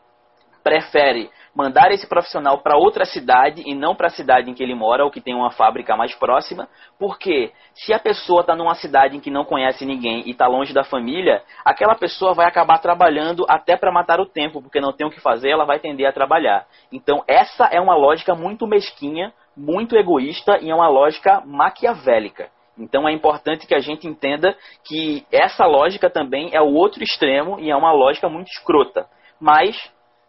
prefere 0.67 1.30
mandar 1.56 1.91
esse 1.91 2.06
profissional 2.08 2.58
para 2.58 2.77
outra 2.77 3.06
cidade 3.06 3.63
e 3.65 3.73
não 3.73 3.95
para 3.95 4.08
a 4.08 4.10
cidade 4.10 4.51
em 4.51 4.53
que 4.53 4.62
ele 4.62 4.75
mora 4.75 5.06
ou 5.06 5.10
que 5.10 5.21
tem 5.21 5.34
uma 5.34 5.49
fábrica 5.49 5.95
mais 5.95 6.13
próxima, 6.13 6.67
porque 6.99 7.53
se 7.73 7.93
a 7.93 7.99
pessoa 7.99 8.41
está 8.41 8.53
numa 8.53 8.75
cidade 8.75 9.15
em 9.15 9.21
que 9.21 9.32
não 9.32 9.45
conhece 9.45 9.86
ninguém 9.86 10.23
e 10.25 10.32
está 10.32 10.45
longe 10.45 10.73
da 10.73 10.84
família, 10.84 11.41
aquela 11.63 11.95
pessoa 11.95 12.34
vai 12.34 12.45
acabar 12.45 12.80
trabalhando 12.80 13.45
até 13.47 13.77
para 13.77 13.93
matar 13.93 14.19
o 14.19 14.25
tempo, 14.25 14.62
porque 14.62 14.82
não 14.82 14.91
tem 14.91 15.08
o 15.08 15.10
que 15.10 15.21
fazer, 15.21 15.49
ela 15.49 15.63
vai 15.63 15.80
tender 15.80 16.06
a 16.06 16.12
trabalhar. 16.12 16.67
Então 16.91 17.23
essa 17.25 17.63
é 17.71 17.80
uma 17.80 17.95
lógica 17.95 18.36
muito 18.36 18.67
mesquinha, 18.67 19.32
muito 19.56 19.95
egoísta 19.95 20.60
e 20.62 20.69
é 20.69 20.75
uma 20.75 20.89
lógica 20.89 21.41
maquiavélica. 21.45 22.49
Então 22.77 23.08
é 23.08 23.13
importante 23.13 23.65
que 23.65 23.73
a 23.73 23.80
gente 23.80 24.06
entenda 24.06 24.53
que 24.84 25.25
essa 25.32 25.65
lógica 25.65 26.10
também 26.10 26.49
é 26.53 26.62
o 26.62 26.73
outro 26.73 27.01
extremo 27.01 27.58
e 27.58 27.71
é 27.71 27.75
uma 27.75 27.93
lógica 27.93 28.27
muito 28.27 28.49
escrota. 28.49 29.08
Mas 29.39 29.75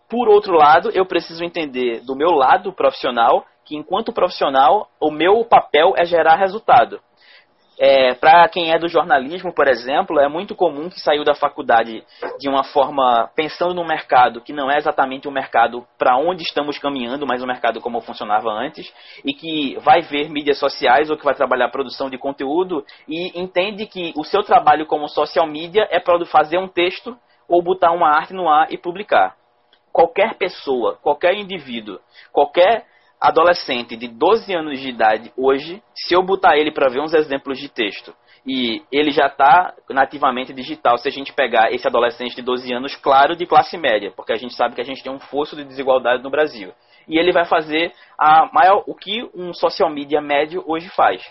por 0.09 0.29
outro 0.29 0.55
lado, 0.55 0.90
eu 0.94 1.05
preciso 1.05 1.44
entender 1.44 2.01
do 2.01 2.16
meu 2.16 2.31
lado 2.31 2.73
profissional 2.73 3.44
que, 3.64 3.77
enquanto 3.77 4.12
profissional, 4.12 4.88
o 4.99 5.11
meu 5.11 5.44
papel 5.44 5.92
é 5.97 6.05
gerar 6.05 6.37
resultado. 6.37 7.01
É, 7.81 8.12
para 8.14 8.49
quem 8.49 8.73
é 8.73 8.79
do 8.79 8.88
jornalismo, 8.88 9.55
por 9.55 9.68
exemplo, 9.68 10.18
é 10.18 10.27
muito 10.27 10.57
comum 10.57 10.88
que 10.88 10.99
saiu 10.99 11.23
da 11.23 11.35
faculdade 11.35 12.03
de 12.40 12.49
uma 12.49 12.64
forma 12.64 13.31
pensando 13.37 13.73
no 13.73 13.87
mercado 13.87 14.40
que 14.40 14.53
não 14.53 14.68
é 14.68 14.79
exatamente 14.79 15.29
o 15.29 15.31
mercado 15.31 15.87
para 15.97 16.16
onde 16.16 16.42
estamos 16.42 16.77
caminhando, 16.77 17.25
mas 17.25 17.40
o 17.40 17.47
mercado 17.47 17.81
como 17.81 18.01
funcionava 18.01 18.51
antes, 18.51 18.92
e 19.25 19.33
que 19.33 19.79
vai 19.79 20.01
ver 20.01 20.29
mídias 20.29 20.59
sociais 20.59 21.09
ou 21.09 21.16
que 21.16 21.25
vai 21.25 21.35
trabalhar 21.35 21.68
produção 21.68 22.11
de 22.11 22.18
conteúdo 22.18 22.85
e 23.07 23.40
entende 23.40 23.87
que 23.87 24.12
o 24.16 24.25
seu 24.25 24.42
trabalho 24.42 24.85
como 24.85 25.07
social 25.07 25.47
media 25.47 25.87
é 25.88 26.01
para 26.01 26.18
fazer 26.27 26.59
um 26.59 26.66
texto 26.66 27.16
ou 27.49 27.62
botar 27.62 27.92
uma 27.92 28.09
arte 28.09 28.35
no 28.35 28.49
ar 28.49 28.73
e 28.73 28.77
publicar 28.77 29.37
qualquer 29.92 30.35
pessoa, 30.35 30.98
qualquer 31.03 31.35
indivíduo, 31.35 31.98
qualquer 32.33 32.87
adolescente 33.20 33.96
de 33.96 34.07
12 34.09 34.55
anos 34.55 34.79
de 34.79 34.88
idade 34.88 35.33
hoje, 35.37 35.83
se 35.94 36.14
eu 36.14 36.22
botar 36.22 36.57
ele 36.57 36.70
para 36.70 36.88
ver 36.88 37.01
uns 37.01 37.14
exemplos 37.14 37.59
de 37.59 37.68
texto 37.68 38.14
e 38.46 38.83
ele 38.92 39.11
já 39.11 39.27
está 39.27 39.74
nativamente 39.90 40.53
digital, 40.53 40.96
se 40.96 41.09
a 41.09 41.11
gente 41.11 41.33
pegar 41.33 41.72
esse 41.72 41.87
adolescente 41.87 42.37
de 42.37 42.42
12 42.42 42.72
anos, 42.72 42.96
claro, 42.96 43.37
de 43.37 43.44
classe 43.44 43.77
média, 43.77 44.12
porque 44.14 44.33
a 44.33 44.37
gente 44.37 44.55
sabe 44.55 44.74
que 44.74 44.81
a 44.81 44.85
gente 44.85 45.03
tem 45.03 45.12
um 45.12 45.18
fosso 45.18 45.57
de 45.57 45.64
desigualdade 45.64 46.22
no 46.22 46.30
Brasil. 46.30 46.72
E 47.07 47.18
ele 47.18 47.32
vai 47.32 47.45
fazer 47.45 47.93
a 48.16 48.49
maior, 48.53 48.84
o 48.86 48.95
que 48.95 49.28
um 49.34 49.53
social 49.53 49.91
media 49.91 50.20
médio 50.20 50.62
hoje 50.66 50.89
faz 50.91 51.22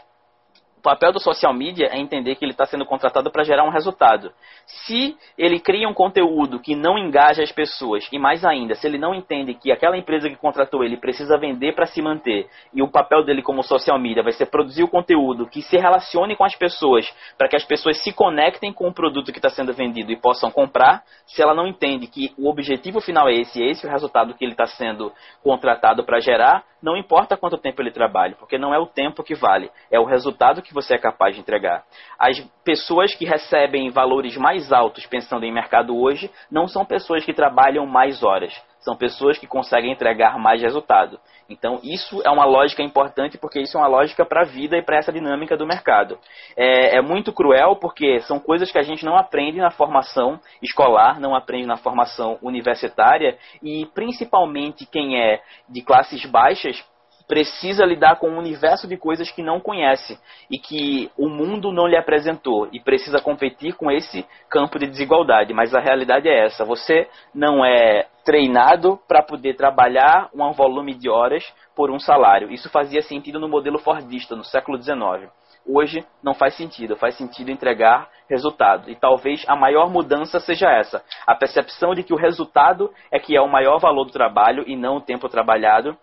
o 0.77 0.81
papel 0.81 1.11
do 1.11 1.19
social 1.19 1.53
media 1.53 1.87
é 1.91 1.97
entender 1.97 2.35
que 2.35 2.45
ele 2.45 2.51
está 2.51 2.65
sendo 2.65 2.85
contratado 2.85 3.31
para 3.31 3.43
gerar 3.43 3.63
um 3.63 3.69
resultado. 3.69 4.31
Se 4.65 5.17
ele 5.37 5.59
cria 5.59 5.89
um 5.89 5.93
conteúdo 5.93 6.59
que 6.59 6.75
não 6.75 6.97
engaja 6.97 7.41
as 7.41 7.51
pessoas, 7.51 8.07
e 8.11 8.19
mais 8.19 8.45
ainda, 8.45 8.75
se 8.75 8.85
ele 8.85 8.97
não 8.97 9.13
entende 9.13 9.55
que 9.55 9.71
aquela 9.71 9.97
empresa 9.97 10.29
que 10.29 10.35
contratou 10.35 10.83
ele 10.83 10.97
precisa 10.97 11.37
vender 11.37 11.73
para 11.73 11.87
se 11.87 12.01
manter, 12.01 12.47
e 12.73 12.83
o 12.83 12.87
papel 12.87 13.23
dele 13.23 13.41
como 13.41 13.63
social 13.63 13.97
media 13.97 14.21
vai 14.21 14.31
ser 14.33 14.45
produzir 14.45 14.83
o 14.83 14.87
conteúdo 14.87 15.47
que 15.47 15.61
se 15.61 15.77
relacione 15.77 16.35
com 16.35 16.43
as 16.43 16.55
pessoas, 16.55 17.11
para 17.37 17.47
que 17.47 17.55
as 17.55 17.65
pessoas 17.65 18.01
se 18.03 18.13
conectem 18.13 18.71
com 18.71 18.87
o 18.87 18.93
produto 18.93 19.31
que 19.31 19.39
está 19.39 19.49
sendo 19.49 19.73
vendido 19.73 20.11
e 20.11 20.15
possam 20.15 20.51
comprar, 20.51 21.03
se 21.25 21.41
ela 21.41 21.55
não 21.55 21.65
entende 21.65 22.07
que 22.07 22.31
o 22.37 22.49
objetivo 22.49 23.01
final 23.01 23.27
é 23.27 23.33
esse, 23.33 23.61
é 23.61 23.71
esse 23.71 23.85
o 23.85 23.89
resultado 23.89 24.35
que 24.35 24.45
ele 24.45 24.53
está 24.53 24.67
sendo 24.67 25.11
contratado 25.43 26.03
para 26.03 26.19
gerar, 26.19 26.63
não 26.81 26.95
importa 26.95 27.35
quanto 27.35 27.57
tempo 27.57 27.81
ele 27.81 27.91
trabalha, 27.91 28.35
porque 28.35 28.57
não 28.57 28.73
é 28.73 28.77
o 28.77 28.85
tempo 28.85 29.23
que 29.23 29.33
vale, 29.33 29.71
é 29.91 29.99
o 29.99 30.05
resultado 30.05 30.61
que 30.61 30.73
você 30.77 30.93
é 30.93 30.97
capaz 30.97 31.35
de 31.35 31.41
entregar. 31.41 31.83
As 32.19 32.39
pessoas 32.63 33.15
que 33.15 33.25
recebem 33.25 33.89
valores 33.89 34.37
mais 34.37 34.71
altos 34.71 35.05
pensando 35.07 35.43
em 35.43 35.51
mercado 35.51 35.97
hoje 35.97 36.29
não 36.51 36.67
são 36.67 36.85
pessoas 36.85 37.25
que 37.25 37.33
trabalham 37.33 37.85
mais 37.85 38.23
horas, 38.23 38.53
são 38.79 38.95
pessoas 38.95 39.37
que 39.37 39.47
conseguem 39.47 39.91
entregar 39.91 40.37
mais 40.37 40.61
resultado. 40.61 41.19
Então, 41.49 41.79
isso 41.81 42.21
é 42.23 42.29
uma 42.29 42.45
lógica 42.45 42.83
importante 42.83 43.37
porque 43.37 43.59
isso 43.59 43.77
é 43.77 43.81
uma 43.81 43.87
lógica 43.87 44.25
para 44.25 44.41
a 44.41 44.45
vida 44.45 44.77
e 44.77 44.83
para 44.83 44.97
essa 44.97 45.11
dinâmica 45.11 45.57
do 45.57 45.65
mercado. 45.65 46.19
É, 46.55 46.97
é, 46.97 47.01
muito 47.01 47.33
cruel 47.33 47.77
porque 47.77 48.19
são 48.21 48.39
coisas 48.39 48.71
que 48.71 48.77
a 48.77 48.83
gente 48.83 49.03
não 49.03 49.17
aprende 49.17 49.57
na 49.57 49.71
formação 49.71 50.39
escolar, 50.61 51.19
não 51.19 51.35
aprende 51.35 51.65
na 51.65 51.77
formação 51.77 52.37
universitária 52.41 53.37
e, 53.63 53.85
principalmente, 53.93 54.85
quem 54.85 55.19
é 55.19 55.41
de 55.67 55.81
classes 55.81 56.23
baixas 56.25 56.85
precisa 57.27 57.85
lidar 57.85 58.15
com 58.17 58.29
um 58.29 58.37
universo 58.37 58.87
de 58.87 58.95
coisas 58.97 59.29
que 59.29 59.43
não 59.43 59.59
conhece 59.59 60.17
e 60.49 60.57
que 60.57 61.11
o 61.17 61.27
mundo 61.27 61.71
não 61.71 61.85
lhe 61.85 61.97
apresentou 61.97 62.69
e 62.71 62.79
precisa 62.79 63.19
competir 63.19 63.75
com 63.75 63.91
esse 63.91 64.25
campo 64.49 64.79
de 64.79 64.87
desigualdade. 64.87 65.53
Mas 65.53 65.75
a 65.75 65.79
realidade 65.79 66.29
é 66.29 66.45
essa: 66.45 66.63
você 66.63 67.07
não 67.33 67.65
é 67.65 68.07
treinado 68.23 68.99
para 69.07 69.21
poder 69.21 69.55
trabalhar 69.55 70.29
um 70.33 70.51
volume 70.51 70.93
de 70.93 71.09
horas 71.09 71.43
por 71.75 71.91
um 71.91 71.99
salário. 71.99 72.51
Isso 72.51 72.69
fazia 72.69 73.01
sentido 73.01 73.39
no 73.39 73.49
modelo 73.49 73.77
Fordista 73.77 74.35
no 74.35 74.43
século 74.43 74.81
XIX. 74.81 75.29
Hoje 75.69 76.05
não 76.23 76.33
faz 76.33 76.55
sentido, 76.55 76.95
faz 76.95 77.15
sentido 77.15 77.51
entregar 77.51 78.09
resultado. 78.29 78.89
E 78.89 78.95
talvez 78.95 79.43
a 79.49 79.55
maior 79.55 79.89
mudança 79.89 80.39
seja 80.39 80.69
essa: 80.69 81.03
a 81.25 81.35
percepção 81.35 81.93
de 81.93 82.03
que 82.03 82.13
o 82.13 82.17
resultado 82.17 82.89
é 83.11 83.19
que 83.19 83.35
é 83.35 83.41
o 83.41 83.49
maior 83.49 83.79
valor 83.79 84.05
do 84.05 84.11
trabalho 84.11 84.63
e 84.65 84.77
não 84.77 84.95
o 84.95 85.01
tempo 85.01 85.27
trabalhado 85.27 85.97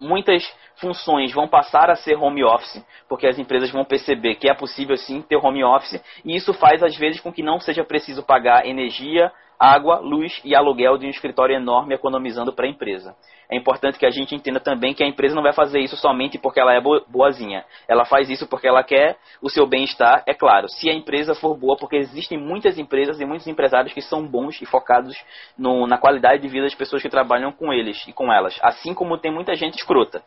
muitas 0.00 0.42
funções 0.76 1.32
vão 1.32 1.46
passar 1.48 1.90
a 1.90 1.96
ser 1.96 2.16
home 2.16 2.44
office, 2.44 2.84
porque 3.08 3.26
as 3.26 3.38
empresas 3.38 3.70
vão 3.70 3.84
perceber 3.84 4.34
que 4.36 4.50
é 4.50 4.54
possível 4.54 4.96
sim 4.96 5.22
ter 5.22 5.36
home 5.36 5.62
office, 5.64 6.02
e 6.24 6.36
isso 6.36 6.52
faz 6.52 6.82
às 6.82 6.96
vezes 6.96 7.20
com 7.20 7.32
que 7.32 7.42
não 7.42 7.60
seja 7.60 7.84
preciso 7.84 8.22
pagar 8.22 8.66
energia, 8.66 9.30
água, 9.58 9.98
luz 10.00 10.40
e 10.44 10.54
aluguel 10.54 10.98
de 10.98 11.06
um 11.06 11.10
escritório 11.10 11.54
enorme 11.54 11.94
economizando 11.94 12.52
para 12.52 12.66
a 12.66 12.68
empresa. 12.68 13.14
É 13.50 13.56
importante 13.56 13.98
que 13.98 14.06
a 14.06 14.10
gente 14.10 14.34
entenda 14.34 14.58
também 14.58 14.94
que 14.94 15.04
a 15.04 15.06
empresa 15.06 15.34
não 15.34 15.42
vai 15.42 15.52
fazer 15.52 15.80
isso 15.80 15.96
somente 15.96 16.38
porque 16.38 16.58
ela 16.58 16.74
é 16.74 16.80
boazinha. 16.80 17.64
Ela 17.86 18.04
faz 18.04 18.30
isso 18.30 18.48
porque 18.48 18.66
ela 18.66 18.82
quer 18.82 19.16
o 19.40 19.50
seu 19.50 19.66
bem-estar, 19.66 20.22
é 20.26 20.34
claro. 20.34 20.68
Se 20.68 20.88
a 20.88 20.94
empresa 20.94 21.34
for 21.34 21.56
boa, 21.56 21.76
porque 21.76 21.96
existem 21.96 22.38
muitas 22.38 22.78
empresas 22.78 23.20
e 23.20 23.24
muitos 23.24 23.46
empresários 23.46 23.92
que 23.92 24.00
são 24.00 24.26
bons 24.26 24.60
e 24.60 24.66
focados 24.66 25.16
no, 25.56 25.86
na 25.86 25.98
qualidade 25.98 26.42
de 26.42 26.48
vida 26.48 26.64
das 26.64 26.74
pessoas 26.74 27.02
que 27.02 27.08
trabalham 27.08 27.52
com 27.52 27.72
eles 27.72 28.06
e 28.08 28.12
com 28.12 28.32
elas. 28.32 28.58
Assim 28.62 28.94
como 28.94 29.18
tem 29.18 29.32
muita 29.32 29.54
gente 29.54 29.76
escrota 29.76 30.22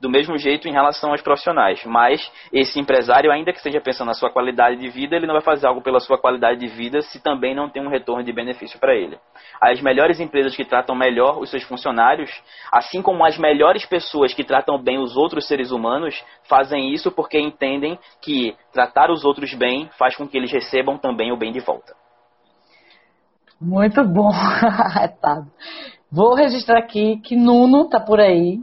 do 0.00 0.10
mesmo 0.10 0.36
jeito 0.36 0.68
em 0.68 0.72
relação 0.72 1.10
aos 1.10 1.22
profissionais. 1.22 1.82
Mas 1.84 2.30
esse 2.52 2.78
empresário, 2.78 3.30
ainda 3.30 3.52
que 3.52 3.58
esteja 3.58 3.80
pensando 3.80 4.08
na 4.08 4.14
sua 4.14 4.30
qualidade 4.30 4.76
de 4.76 4.88
vida, 4.88 5.16
ele 5.16 5.26
não 5.26 5.34
vai 5.34 5.42
fazer 5.42 5.66
algo 5.66 5.82
pela 5.82 6.00
sua 6.00 6.18
qualidade 6.18 6.60
de 6.60 6.66
vida 6.66 7.00
se 7.02 7.22
também 7.22 7.54
não 7.54 7.68
tem 7.68 7.82
um 7.82 7.88
retorno 7.88 8.22
de 8.22 8.32
benefício 8.32 8.78
para 8.78 8.94
ele. 8.94 9.18
As 9.60 9.80
melhores 9.80 10.20
empresas 10.20 10.54
que 10.54 10.64
tratam 10.64 10.94
melhor 10.94 11.38
os 11.38 11.50
seus 11.50 11.62
funcionários, 11.64 12.30
assim 12.70 13.00
como 13.02 13.24
as 13.24 13.38
melhores 13.38 13.86
pessoas 13.86 14.34
que 14.34 14.44
tratam 14.44 14.82
bem 14.82 14.98
os 14.98 15.16
outros 15.16 15.46
seres 15.46 15.70
humanos, 15.70 16.22
fazem 16.48 16.92
isso 16.92 17.10
porque 17.10 17.38
entendem 17.38 17.98
que 18.20 18.54
tratar 18.72 19.10
os 19.10 19.24
outros 19.24 19.54
bem 19.54 19.88
faz 19.98 20.16
com 20.16 20.26
que 20.26 20.36
eles 20.36 20.52
recebam 20.52 20.98
também 20.98 21.32
o 21.32 21.36
bem 21.36 21.52
de 21.52 21.60
volta. 21.60 21.94
Muito 23.60 24.04
bom. 24.04 24.30
Vou 26.12 26.34
registrar 26.34 26.78
aqui 26.78 27.18
que 27.18 27.34
Nuno 27.34 27.82
está 27.84 27.98
por 27.98 28.20
aí, 28.20 28.60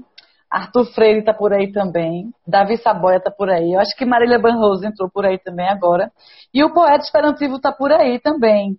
Arthur 0.53 0.85
Freire 0.93 1.19
está 1.21 1.33
por 1.33 1.51
aí 1.51 1.71
também. 1.71 2.31
Davi 2.47 2.77
Saboia 2.77 3.17
está 3.17 3.31
por 3.31 3.49
aí. 3.49 3.73
Eu 3.73 3.79
acho 3.79 3.95
que 3.97 4.05
Marília 4.05 4.37
Banrose 4.37 4.85
entrou 4.85 5.09
por 5.09 5.25
aí 5.25 5.39
também 5.39 5.67
agora. 5.67 6.11
E 6.53 6.63
o 6.63 6.71
poeta 6.71 7.03
esperantivo 7.03 7.55
está 7.55 7.71
por 7.71 7.91
aí 7.91 8.19
também. 8.19 8.77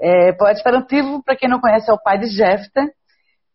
É, 0.00 0.32
poeta 0.34 0.56
esperantivo, 0.56 1.20
para 1.24 1.34
quem 1.34 1.48
não 1.48 1.60
conhece, 1.60 1.90
é 1.90 1.92
o 1.92 2.00
pai 2.00 2.20
de 2.20 2.26
Jefter. 2.26 2.84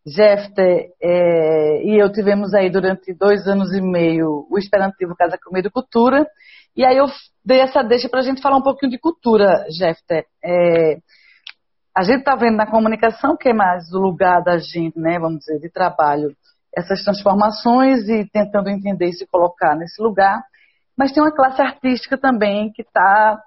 Jefter 0.06 0.90
é, 1.02 1.82
e 1.82 1.98
eu 1.98 2.12
tivemos 2.12 2.52
aí 2.52 2.68
durante 2.68 3.14
dois 3.14 3.46
anos 3.46 3.72
e 3.72 3.80
meio 3.80 4.46
o 4.50 4.58
Esperantivo 4.58 5.16
Casa 5.16 5.38
Comida 5.42 5.70
Cultura. 5.70 6.26
E 6.76 6.84
aí 6.84 6.98
eu 6.98 7.06
dei 7.42 7.60
essa 7.60 7.82
deixa 7.82 8.10
para 8.10 8.20
a 8.20 8.22
gente 8.22 8.42
falar 8.42 8.58
um 8.58 8.62
pouquinho 8.62 8.92
de 8.92 8.98
cultura, 8.98 9.64
Jefter. 9.70 10.26
É, 10.44 10.98
a 11.96 12.02
gente 12.02 12.18
está 12.18 12.36
vendo 12.36 12.56
na 12.56 12.70
comunicação 12.70 13.34
que 13.34 13.48
é 13.48 13.54
mais 13.54 13.90
o 13.94 13.98
lugar 13.98 14.42
da 14.42 14.58
gente, 14.58 14.98
né, 14.98 15.18
vamos 15.18 15.38
dizer, 15.38 15.58
de 15.58 15.70
trabalho 15.70 16.36
essas 16.76 17.02
transformações 17.02 18.08
e 18.08 18.28
tentando 18.30 18.70
entender 18.70 19.08
e 19.08 19.12
se 19.12 19.26
colocar 19.26 19.76
nesse 19.76 20.02
lugar. 20.02 20.42
Mas 20.96 21.12
tem 21.12 21.22
uma 21.22 21.34
classe 21.34 21.60
artística 21.60 22.18
também 22.18 22.70
que 22.72 22.82
está 22.82 23.40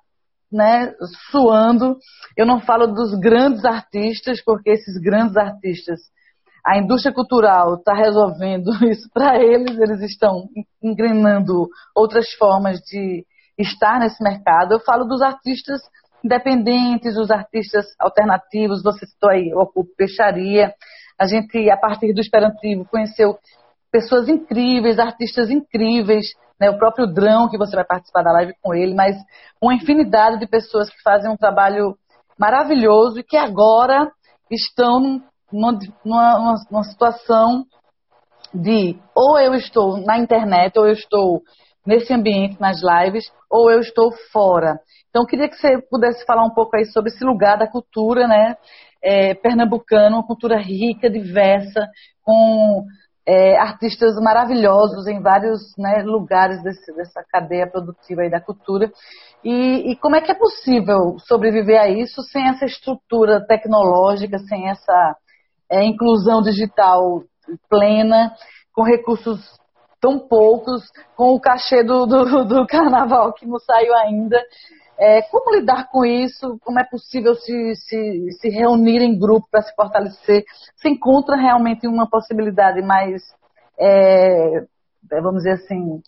né, 0.51 0.93
suando. 1.31 1.97
Eu 2.37 2.45
não 2.45 2.59
falo 2.61 2.87
dos 2.87 3.17
grandes 3.19 3.65
artistas, 3.65 4.41
porque 4.43 4.71
esses 4.71 5.01
grandes 5.01 5.35
artistas, 5.35 5.99
a 6.65 6.77
indústria 6.77 7.13
cultural 7.13 7.75
está 7.75 7.93
resolvendo 7.93 8.69
isso 8.89 9.09
para 9.13 9.41
eles, 9.41 9.77
eles 9.77 10.01
estão 10.01 10.47
engrenando 10.81 11.67
outras 11.95 12.31
formas 12.33 12.79
de 12.79 13.25
estar 13.57 13.99
nesse 13.99 14.23
mercado. 14.23 14.73
Eu 14.73 14.79
falo 14.79 15.05
dos 15.05 15.21
artistas 15.21 15.81
independentes, 16.23 17.17
os 17.17 17.29
artistas 17.29 17.85
alternativos, 17.99 18.81
você 18.81 19.05
citou 19.05 19.29
aí 19.29 19.53
o 19.53 19.59
Ocupo 19.59 19.91
Peixaria, 19.97 20.73
a 21.23 21.27
gente, 21.27 21.69
a 21.69 21.77
partir 21.77 22.13
do 22.13 22.19
Esperantivo, 22.19 22.85
conheceu 22.85 23.37
pessoas 23.91 24.27
incríveis, 24.27 24.99
artistas 24.99 25.49
incríveis, 25.49 26.25
né? 26.59 26.69
o 26.69 26.77
próprio 26.77 27.07
Drão, 27.07 27.49
que 27.49 27.57
você 27.57 27.75
vai 27.75 27.85
participar 27.85 28.23
da 28.23 28.31
live 28.33 28.53
com 28.61 28.73
ele, 28.73 28.93
mas 28.93 29.15
uma 29.61 29.73
infinidade 29.73 30.39
de 30.39 30.47
pessoas 30.47 30.89
que 30.89 31.01
fazem 31.01 31.31
um 31.31 31.37
trabalho 31.37 31.95
maravilhoso 32.37 33.19
e 33.19 33.23
que 33.23 33.37
agora 33.37 34.11
estão 34.51 35.21
numa, 35.51 35.79
numa, 36.03 36.55
numa 36.69 36.83
situação 36.83 37.63
de 38.53 38.99
ou 39.15 39.39
eu 39.39 39.53
estou 39.53 39.97
na 39.97 40.17
internet, 40.17 40.77
ou 40.77 40.85
eu 40.85 40.93
estou 40.93 41.41
nesse 41.85 42.13
ambiente, 42.13 42.59
nas 42.59 42.81
lives, 42.81 43.31
ou 43.49 43.71
eu 43.71 43.79
estou 43.79 44.11
fora. 44.31 44.79
Então, 45.09 45.25
queria 45.25 45.47
que 45.47 45.55
você 45.55 45.79
pudesse 45.89 46.25
falar 46.25 46.43
um 46.43 46.53
pouco 46.53 46.75
aí 46.75 46.85
sobre 46.85 47.11
esse 47.11 47.23
lugar 47.23 47.57
da 47.57 47.69
cultura, 47.69 48.27
né? 48.27 48.55
É, 49.03 49.33
pernambucano, 49.33 50.17
uma 50.17 50.25
cultura 50.25 50.57
rica, 50.57 51.09
diversa, 51.09 51.89
com 52.23 52.85
é, 53.27 53.57
artistas 53.57 54.15
maravilhosos 54.15 55.07
em 55.07 55.21
vários 55.21 55.75
né, 55.77 56.01
lugares 56.03 56.61
desse, 56.63 56.93
dessa 56.95 57.23
cadeia 57.29 57.67
produtiva 57.67 58.29
da 58.29 58.41
cultura. 58.41 58.91
E, 59.43 59.91
e, 59.91 59.95
como 59.97 60.15
é 60.15 60.21
que 60.21 60.31
é 60.31 60.35
possível 60.35 61.17
sobreviver 61.19 61.79
a 61.79 61.89
isso 61.89 62.21
sem 62.23 62.47
essa 62.47 62.65
estrutura 62.65 63.45
tecnológica, 63.45 64.39
sem 64.39 64.69
essa 64.69 65.17
é, 65.69 65.83
inclusão 65.83 66.41
digital 66.41 67.23
plena, 67.69 68.33
com 68.73 68.83
recursos 68.83 69.39
tão 69.99 70.19
poucos, 70.19 70.83
com 71.15 71.33
o 71.33 71.39
cachê 71.39 71.83
do, 71.83 72.05
do, 72.05 72.45
do 72.45 72.67
carnaval 72.67 73.33
que 73.33 73.45
não 73.45 73.59
saiu 73.59 73.93
ainda. 73.95 74.41
É, 74.97 75.21
como 75.23 75.55
lidar 75.55 75.89
com 75.89 76.05
isso? 76.05 76.57
Como 76.63 76.79
é 76.79 76.83
possível 76.83 77.35
se, 77.35 77.75
se, 77.75 78.31
se 78.39 78.49
reunir 78.49 79.01
em 79.01 79.17
grupo 79.17 79.47
para 79.51 79.61
se 79.61 79.73
fortalecer? 79.75 80.43
Se 80.75 80.89
encontra 80.89 81.35
realmente 81.35 81.87
uma 81.87 82.07
possibilidade 82.09 82.81
mais, 82.81 83.21
é, 83.79 84.65
vamos 85.09 85.43
dizer 85.43 85.53
assim, 85.53 86.01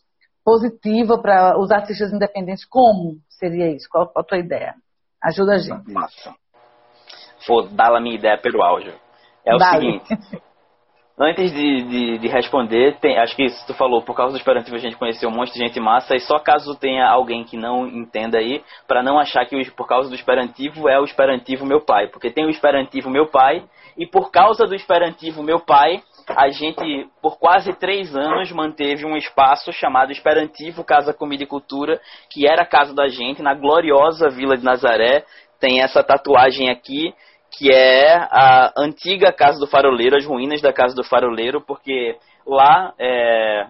positiva 0.43 1.19
para 1.19 1.57
os 1.57 1.71
artistas 1.71 2.13
independentes? 2.13 2.65
Como 2.65 3.17
seria 3.29 3.71
isso? 3.71 3.88
Qual, 3.89 4.07
qual 4.07 4.23
a 4.23 4.27
tua 4.27 4.38
ideia? 4.38 4.75
Ajuda 5.21 5.55
a 5.55 5.57
gente. 5.57 5.91
Massa. 5.91 6.36
Vou 7.47 7.67
dar 7.67 7.95
a 7.95 7.99
minha 7.99 8.15
ideia 8.15 8.38
pelo 8.38 8.61
áudio. 8.61 8.93
É 9.43 9.55
o 9.55 9.59
seguinte. 9.59 10.07
Antes 11.18 11.53
de, 11.53 11.84
de, 11.84 12.18
de 12.18 12.28
responder, 12.28 12.97
tem, 12.99 13.18
acho 13.18 13.38
que 13.38 13.47
tu 13.66 13.74
falou, 13.74 14.01
por 14.01 14.13
causa 14.13 14.34
do 14.34 14.38
Esperantivo 14.38 14.76
a 14.76 14.80
gente 14.80 14.97
conheceu 14.97 15.30
um 15.30 15.32
monte 15.32 15.53
de 15.53 15.59
gente 15.59 15.80
massa, 15.80 16.13
e 16.13 16.20
só 16.20 16.39
caso 16.39 16.76
tenha 16.76 17.07
alguém 17.07 17.45
que 17.45 17.55
não 17.55 17.88
entenda 17.88 18.38
aí, 18.38 18.61
para 18.86 19.01
não 19.01 19.18
achar 19.18 19.45
que 19.45 19.72
por 19.72 19.88
causa 19.88 20.09
do 20.09 20.16
Esperantivo 20.16 20.89
é 20.89 20.99
o 20.99 21.05
Esperantivo 21.05 21.66
meu 21.66 21.80
pai, 21.80 22.07
porque 22.09 22.30
tem 22.30 22.45
o 22.45 22.49
Esperantivo 22.49 23.09
meu 23.09 23.28
pai, 23.28 23.63
e 23.97 24.05
por 24.05 24.30
causa 24.30 24.66
do 24.66 24.76
Esperantivo 24.76 25.41
meu 25.41 25.61
pai, 25.61 26.03
a 26.28 26.49
gente, 26.49 27.07
por 27.22 27.39
quase 27.39 27.72
três 27.74 28.13
anos, 28.13 28.51
manteve 28.51 29.05
um 29.05 29.16
espaço 29.16 29.72
chamado 29.72 30.11
Esperantivo 30.11 30.84
Casa 30.84 31.13
Comida 31.13 31.43
e 31.43 31.47
Cultura, 31.47 31.97
que 32.30 32.45
era 32.45 32.63
a 32.63 32.68
casa 32.68 32.93
da 32.93 33.07
gente, 33.07 33.41
na 33.41 33.53
gloriosa 33.53 34.30
Vila 34.30 34.57
de 34.57 34.66
Nazaré. 34.66 35.24
Tem 35.61 35.82
essa 35.82 36.03
tatuagem 36.03 36.70
aqui, 36.70 37.13
que 37.58 37.72
é 37.72 38.16
a 38.16 38.74
antiga 38.78 39.32
Casa 39.32 39.60
do 39.60 39.68
Faroleiro, 39.68 40.18
as 40.18 40.26
ruínas 40.26 40.62
da 40.62 40.74
Casa 40.74 40.95
do 40.95 41.03
Faroleiro, 41.03 41.62
porque 41.62 42.18
lá 42.45 42.93
é, 42.99 43.68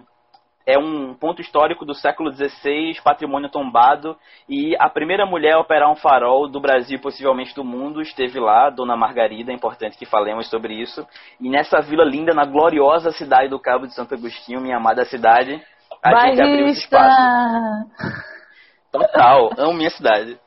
é 0.66 0.76
um 0.76 1.14
ponto 1.14 1.40
histórico 1.40 1.84
do 1.84 1.94
século 1.94 2.32
XVI, 2.32 3.00
patrimônio 3.04 3.48
tombado, 3.48 4.16
e 4.48 4.76
a 4.80 4.90
primeira 4.90 5.24
mulher 5.24 5.54
a 5.54 5.60
operar 5.60 5.90
um 5.90 5.94
farol 5.94 6.48
do 6.48 6.60
Brasil, 6.60 6.98
possivelmente 6.98 7.54
do 7.54 7.64
mundo, 7.64 8.02
esteve 8.02 8.40
lá, 8.40 8.70
Dona 8.70 8.96
Margarida, 8.96 9.52
é 9.52 9.54
importante 9.54 9.96
que 9.96 10.04
falemos 10.04 10.50
sobre 10.50 10.74
isso. 10.74 11.06
E 11.40 11.48
nessa 11.48 11.80
vila 11.80 12.04
linda, 12.04 12.34
na 12.34 12.44
gloriosa 12.44 13.12
cidade 13.12 13.48
do 13.48 13.60
Cabo 13.60 13.86
de 13.86 13.94
Santo 13.94 14.14
Agostinho, 14.14 14.60
minha 14.60 14.78
amada 14.78 15.04
cidade, 15.04 15.62
a 16.02 16.10
Bairrista. 16.10 16.44
gente 16.44 16.52
abriu 16.52 16.66
esse 16.66 16.80
espaço. 16.80 17.16
Total, 18.90 19.50
amo 19.58 19.74
minha 19.74 19.90
cidade 19.90 20.38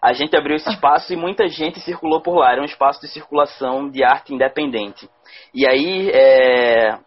a 0.00 0.12
gente 0.12 0.36
abriu 0.36 0.56
esse 0.56 0.68
espaço 0.70 1.12
e 1.12 1.16
muita 1.16 1.48
gente 1.48 1.80
circulou 1.80 2.20
por 2.20 2.36
lá. 2.36 2.52
Era 2.52 2.62
um 2.62 2.66
espaço 2.66 3.00
de 3.00 3.08
circulação 3.08 3.90
de 3.90 4.02
arte 4.02 4.34
independente. 4.34 5.08
E 5.54 5.68
aí, 5.68 6.10
é, 6.10 6.98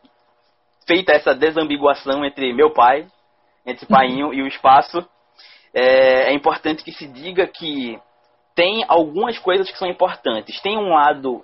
feita 0.87 1.13
essa 1.13 1.33
desambiguação 1.33 2.23
entre 2.25 2.53
meu 2.53 2.71
pai, 2.71 3.07
entre 3.65 3.85
painho 3.85 4.33
e 4.33 4.41
o 4.41 4.47
espaço, 4.47 5.05
é, 5.73 6.29
é 6.29 6.33
importante 6.33 6.83
que 6.83 6.91
se 6.91 7.07
diga 7.07 7.47
que 7.47 7.99
tem 8.55 8.85
algumas 8.87 9.39
coisas 9.39 9.71
que 9.71 9.77
são 9.77 9.87
importantes. 9.87 10.61
Tem 10.61 10.77
um 10.77 10.93
lado 10.93 11.43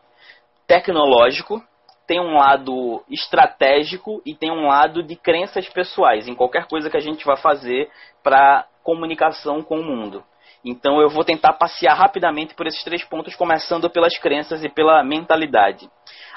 tecnológico, 0.67 1.63
tem 2.05 2.19
um 2.19 2.35
lado 2.35 3.03
estratégico 3.09 4.21
e 4.25 4.35
tem 4.35 4.51
um 4.51 4.67
lado 4.67 5.03
de 5.03 5.15
crenças 5.15 5.67
pessoais 5.69 6.27
em 6.27 6.35
qualquer 6.35 6.67
coisa 6.67 6.89
que 6.89 6.97
a 6.97 7.01
gente 7.01 7.25
vai 7.25 7.37
fazer 7.37 7.89
para 8.23 8.67
comunicação 8.83 9.61
com 9.61 9.79
o 9.79 9.83
mundo. 9.83 10.23
Então 10.63 10.99
eu 11.01 11.09
vou 11.09 11.23
tentar 11.23 11.53
passear 11.53 11.95
rapidamente 11.95 12.53
por 12.53 12.67
esses 12.67 12.83
três 12.83 13.03
pontos, 13.03 13.35
começando 13.35 13.89
pelas 13.89 14.17
crenças 14.17 14.63
e 14.63 14.69
pela 14.69 15.03
mentalidade. 15.03 15.89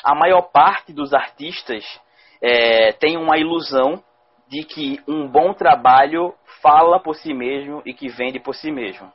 A 0.04 0.14
maior 0.14 0.42
parte 0.42 0.92
dos 0.92 1.12
artistas 1.12 1.84
é, 2.40 2.92
tem 2.92 3.16
uma 3.16 3.36
ilusão 3.36 4.02
de 4.48 4.64
que 4.64 5.00
um 5.08 5.26
bom 5.26 5.54
trabalho 5.54 6.34
fala 6.60 7.00
por 7.00 7.16
si 7.16 7.32
mesmo 7.32 7.82
e 7.84 7.94
que 7.94 8.08
vende 8.08 8.38
por 8.38 8.54
si 8.54 8.70
mesmo. 8.70 9.10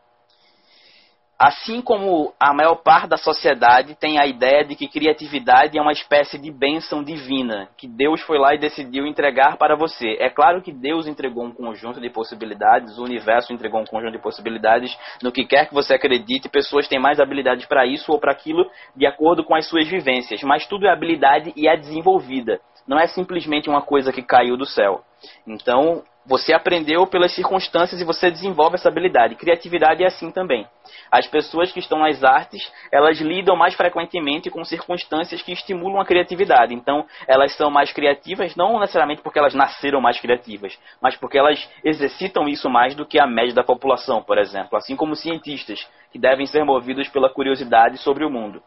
Assim 1.40 1.84
como 1.84 2.34
a 2.40 2.52
maior 2.52 2.78
parte 2.78 3.08
da 3.08 3.16
sociedade 3.16 3.94
tem 3.94 4.20
a 4.20 4.26
ideia 4.26 4.66
de 4.66 4.76
que 4.76 4.88
criatividade 4.88 5.78
é 5.78 5.82
uma 5.82 5.92
espécie 5.92 6.40
de 6.40 6.50
bênção 6.52 7.04
divina, 7.04 7.70
que 7.78 7.88
Deus 7.88 8.22
foi 8.22 8.40
lá 8.40 8.56
e 8.56 8.60
decidiu 8.60 9.06
entregar 9.06 9.56
para 9.56 9.76
você. 9.76 10.18
É 10.20 10.32
claro 10.32 10.64
que 10.64 10.72
Deus 10.72 11.06
entregou 11.06 11.46
um 11.46 11.52
conjunto 11.52 12.02
de 12.02 12.10
possibilidades, 12.10 12.98
o 12.98 13.04
universo 13.04 13.54
entregou 13.54 13.80
um 13.80 13.86
conjunto 13.86 14.14
de 14.14 14.22
possibilidades, 14.22 14.98
no 15.22 15.32
que 15.32 15.46
quer 15.46 15.68
que 15.68 15.76
você 15.76 15.94
acredite, 15.94 16.50
pessoas 16.50 16.88
têm 16.88 17.00
mais 17.00 17.20
habilidades 17.20 17.68
para 17.68 17.86
isso 17.86 18.12
ou 18.12 18.20
para 18.20 18.32
aquilo, 18.32 18.68
de 18.96 19.06
acordo 19.06 19.44
com 19.44 19.54
as 19.54 19.70
suas 19.70 19.88
vivências, 19.88 20.42
mas 20.42 20.66
tudo 20.66 20.88
é 20.88 20.92
habilidade 20.92 21.54
e 21.56 21.68
é 21.68 21.78
desenvolvida. 21.78 22.60
Não 22.88 22.98
é 22.98 23.06
simplesmente 23.06 23.70
uma 23.70 23.84
coisa 23.84 24.12
que 24.12 24.24
caiu 24.24 24.58
do 24.58 24.66
céu. 24.66 25.04
Então, 25.46 26.02
você 26.28 26.54
aprendeu 26.54 27.08
pelas 27.08 27.34
circunstâncias 27.34 28.02
e 28.02 28.04
você 28.04 28.30
desenvolve 28.30 28.76
essa 28.76 28.90
habilidade. 28.90 29.36
Criatividade 29.36 30.04
é 30.04 30.08
assim 30.08 30.30
também. 30.30 30.68
As 31.10 31.26
pessoas 31.26 31.72
que 31.72 31.80
estão 31.80 32.00
nas 32.00 32.22
artes, 32.22 32.62
elas 32.92 33.18
lidam 33.20 33.56
mais 33.56 33.74
frequentemente 33.76 34.50
com 34.50 34.64
circunstâncias 34.66 35.42
que 35.42 35.54
estimulam 35.54 36.02
a 36.02 36.06
criatividade. 36.06 36.74
Então, 36.74 37.06
elas 37.28 37.56
são 37.56 37.72
mais 37.72 37.94
criativas, 37.94 38.58
não 38.58 38.78
necessariamente 38.78 39.22
porque 39.22 39.40
elas 39.40 39.54
nasceram 39.54 40.02
mais 40.02 40.20
criativas, 40.20 40.78
mas 41.02 41.16
porque 41.16 41.38
elas 41.38 41.66
exercitam 41.82 42.46
isso 42.48 42.70
mais 42.70 42.94
do 42.94 43.06
que 43.06 43.20
a 43.20 43.26
média 43.26 43.54
da 43.54 43.64
população, 43.64 44.22
por 44.22 44.38
exemplo. 44.38 44.78
Assim 44.78 44.98
como 44.98 45.16
cientistas, 45.16 45.88
que 46.12 46.20
devem 46.20 46.46
ser 46.46 46.66
movidos 46.66 47.08
pela 47.08 47.30
curiosidade 47.30 47.98
sobre 48.00 48.26
o 48.26 48.30
mundo. 48.30 48.62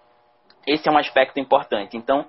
Esse 0.66 0.88
é 0.88 0.92
um 0.92 0.98
aspecto 0.98 1.38
importante. 1.38 1.94
Então, 1.94 2.26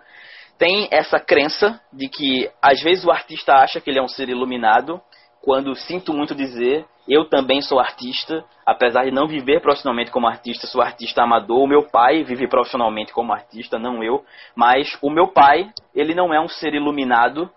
tem 0.58 0.88
essa 0.92 1.20
crença 1.20 1.82
de 1.92 2.08
que 2.08 2.48
às 2.62 2.82
vezes 2.84 3.04
o 3.04 3.12
artista 3.12 3.54
acha 3.56 3.82
que 3.82 3.90
ele 3.90 3.98
é 3.98 4.04
um 4.04 4.08
ser 4.08 4.30
iluminado 4.30 5.02
quando 5.42 5.76
sinto 5.76 6.14
muito 6.14 6.36
dizer, 6.36 6.86
eu 7.08 7.26
também 7.26 7.62
sou 7.62 7.80
artista, 7.80 8.44
apesar 8.66 9.06
de 9.06 9.12
não 9.12 9.28
viver 9.28 9.60
profissionalmente 9.60 10.12
como 10.12 10.28
artista, 10.28 10.68
sou 10.68 10.82
artista 10.82 11.24
amador. 11.24 11.60
O 11.60 11.68
meu 11.68 11.84
pai 11.90 12.24
vive 12.24 12.48
profissionalmente 12.48 13.12
como 13.12 13.34
artista, 13.34 13.80
não 13.80 14.04
eu, 14.04 14.24
mas 14.56 14.98
o 15.02 15.10
meu 15.10 15.28
pai, 15.28 15.70
ele 15.96 16.14
não 16.14 16.34
é 16.34 16.40
um 16.40 16.48
ser 16.48 16.74
iluminado 16.74 17.50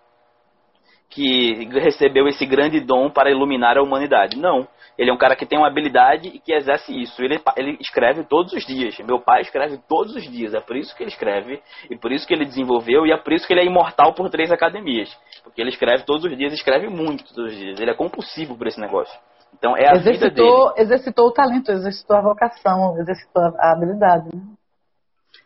que 1.09 1.65
recebeu 1.79 2.27
esse 2.27 2.45
grande 2.45 2.81
dom 2.81 3.11
para 3.11 3.31
iluminar 3.31 3.79
a 3.79 3.83
humanidade. 3.83 4.37
Não. 4.37 4.67
Ele 4.97 5.11
é 5.11 5.13
um 5.13 5.19
cara 5.19 5.35
que 5.35 5.47
tem 5.47 5.59
uma 5.59 5.67
habilidade 5.67 6.29
e 6.29 6.39
que 6.39 6.53
exerce 6.53 6.93
isso. 6.97 7.21
Ele, 7.23 7.41
ele 7.57 7.77
escreve 7.81 8.25
todos 8.25 8.53
os 8.53 8.65
dias. 8.65 8.97
Meu 9.01 9.21
pai 9.21 9.41
escreve 9.41 9.79
todos 9.89 10.15
os 10.15 10.23
dias. 10.23 10.55
É 10.55 10.61
por 10.61 10.77
isso 10.77 10.95
que 10.97 11.03
ele 11.03 11.11
escreve 11.11 11.61
e 11.91 11.97
por 11.97 12.13
isso 12.13 12.27
que 12.27 12.33
ele 12.33 12.45
desenvolveu 12.45 13.07
e 13.07 13.13
é 13.13 13.17
por 13.17 13.33
isso 13.33 13.47
que 13.47 13.53
ele 13.53 13.61
é 13.61 13.65
imortal 13.65 14.15
por 14.15 14.31
três 14.31 14.53
academias. 14.53 15.17
Porque 15.43 15.61
ele 15.61 15.71
escreve 15.71 16.05
todos 16.05 16.25
os 16.25 16.37
dias, 16.37 16.53
escreve 16.53 16.89
muito 16.89 17.25
todos 17.35 17.53
os 17.53 17.59
dias. 17.59 17.81
Ele 17.81 17.91
é 17.91 17.95
compulsivo 17.95 18.57
por 18.57 18.67
esse 18.67 18.81
negócio. 18.81 19.19
Então 19.57 19.77
é 19.77 19.89
a 19.89 19.97
exercitou, 19.97 20.29
vida 20.29 20.31
dele. 20.31 20.75
Exercitou 20.79 21.27
o 21.27 21.33
talento, 21.33 21.71
exercitou 21.71 22.17
a 22.17 22.23
vocação, 22.23 22.97
exercitou 22.99 23.43
a 23.59 23.73
habilidade. 23.73 24.29
Né? 24.35 24.43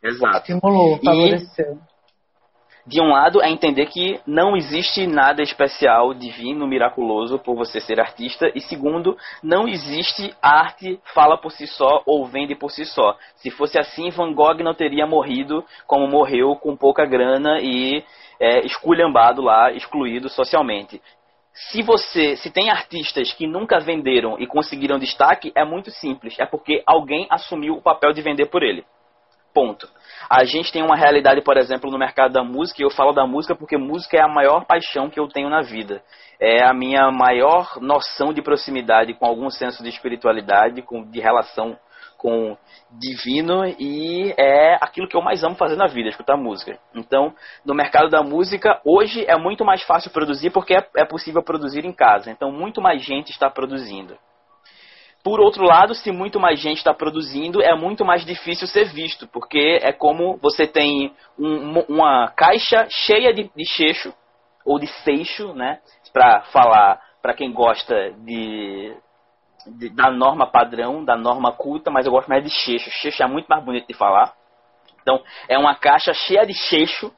Exato. 0.02 0.38
Estimulou, 0.38 0.98
favoreceu. 1.02 1.74
E 1.74 1.87
de 2.88 3.02
um 3.02 3.10
lado, 3.10 3.42
é 3.42 3.50
entender 3.50 3.84
que 3.86 4.18
não 4.26 4.56
existe 4.56 5.06
nada 5.06 5.42
especial, 5.42 6.14
divino, 6.14 6.66
miraculoso 6.66 7.38
por 7.38 7.54
você 7.54 7.80
ser 7.80 8.00
artista. 8.00 8.50
E 8.54 8.62
segundo, 8.62 9.14
não 9.42 9.68
existe 9.68 10.34
arte 10.40 10.98
fala 11.14 11.36
por 11.36 11.52
si 11.52 11.66
só 11.66 12.02
ou 12.06 12.24
vende 12.24 12.54
por 12.54 12.70
si 12.70 12.86
só. 12.86 13.14
Se 13.36 13.50
fosse 13.50 13.78
assim, 13.78 14.08
Van 14.08 14.32
Gogh 14.32 14.62
não 14.62 14.72
teria 14.72 15.06
morrido 15.06 15.62
como 15.86 16.08
morreu 16.08 16.56
com 16.56 16.74
pouca 16.74 17.04
grana 17.04 17.60
e 17.60 18.02
é, 18.40 18.60
esculhambado 18.64 19.42
lá, 19.42 19.70
excluído 19.70 20.30
socialmente. 20.30 20.98
Se 21.52 21.82
você, 21.82 22.36
se 22.36 22.50
tem 22.50 22.70
artistas 22.70 23.34
que 23.34 23.46
nunca 23.46 23.80
venderam 23.80 24.38
e 24.38 24.46
conseguiram 24.46 24.98
destaque, 24.98 25.52
é 25.54 25.64
muito 25.64 25.90
simples. 25.90 26.38
É 26.38 26.46
porque 26.46 26.82
alguém 26.86 27.26
assumiu 27.28 27.74
o 27.74 27.82
papel 27.82 28.14
de 28.14 28.22
vender 28.22 28.46
por 28.46 28.62
ele. 28.62 28.82
Ponto. 29.58 29.88
A 30.30 30.44
gente 30.44 30.70
tem 30.70 30.84
uma 30.84 30.94
realidade, 30.94 31.42
por 31.42 31.56
exemplo, 31.56 31.90
no 31.90 31.98
mercado 31.98 32.32
da 32.32 32.44
música, 32.44 32.80
e 32.80 32.84
eu 32.84 32.90
falo 32.90 33.12
da 33.12 33.26
música 33.26 33.56
porque 33.56 33.76
música 33.76 34.16
é 34.16 34.22
a 34.22 34.28
maior 34.28 34.64
paixão 34.64 35.10
que 35.10 35.18
eu 35.18 35.26
tenho 35.26 35.50
na 35.50 35.62
vida. 35.62 36.00
É 36.40 36.64
a 36.64 36.72
minha 36.72 37.10
maior 37.10 37.76
noção 37.80 38.32
de 38.32 38.40
proximidade 38.40 39.14
com 39.14 39.26
algum 39.26 39.50
senso 39.50 39.82
de 39.82 39.88
espiritualidade, 39.88 40.80
com, 40.82 41.02
de 41.02 41.18
relação 41.18 41.76
com 42.16 42.56
divino 42.88 43.64
e 43.80 44.32
é 44.38 44.76
aquilo 44.80 45.08
que 45.08 45.16
eu 45.16 45.22
mais 45.22 45.42
amo 45.42 45.56
fazer 45.56 45.74
na 45.74 45.88
vida, 45.88 46.08
escutar 46.08 46.36
música. 46.36 46.78
Então, 46.94 47.34
no 47.64 47.74
mercado 47.74 48.08
da 48.08 48.22
música, 48.22 48.80
hoje 48.84 49.24
é 49.26 49.36
muito 49.36 49.64
mais 49.64 49.82
fácil 49.82 50.12
produzir 50.12 50.50
porque 50.50 50.74
é, 50.74 50.86
é 50.98 51.04
possível 51.04 51.42
produzir 51.42 51.84
em 51.84 51.92
casa. 51.92 52.30
Então, 52.30 52.52
muito 52.52 52.80
mais 52.80 53.04
gente 53.04 53.32
está 53.32 53.50
produzindo. 53.50 54.16
Por 55.28 55.40
outro 55.40 55.62
lado, 55.62 55.94
se 55.94 56.10
muito 56.10 56.40
mais 56.40 56.58
gente 56.58 56.78
está 56.78 56.94
produzindo, 56.94 57.60
é 57.60 57.76
muito 57.76 58.02
mais 58.02 58.24
difícil 58.24 58.66
ser 58.66 58.86
visto, 58.86 59.28
porque 59.28 59.78
é 59.82 59.92
como 59.92 60.38
você 60.38 60.66
tem 60.66 61.12
um, 61.38 61.80
uma 61.80 62.28
caixa 62.28 62.86
cheia 62.88 63.30
de, 63.34 63.50
de 63.54 63.66
cheixo, 63.66 64.10
ou 64.64 64.78
de 64.78 64.86
seixo, 64.86 65.52
né? 65.52 65.80
Para 66.14 66.44
falar 66.44 66.98
para 67.20 67.34
quem 67.34 67.52
gosta 67.52 68.10
de, 68.24 68.96
de, 69.66 69.90
da 69.90 70.10
norma 70.10 70.50
padrão, 70.50 71.04
da 71.04 71.14
norma 71.14 71.52
culta, 71.52 71.90
mas 71.90 72.06
eu 72.06 72.12
gosto 72.12 72.28
mais 72.28 72.42
de 72.42 72.48
cheixo. 72.48 72.88
Cheixo 72.90 73.22
é 73.22 73.26
muito 73.26 73.48
mais 73.48 73.62
bonito 73.62 73.86
de 73.86 73.92
falar. 73.92 74.32
Então, 75.02 75.22
é 75.46 75.58
uma 75.58 75.74
caixa 75.74 76.14
cheia 76.14 76.46
de 76.46 76.54
cheixo 76.54 77.12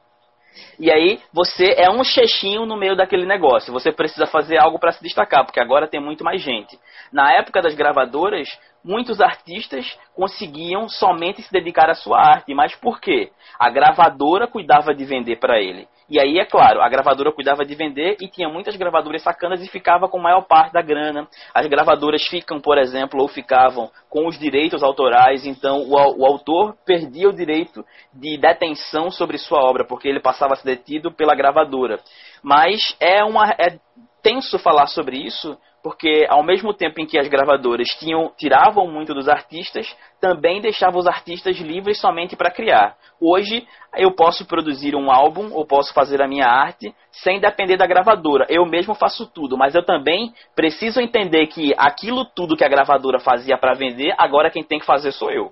e 0.79 0.91
aí 0.91 1.21
você 1.31 1.75
é 1.77 1.89
um 1.89 2.03
chechinho 2.03 2.65
no 2.65 2.75
meio 2.75 2.95
daquele 2.95 3.25
negócio. 3.25 3.71
Você 3.71 3.91
precisa 3.91 4.25
fazer 4.25 4.57
algo 4.57 4.79
para 4.79 4.91
se 4.91 5.01
destacar, 5.01 5.45
porque 5.45 5.59
agora 5.59 5.87
tem 5.87 6.01
muito 6.01 6.23
mais 6.23 6.41
gente. 6.41 6.77
Na 7.11 7.33
época 7.33 7.61
das 7.61 7.75
gravadoras, 7.75 8.47
muitos 8.83 9.19
artistas 9.19 9.97
conseguiam 10.15 10.87
somente 10.87 11.41
se 11.41 11.51
dedicar 11.51 11.89
à 11.89 11.93
sua 11.93 12.19
arte. 12.19 12.53
Mas 12.53 12.75
por 12.75 12.99
quê? 12.99 13.31
A 13.59 13.69
gravadora 13.69 14.47
cuidava 14.47 14.93
de 14.93 15.05
vender 15.05 15.37
para 15.37 15.59
ele. 15.59 15.87
E 16.09 16.19
aí, 16.19 16.39
é 16.39 16.45
claro, 16.45 16.81
a 16.81 16.89
gravadora 16.89 17.31
cuidava 17.31 17.63
de 17.63 17.73
vender 17.73 18.17
e 18.19 18.27
tinha 18.27 18.49
muitas 18.49 18.75
gravadoras 18.75 19.23
sacanas 19.23 19.61
e 19.61 19.69
ficava 19.69 20.09
com 20.09 20.19
a 20.19 20.21
maior 20.21 20.41
parte 20.41 20.73
da 20.73 20.81
grana. 20.81 21.25
As 21.53 21.65
gravadoras 21.67 22.27
ficam, 22.27 22.59
por 22.59 22.77
exemplo, 22.77 23.21
ou 23.21 23.29
ficavam 23.29 23.89
com 24.09 24.27
os 24.27 24.37
direitos 24.37 24.83
autorais, 24.83 25.45
então 25.45 25.83
o, 25.83 25.93
o 25.93 26.25
autor 26.25 26.75
perdia 26.85 27.29
o 27.29 27.33
direito 27.33 27.85
de 28.13 28.37
detenção 28.37 29.09
sobre 29.09 29.37
sua 29.37 29.59
obra, 29.59 29.85
porque 29.85 30.07
ele 30.07 30.19
passava 30.19 30.53
a 30.53 30.57
ser 30.57 30.75
detido 30.75 31.13
pela 31.13 31.33
gravadora. 31.33 31.97
Mas 32.43 32.93
é 32.99 33.23
uma. 33.23 33.49
É 33.51 33.79
tenso 34.21 34.59
falar 34.59 34.87
sobre 34.87 35.17
isso, 35.17 35.57
porque 35.83 36.25
ao 36.29 36.43
mesmo 36.43 36.73
tempo 36.73 37.01
em 37.01 37.05
que 37.05 37.17
as 37.17 37.27
gravadoras 37.27 37.87
tinham, 37.99 38.31
tiravam 38.37 38.87
muito 38.87 39.13
dos 39.13 39.27
artistas, 39.27 39.87
também 40.19 40.61
deixavam 40.61 40.99
os 40.99 41.07
artistas 41.07 41.57
livres 41.57 41.99
somente 41.99 42.35
para 42.35 42.51
criar. 42.51 42.95
Hoje 43.19 43.67
eu 43.95 44.11
posso 44.15 44.45
produzir 44.45 44.95
um 44.95 45.11
álbum 45.11 45.51
ou 45.53 45.65
posso 45.65 45.93
fazer 45.93 46.21
a 46.21 46.27
minha 46.27 46.45
arte 46.45 46.93
sem 47.11 47.39
depender 47.39 47.77
da 47.77 47.87
gravadora. 47.87 48.45
Eu 48.49 48.65
mesmo 48.65 48.93
faço 48.93 49.25
tudo, 49.27 49.57
mas 49.57 49.73
eu 49.75 49.83
também 49.83 50.33
preciso 50.55 51.01
entender 51.01 51.47
que 51.47 51.73
aquilo 51.77 52.25
tudo 52.25 52.55
que 52.55 52.63
a 52.63 52.69
gravadora 52.69 53.19
fazia 53.19 53.57
para 53.57 53.73
vender, 53.73 54.13
agora 54.17 54.51
quem 54.51 54.63
tem 54.63 54.79
que 54.79 54.85
fazer 54.85 55.11
sou 55.11 55.31
eu. 55.31 55.51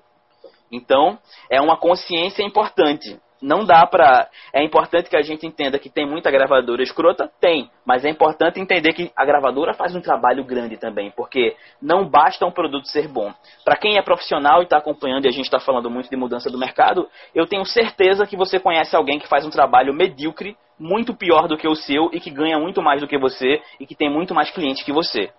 Então, 0.72 1.18
é 1.50 1.60
uma 1.60 1.78
consciência 1.78 2.44
importante 2.44 3.20
não 3.42 3.66
dá 3.66 3.86
pra. 3.86 4.28
É 4.54 4.64
importante 4.64 5.10
que 5.10 5.16
a 5.16 5.22
gente 5.22 5.46
entenda 5.46 5.80
que 5.80 5.90
tem 5.90 6.06
muita 6.06 6.30
gravadora 6.30 6.84
escrota? 6.84 7.30
Tem. 7.40 7.70
Mas 7.86 8.04
é 8.06 8.10
importante 8.10 8.60
entender 8.60 8.94
que 8.94 9.12
a 9.16 9.26
gravadora 9.26 9.74
faz 9.74 9.96
um 9.96 10.02
trabalho 10.02 10.44
grande 10.44 10.78
também. 10.78 11.12
Porque 11.12 11.56
não 11.82 12.08
basta 12.08 12.46
um 12.46 12.52
produto 12.52 12.88
ser 12.88 13.08
bom. 13.08 13.34
Para 13.64 13.78
quem 13.78 13.98
é 13.98 14.02
profissional 14.02 14.62
e 14.62 14.64
está 14.64 14.78
acompanhando, 14.78 15.26
e 15.26 15.28
a 15.28 15.32
gente 15.32 15.46
está 15.46 15.60
falando 15.60 15.90
muito 15.90 16.10
de 16.10 16.16
mudança 16.16 16.50
do 16.50 16.58
mercado, 16.58 17.08
eu 17.34 17.48
tenho 17.48 17.66
certeza 17.66 18.26
que 18.26 18.36
você 18.36 18.60
conhece 18.60 18.96
alguém 18.96 19.20
que 19.20 19.28
faz 19.28 19.46
um 19.46 19.50
trabalho 19.50 19.94
medíocre, 19.94 20.58
muito 20.78 21.14
pior 21.14 21.48
do 21.48 21.58
que 21.58 21.68
o 21.68 21.76
seu 21.76 22.10
e 22.14 22.20
que 22.20 22.30
ganha 22.30 22.58
muito 22.58 22.82
mais 22.82 23.02
do 23.02 23.08
que 23.08 23.18
você 23.18 23.62
e 23.80 23.86
que 23.86 23.96
tem 23.96 24.10
muito 24.10 24.34
mais 24.34 24.50
clientes 24.50 24.84
que 24.84 24.94
você. 24.94 25.30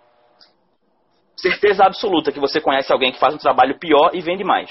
Certeza 1.36 1.84
absoluta 1.84 2.30
que 2.30 2.40
você 2.40 2.60
conhece 2.60 2.92
alguém 2.92 3.12
que 3.12 3.18
faz 3.18 3.34
um 3.34 3.38
trabalho 3.38 3.78
pior 3.78 4.10
e 4.12 4.20
vende 4.20 4.44
mais. 4.44 4.70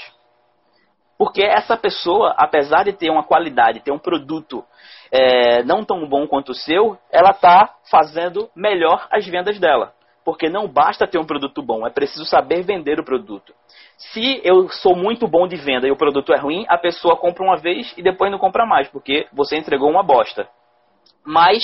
Porque 1.20 1.42
essa 1.42 1.76
pessoa, 1.76 2.34
apesar 2.38 2.82
de 2.84 2.94
ter 2.94 3.10
uma 3.10 3.22
qualidade, 3.22 3.80
ter 3.80 3.92
um 3.92 3.98
produto 3.98 4.64
é, 5.12 5.62
não 5.64 5.84
tão 5.84 6.08
bom 6.08 6.26
quanto 6.26 6.52
o 6.52 6.54
seu, 6.54 6.96
ela 7.12 7.32
está 7.32 7.74
fazendo 7.90 8.48
melhor 8.56 9.06
as 9.10 9.26
vendas 9.26 9.60
dela. 9.60 9.92
Porque 10.24 10.48
não 10.48 10.66
basta 10.66 11.06
ter 11.06 11.18
um 11.18 11.26
produto 11.26 11.60
bom, 11.60 11.86
é 11.86 11.90
preciso 11.90 12.24
saber 12.24 12.62
vender 12.62 12.98
o 12.98 13.04
produto. 13.04 13.52
Se 13.98 14.40
eu 14.42 14.70
sou 14.70 14.96
muito 14.96 15.28
bom 15.28 15.46
de 15.46 15.56
venda 15.56 15.86
e 15.86 15.90
o 15.90 15.96
produto 15.96 16.32
é 16.32 16.38
ruim, 16.38 16.64
a 16.70 16.78
pessoa 16.78 17.18
compra 17.18 17.44
uma 17.44 17.58
vez 17.58 17.92
e 17.98 18.02
depois 18.02 18.32
não 18.32 18.38
compra 18.38 18.64
mais, 18.64 18.88
porque 18.88 19.28
você 19.30 19.58
entregou 19.58 19.90
uma 19.90 20.02
bosta. 20.02 20.48
Mas 21.22 21.62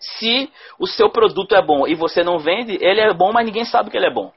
se 0.00 0.50
o 0.78 0.86
seu 0.86 1.10
produto 1.10 1.54
é 1.54 1.60
bom 1.60 1.86
e 1.86 1.94
você 1.94 2.22
não 2.22 2.38
vende, 2.38 2.78
ele 2.80 3.02
é 3.02 3.12
bom, 3.12 3.34
mas 3.34 3.44
ninguém 3.44 3.66
sabe 3.66 3.90
que 3.90 3.98
ele 3.98 4.06
é 4.06 4.10
bom. 4.10 4.32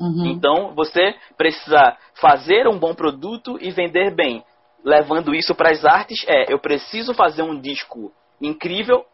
Uhum. 0.00 0.26
Então, 0.26 0.74
você 0.74 1.14
precisa 1.36 1.96
fazer 2.20 2.66
um 2.68 2.78
bom 2.78 2.94
produto 2.94 3.58
e 3.60 3.70
vender 3.70 4.14
bem. 4.14 4.42
Levando 4.84 5.34
isso 5.34 5.54
para 5.54 5.70
as 5.70 5.84
artes, 5.84 6.24
é: 6.28 6.52
eu 6.52 6.58
preciso 6.58 7.14
fazer 7.14 7.42
um 7.42 7.58
disco 7.58 8.12
incrível 8.40 9.04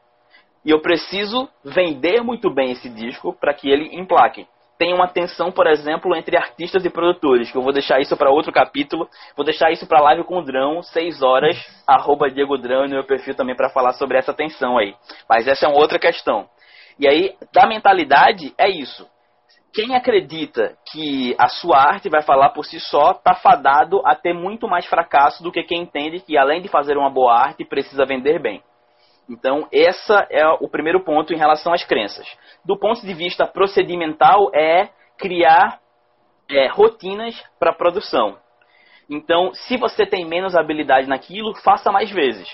e 0.65 0.71
eu 0.71 0.81
preciso 0.81 1.49
vender 1.65 2.23
muito 2.23 2.53
bem 2.53 2.73
esse 2.73 2.89
disco 2.89 3.33
para 3.33 3.55
que 3.55 3.71
ele 3.71 3.97
emplaque. 3.97 4.47
Tem 4.77 4.95
uma 4.95 5.07
tensão, 5.07 5.53
por 5.53 5.67
exemplo, 5.67 6.17
entre 6.17 6.39
artistas 6.39 6.83
e 6.87 6.91
produtores, 6.91 7.53
que 7.53 7.59
eu 7.59 7.63
vou 7.63 7.73
deixar 7.73 8.01
isso 8.01 8.17
para 8.17 8.31
outro 8.31 8.51
capítulo. 8.51 9.07
Vou 9.37 9.45
deixar 9.45 9.71
isso 9.71 9.87
para 9.87 10.01
live 10.01 10.25
com 10.25 10.39
o 10.39 10.43
Drão, 10.43 10.83
6 10.83 11.23
horas, 11.23 11.57
arroba 11.87 12.31
Diego 12.31 12.57
Drão 12.57 12.85
no 12.85 12.95
meu 12.95 13.05
perfil 13.05 13.35
também 13.35 13.55
para 13.55 13.69
falar 13.69 13.93
sobre 13.93 14.17
essa 14.17 14.33
tensão 14.33 14.79
aí. 14.79 14.95
Mas 15.29 15.47
essa 15.47 15.67
é 15.67 15.69
uma 15.69 15.79
outra 15.79 15.99
questão. 15.99 16.49
E 16.99 17.07
aí, 17.07 17.35
da 17.53 17.67
mentalidade, 17.67 18.55
é 18.57 18.71
isso 18.71 19.07
quem 19.73 19.95
acredita 19.95 20.77
que 20.91 21.35
a 21.39 21.49
sua 21.49 21.79
arte 21.79 22.09
vai 22.09 22.23
falar 22.23 22.51
por 22.51 22.65
si 22.65 22.81
só 22.81 23.13
está 23.13 23.35
fadado 23.35 24.03
a 24.05 24.15
ter 24.15 24.33
muito 24.33 24.67
mais 24.67 24.87
fracasso 24.87 25.43
do 25.43 25.53
que 25.53 25.63
quem 25.63 25.83
entende 25.83 26.21
que, 26.21 26.37
além 26.37 26.61
de 26.61 26.69
fazer 26.69 26.97
uma 26.97 27.11
boa 27.11 27.35
arte, 27.35 27.65
precisa 27.65 28.05
vender 28.05 28.41
bem. 28.41 28.63
Então, 29.29 29.69
esse 29.71 30.13
é 30.29 30.45
o 30.61 30.69
primeiro 30.69 31.05
ponto 31.05 31.33
em 31.33 31.37
relação 31.37 31.73
às 31.73 31.85
crenças. 31.85 32.27
Do 32.65 32.77
ponto 32.77 33.01
de 33.07 33.15
vista 33.15 33.47
procedimental, 33.47 34.51
é 34.53 34.89
criar 35.17 35.79
é, 36.51 36.67
rotinas 36.67 37.41
para 37.59 37.73
produção. 37.73 38.37
Então, 39.09 39.53
se 39.55 39.77
você 39.77 40.05
tem 40.05 40.25
menos 40.25 40.57
habilidade 40.57 41.09
naquilo, 41.09 41.55
faça 41.63 41.93
mais 41.93 42.11
vezes. 42.11 42.49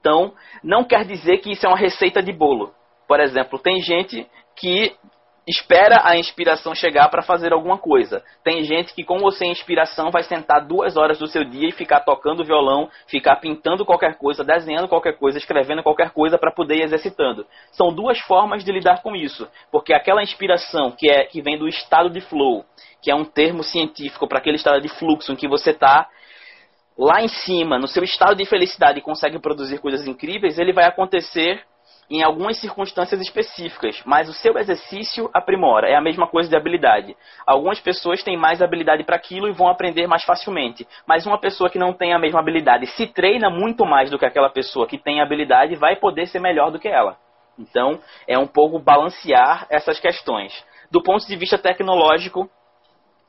Então, 0.00 0.32
não 0.62 0.84
quer 0.84 1.04
dizer 1.04 1.38
que 1.38 1.52
isso 1.52 1.66
é 1.66 1.68
uma 1.68 1.78
receita 1.78 2.22
de 2.22 2.32
bolo. 2.32 2.72
Por 3.06 3.20
exemplo, 3.20 3.58
tem 3.58 3.80
gente 3.80 4.26
que 4.56 4.96
espera 5.46 6.00
a 6.04 6.16
inspiração 6.16 6.74
chegar 6.74 7.08
para 7.08 7.22
fazer 7.22 7.52
alguma 7.52 7.76
coisa. 7.76 8.22
Tem 8.42 8.62
gente 8.64 8.94
que, 8.94 9.04
com 9.04 9.18
você 9.18 9.44
inspiração, 9.46 10.10
vai 10.10 10.22
sentar 10.22 10.66
duas 10.66 10.96
horas 10.96 11.18
do 11.18 11.26
seu 11.26 11.44
dia 11.44 11.68
e 11.68 11.72
ficar 11.72 12.00
tocando 12.00 12.44
violão, 12.44 12.88
ficar 13.06 13.36
pintando 13.36 13.84
qualquer 13.84 14.16
coisa, 14.16 14.42
desenhando 14.42 14.88
qualquer 14.88 15.18
coisa, 15.18 15.38
escrevendo 15.38 15.82
qualquer 15.82 16.10
coisa 16.10 16.38
para 16.38 16.50
poder 16.50 16.76
ir 16.76 16.82
exercitando. 16.82 17.46
São 17.72 17.92
duas 17.92 18.18
formas 18.20 18.64
de 18.64 18.72
lidar 18.72 19.02
com 19.02 19.14
isso, 19.14 19.46
porque 19.70 19.92
aquela 19.92 20.22
inspiração 20.22 20.90
que 20.90 21.10
é 21.10 21.24
que 21.24 21.42
vem 21.42 21.58
do 21.58 21.68
estado 21.68 22.08
de 22.08 22.20
flow, 22.22 22.64
que 23.02 23.10
é 23.10 23.14
um 23.14 23.24
termo 23.24 23.62
científico 23.62 24.26
para 24.26 24.38
aquele 24.38 24.56
estado 24.56 24.80
de 24.80 24.88
fluxo 24.88 25.32
em 25.32 25.36
que 25.36 25.46
você 25.46 25.70
está 25.70 26.08
lá 26.96 27.20
em 27.20 27.28
cima, 27.28 27.78
no 27.78 27.88
seu 27.88 28.04
estado 28.04 28.36
de 28.36 28.46
felicidade 28.46 28.98
e 28.98 29.02
consegue 29.02 29.38
produzir 29.38 29.78
coisas 29.78 30.06
incríveis, 30.06 30.58
ele 30.58 30.72
vai 30.72 30.84
acontecer 30.84 31.62
em 32.10 32.22
algumas 32.22 32.60
circunstâncias 32.60 33.20
específicas, 33.20 34.02
mas 34.04 34.28
o 34.28 34.32
seu 34.32 34.56
exercício 34.58 35.30
aprimora. 35.32 35.88
É 35.88 35.94
a 35.94 36.00
mesma 36.00 36.26
coisa 36.26 36.48
de 36.48 36.56
habilidade. 36.56 37.16
Algumas 37.46 37.80
pessoas 37.80 38.22
têm 38.22 38.36
mais 38.36 38.62
habilidade 38.62 39.04
para 39.04 39.16
aquilo 39.16 39.48
e 39.48 39.52
vão 39.52 39.68
aprender 39.68 40.06
mais 40.06 40.24
facilmente, 40.24 40.86
mas 41.06 41.26
uma 41.26 41.38
pessoa 41.38 41.70
que 41.70 41.78
não 41.78 41.92
tem 41.92 42.12
a 42.12 42.18
mesma 42.18 42.40
habilidade, 42.40 42.86
se 42.86 43.06
treina 43.06 43.50
muito 43.50 43.84
mais 43.84 44.10
do 44.10 44.18
que 44.18 44.26
aquela 44.26 44.50
pessoa 44.50 44.86
que 44.86 44.98
tem 44.98 45.20
habilidade, 45.20 45.76
vai 45.76 45.96
poder 45.96 46.26
ser 46.26 46.40
melhor 46.40 46.70
do 46.70 46.78
que 46.78 46.88
ela. 46.88 47.16
Então, 47.58 48.00
é 48.26 48.36
um 48.36 48.46
pouco 48.46 48.78
balancear 48.78 49.66
essas 49.70 50.00
questões. 50.00 50.64
Do 50.90 51.02
ponto 51.02 51.26
de 51.26 51.36
vista 51.36 51.58
tecnológico, 51.58 52.48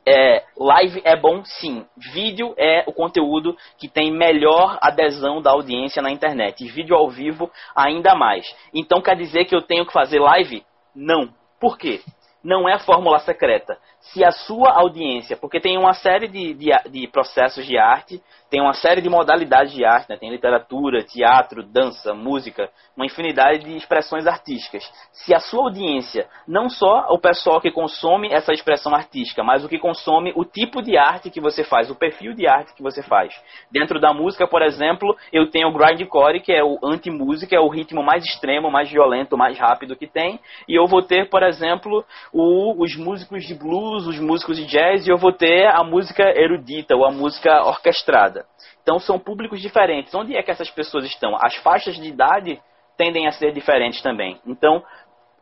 é, 0.08 0.44
live 0.56 1.02
é 1.04 1.16
bom 1.16 1.44
sim. 1.44 1.86
Vídeo 2.14 2.54
é 2.58 2.84
o 2.86 2.94
conteúdo 2.94 3.58
que 3.78 3.88
tem 3.88 4.12
melhor 4.12 4.78
adesão 4.82 5.42
da 5.42 5.52
audiência 5.52 6.02
na 6.02 6.12
internet. 6.12 6.64
E 6.64 6.70
vídeo 6.70 6.96
ao 6.96 7.10
vivo 7.10 7.52
ainda 7.76 8.14
mais. 8.14 8.46
Então 8.74 9.02
quer 9.02 9.16
dizer 9.16 9.46
que 9.46 9.56
eu 9.56 9.62
tenho 9.62 9.86
que 9.86 9.94
fazer 9.94 10.20
live? 10.20 10.64
Não. 10.96 11.34
Por 11.60 11.78
quê? 11.78 12.02
Não 12.44 12.70
é 12.70 12.78
fórmula 12.78 13.18
secreta. 13.20 13.76
Se 14.00 14.24
a 14.24 14.32
sua 14.32 14.72
audiência, 14.74 15.36
porque 15.36 15.60
tem 15.60 15.78
uma 15.80 15.94
série 15.94 16.28
de, 16.28 16.54
de, 16.54 16.70
de 16.92 17.08
processos 17.08 17.66
de 17.66 17.76
arte 17.76 18.22
tem 18.56 18.62
uma 18.62 18.74
série 18.74 19.02
de 19.02 19.10
modalidades 19.10 19.74
de 19.74 19.84
arte, 19.84 20.10
né? 20.10 20.16
tem 20.16 20.32
literatura, 20.32 21.04
teatro, 21.04 21.62
dança, 21.62 22.14
música, 22.14 22.70
uma 22.96 23.06
infinidade 23.06 23.66
de 23.66 23.76
expressões 23.76 24.26
artísticas. 24.26 24.82
Se 25.12 25.36
a 25.36 25.42
sua 25.42 25.66
audiência, 25.66 26.26
não 26.48 26.70
só 26.70 27.08
o 27.10 27.20
pessoal 27.20 27.60
que 27.60 27.70
consome 27.70 28.30
essa 28.32 28.54
expressão 28.54 28.96
artística, 28.96 29.44
mas 29.44 29.66
o 29.66 29.68
que 29.68 29.78
consome 29.78 30.32
o 30.38 30.46
tipo 30.46 30.82
de 30.82 30.98
arte 30.98 31.30
que 31.30 31.42
você 31.42 31.66
faz, 31.66 31.92
o 31.92 31.96
perfil 31.96 32.34
de 32.34 32.48
arte 32.48 32.74
que 32.74 32.82
você 32.82 33.04
faz. 33.04 33.34
Dentro 33.70 34.00
da 34.00 34.14
música, 34.14 34.48
por 34.48 34.62
exemplo, 34.62 35.14
eu 35.34 35.50
tenho 35.50 35.68
o 35.68 35.74
grindcore, 35.74 36.40
que 36.40 36.54
é 36.54 36.64
o 36.64 36.80
anti-música, 36.82 37.58
é 37.58 37.60
o 37.60 37.68
ritmo 37.68 38.02
mais 38.02 38.24
extremo, 38.24 38.72
mais 38.72 38.90
violento, 38.90 39.38
mais 39.38 39.60
rápido 39.60 39.98
que 39.98 40.08
tem, 40.08 40.40
e 40.66 40.80
eu 40.80 40.88
vou 40.88 41.02
ter, 41.02 41.30
por 41.30 41.44
exemplo, 41.44 42.06
o, 42.32 42.82
os 42.82 42.96
músicos 42.96 43.44
de 43.44 43.54
blues, 43.54 44.08
os 44.08 44.18
músicos 44.18 44.56
de 44.56 44.66
jazz, 44.66 45.06
e 45.06 45.12
eu 45.12 45.18
vou 45.18 45.34
ter 45.34 45.68
a 45.68 45.84
música 45.84 46.24
erudita, 46.24 46.96
ou 46.96 47.06
a 47.06 47.12
música 47.12 47.62
orquestrada. 47.66 48.45
Então 48.82 49.00
são 49.00 49.20
públicos 49.20 49.62
diferentes. 49.62 50.14
Onde 50.14 50.36
é 50.36 50.44
que 50.44 50.52
essas 50.52 50.70
pessoas 50.70 51.06
estão? 51.06 51.36
As 51.36 51.56
faixas 51.58 51.96
de 51.96 52.08
idade 52.08 52.62
tendem 52.98 53.28
a 53.28 53.32
ser 53.32 53.52
diferentes 53.52 54.02
também. 54.02 54.40
Então, 54.46 54.84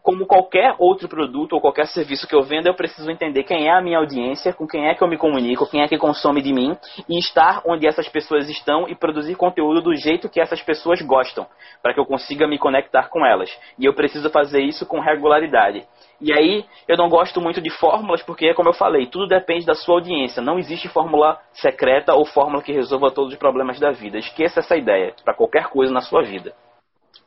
como 0.03 0.27
qualquer 0.27 0.75
outro 0.77 1.07
produto 1.07 1.53
ou 1.53 1.61
qualquer 1.61 1.87
serviço 1.87 2.27
que 2.27 2.35
eu 2.35 2.43
vendo, 2.43 2.67
eu 2.67 2.73
preciso 2.73 3.09
entender 3.09 3.43
quem 3.43 3.69
é 3.69 3.71
a 3.71 3.81
minha 3.81 3.97
audiência, 3.97 4.53
com 4.53 4.67
quem 4.67 4.89
é 4.89 4.93
que 4.93 5.01
eu 5.01 5.07
me 5.07 5.17
comunico, 5.17 5.65
quem 5.65 5.81
é 5.81 5.87
que 5.87 5.97
consome 5.97 6.41
de 6.41 6.51
mim 6.51 6.77
e 7.07 7.17
estar 7.17 7.61
onde 7.65 7.87
essas 7.87 8.09
pessoas 8.09 8.49
estão 8.49 8.87
e 8.89 8.95
produzir 8.95 9.35
conteúdo 9.35 9.81
do 9.81 9.95
jeito 9.95 10.27
que 10.27 10.41
essas 10.41 10.61
pessoas 10.61 11.01
gostam, 11.01 11.47
para 11.81 11.93
que 11.93 11.99
eu 12.01 12.05
consiga 12.05 12.45
me 12.45 12.59
conectar 12.59 13.07
com 13.07 13.25
elas. 13.25 13.49
E 13.79 13.85
eu 13.85 13.93
preciso 13.93 14.29
fazer 14.29 14.61
isso 14.61 14.85
com 14.85 14.99
regularidade. 14.99 15.87
E 16.19 16.33
aí, 16.33 16.65
eu 16.85 16.97
não 16.97 17.07
gosto 17.07 17.39
muito 17.39 17.61
de 17.61 17.69
fórmulas 17.69 18.21
porque, 18.21 18.53
como 18.53 18.69
eu 18.69 18.73
falei, 18.73 19.07
tudo 19.07 19.27
depende 19.27 19.65
da 19.65 19.73
sua 19.73 19.95
audiência. 19.95 20.41
Não 20.41 20.59
existe 20.59 20.89
fórmula 20.89 21.39
secreta 21.53 22.13
ou 22.13 22.25
fórmula 22.25 22.61
que 22.61 22.73
resolva 22.73 23.09
todos 23.09 23.31
os 23.31 23.39
problemas 23.39 23.79
da 23.79 23.91
vida. 23.91 24.17
Esqueça 24.17 24.59
essa 24.59 24.75
ideia 24.75 25.13
para 25.23 25.33
qualquer 25.33 25.67
coisa 25.69 25.93
na 25.93 26.01
sua 26.01 26.23
vida. 26.23 26.53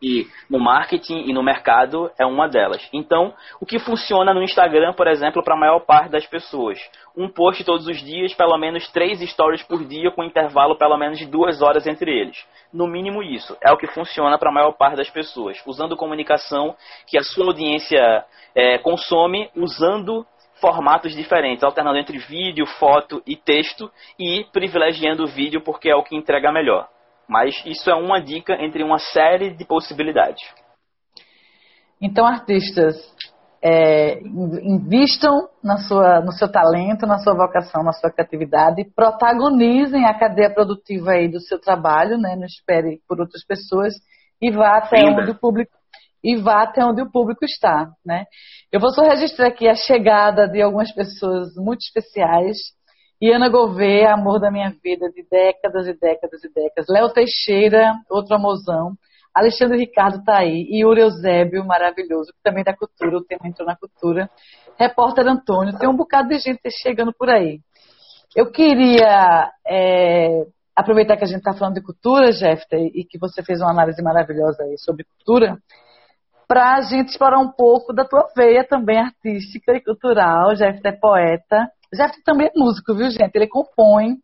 E 0.03 0.27
no 0.51 0.59
marketing 0.59 1.25
e 1.27 1.33
no 1.33 1.43
mercado 1.43 2.11
é 2.19 2.27
uma 2.27 2.49
delas. 2.49 2.87
Então, 2.93 3.33
o 3.61 3.67
que 3.67 3.79
funciona 3.79 4.35
no 4.35 4.43
Instagram, 4.43 4.93
por 4.93 5.07
exemplo, 5.07 5.43
para 5.43 5.55
a 5.55 5.59
maior 5.59 5.81
parte 5.81 6.11
das 6.11 6.27
pessoas? 6.27 6.79
Um 7.17 7.29
post 7.29 7.65
todos 7.65 7.87
os 7.87 7.99
dias, 7.99 8.35
pelo 8.35 8.57
menos 8.59 8.91
três 8.93 9.21
stories 9.31 9.63
por 9.63 9.85
dia, 9.85 10.11
com 10.11 10.23
intervalo 10.23 10.77
pelo 10.77 10.99
menos 10.99 11.19
de 11.19 11.27
duas 11.27 11.63
horas 11.63 11.87
entre 11.87 12.11
eles. 12.11 12.37
No 12.73 12.87
mínimo 12.87 13.23
isso. 13.23 13.57
É 13.63 13.73
o 13.73 13.77
que 13.77 13.87
funciona 13.87 14.39
para 14.39 14.51
a 14.51 14.53
maior 14.53 14.73
parte 14.73 14.97
das 14.97 15.09
pessoas. 15.09 15.63
Usando 15.67 15.97
comunicação 15.97 16.77
que 17.07 17.17
a 17.17 17.23
sua 17.23 17.47
audiência 17.47 18.25
é, 18.55 18.79
consome, 18.79 19.51
usando 19.57 20.27
formatos 20.61 21.15
diferentes, 21.15 21.65
alternando 21.65 21.99
entre 21.99 22.19
vídeo, 22.19 22.67
foto 22.67 23.23
e 23.27 23.37
texto 23.37 23.91
e 24.19 24.45
privilegiando 24.53 25.25
o 25.25 25.27
vídeo 25.27 25.61
porque 25.61 25.89
é 25.89 25.95
o 25.95 26.03
que 26.03 26.17
entrega 26.17 26.53
melhor. 26.53 26.89
Mas 27.29 27.55
isso 27.67 27.91
é 27.91 27.95
uma 27.95 28.21
dica 28.21 28.55
entre 28.55 28.83
uma 28.83 28.99
série 28.99 29.51
de 29.57 29.65
possibilidades. 29.65 30.43
Então, 32.01 32.27
artistas, 32.27 32.97
é, 33.63 34.21
invistam 34.21 35.49
na 35.63 35.79
sua, 35.79 36.21
no 36.21 36.31
seu 36.33 36.51
talento, 36.51 37.07
na 37.07 37.19
sua 37.19 37.35
vocação, 37.35 37.83
na 37.83 37.93
sua 37.93 38.13
criatividade, 38.13 38.85
protagonizem 38.95 40.05
a 40.05 40.19
cadeia 40.19 40.53
produtiva 40.53 41.13
aí 41.13 41.29
do 41.29 41.41
seu 41.41 41.61
trabalho, 41.61 42.19
né? 42.19 42.37
não 42.37 42.47
espere 42.47 43.01
por 43.09 43.21
outras 43.21 43.45
pessoas 43.45 43.95
e 44.41 44.51
vá 44.51 44.77
até 44.77 45.01
Linda. 45.01 45.23
onde 45.23 45.31
o 45.33 45.39
público 45.39 45.73
e 46.23 46.37
vá 46.37 46.63
até 46.63 46.85
onde 46.85 47.03
o 47.03 47.11
público 47.11 47.45
está, 47.45 47.89
né? 48.05 48.25
Eu 48.73 48.81
vou 48.81 48.91
só 48.91 49.03
registrar 49.03 49.47
aqui 49.47 49.69
a 49.69 49.77
chegada 49.77 50.49
de 50.49 50.61
algumas 50.61 50.93
pessoas 50.93 51.55
muito 51.57 51.83
especiais 51.83 52.57
e 53.21 53.33
Ana 53.33 53.49
Gouveia, 53.49 54.13
amor 54.13 54.39
da 54.39 54.51
minha 54.51 54.71
vida 54.83 55.11
de 55.11 55.27
décadas 55.31 55.87
e 55.87 55.95
décadas 55.95 56.45
e 56.45 56.53
décadas. 56.53 56.87
Léo 56.89 57.09
Teixeira, 57.11 57.95
outro 58.11 58.35
amorzão. 58.35 58.93
Alexandre 59.35 59.79
Ricardo 59.79 60.19
está 60.19 60.39
aí. 60.39 60.67
E 60.71 60.83
Yuri 60.83 61.01
Eusébio, 61.01 61.65
maravilhoso, 61.65 62.33
que 62.33 62.43
também 62.43 62.63
da 62.63 62.77
cultura, 62.77 63.17
o 63.17 63.25
tema 63.25 63.49
entrou 63.49 63.67
na 63.67 63.77
cultura. 63.77 64.31
Repórter 64.79 65.27
Antônio, 65.27 65.79
tem 65.79 65.89
um 65.89 65.97
bocado 65.97 66.29
de 66.29 66.39
gente 66.39 66.61
chegando 66.71 67.13
por 67.13 67.31
aí. 67.31 67.61
Eu 68.35 68.51
queria 68.51 69.51
é, 69.67 70.45
aproveitar 70.75 71.17
que 71.17 71.25
a 71.25 71.27
gente 71.27 71.39
está 71.39 71.55
falando 71.55 71.77
de 71.77 71.83
cultura, 71.83 72.33
Jeff, 72.33 72.67
e 72.73 73.03
que 73.03 73.19
você 73.19 73.43
fez 73.43 73.61
uma 73.63 73.71
análise 73.71 74.03
maravilhosa 74.03 74.63
aí 74.63 74.77
sobre 74.77 75.05
cultura, 75.05 75.57
para 76.47 76.77
a 76.77 76.81
gente 76.83 77.09
explorar 77.09 77.39
um 77.39 77.51
pouco 77.51 77.95
da 77.95 78.05
tua 78.05 78.29
veia 78.37 78.63
também 78.63 78.99
artística 78.99 79.73
e 79.73 79.81
cultural. 79.81 80.55
Jeff 80.55 80.81
é 80.85 80.93
poeta 80.93 81.67
Jeff 81.95 82.23
também 82.25 82.49
é 82.49 82.59
músico, 82.59 82.95
viu, 82.95 83.09
gente? 83.11 83.35
Ele 83.35 83.49
compõe, 83.49 84.17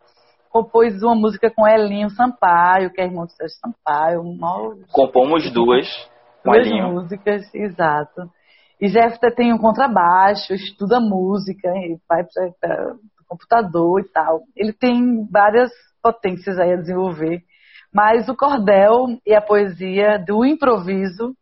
compôs 0.50 1.02
uma 1.02 1.14
música 1.14 1.50
com 1.50 1.66
Elinho 1.66 2.10
Sampaio, 2.10 2.92
que 2.92 3.00
é 3.00 3.04
irmão 3.04 3.24
do 3.24 3.32
Sérgio 3.32 3.56
Sampaio. 3.58 4.20
Uma... 4.20 4.76
Compomos 4.90 5.50
duas 5.52 5.86
duas 6.44 6.68
músicas, 6.68 7.54
exato. 7.54 8.28
E 8.80 8.88
Jeff 8.88 9.18
tem 9.36 9.52
um 9.52 9.58
contrabaixo, 9.58 10.52
estuda 10.52 10.98
música, 10.98 11.72
vai 12.08 12.24
para 12.60 12.94
o 12.94 13.26
computador 13.28 14.00
e 14.00 14.08
tal. 14.08 14.40
Ele 14.56 14.72
tem 14.72 15.24
várias 15.30 15.70
potências 16.02 16.58
aí 16.58 16.72
a 16.72 16.76
desenvolver. 16.76 17.42
Mas 17.94 18.28
o 18.28 18.34
cordel 18.34 19.06
e 19.24 19.34
a 19.34 19.40
poesia 19.40 20.18
do 20.18 20.44
improviso, 20.44 21.32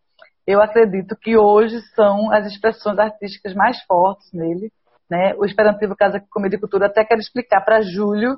eu 0.47 0.61
acredito 0.61 1.17
que 1.17 1.37
hoje 1.37 1.81
são 1.95 2.31
as 2.33 2.47
expressões 2.47 2.99
artísticas 2.99 3.55
mais 3.55 3.81
fortes 3.85 4.31
nele 4.35 4.71
né? 5.11 5.35
O 5.37 5.45
Esperantivo 5.45 5.97
Casa 5.97 6.23
Comida 6.31 6.55
e 6.55 6.59
Cultura 6.59 6.87
até 6.87 7.05
quero 7.05 7.21
explicar 7.21 7.63
para 7.63 7.83
Júlio. 7.83 8.37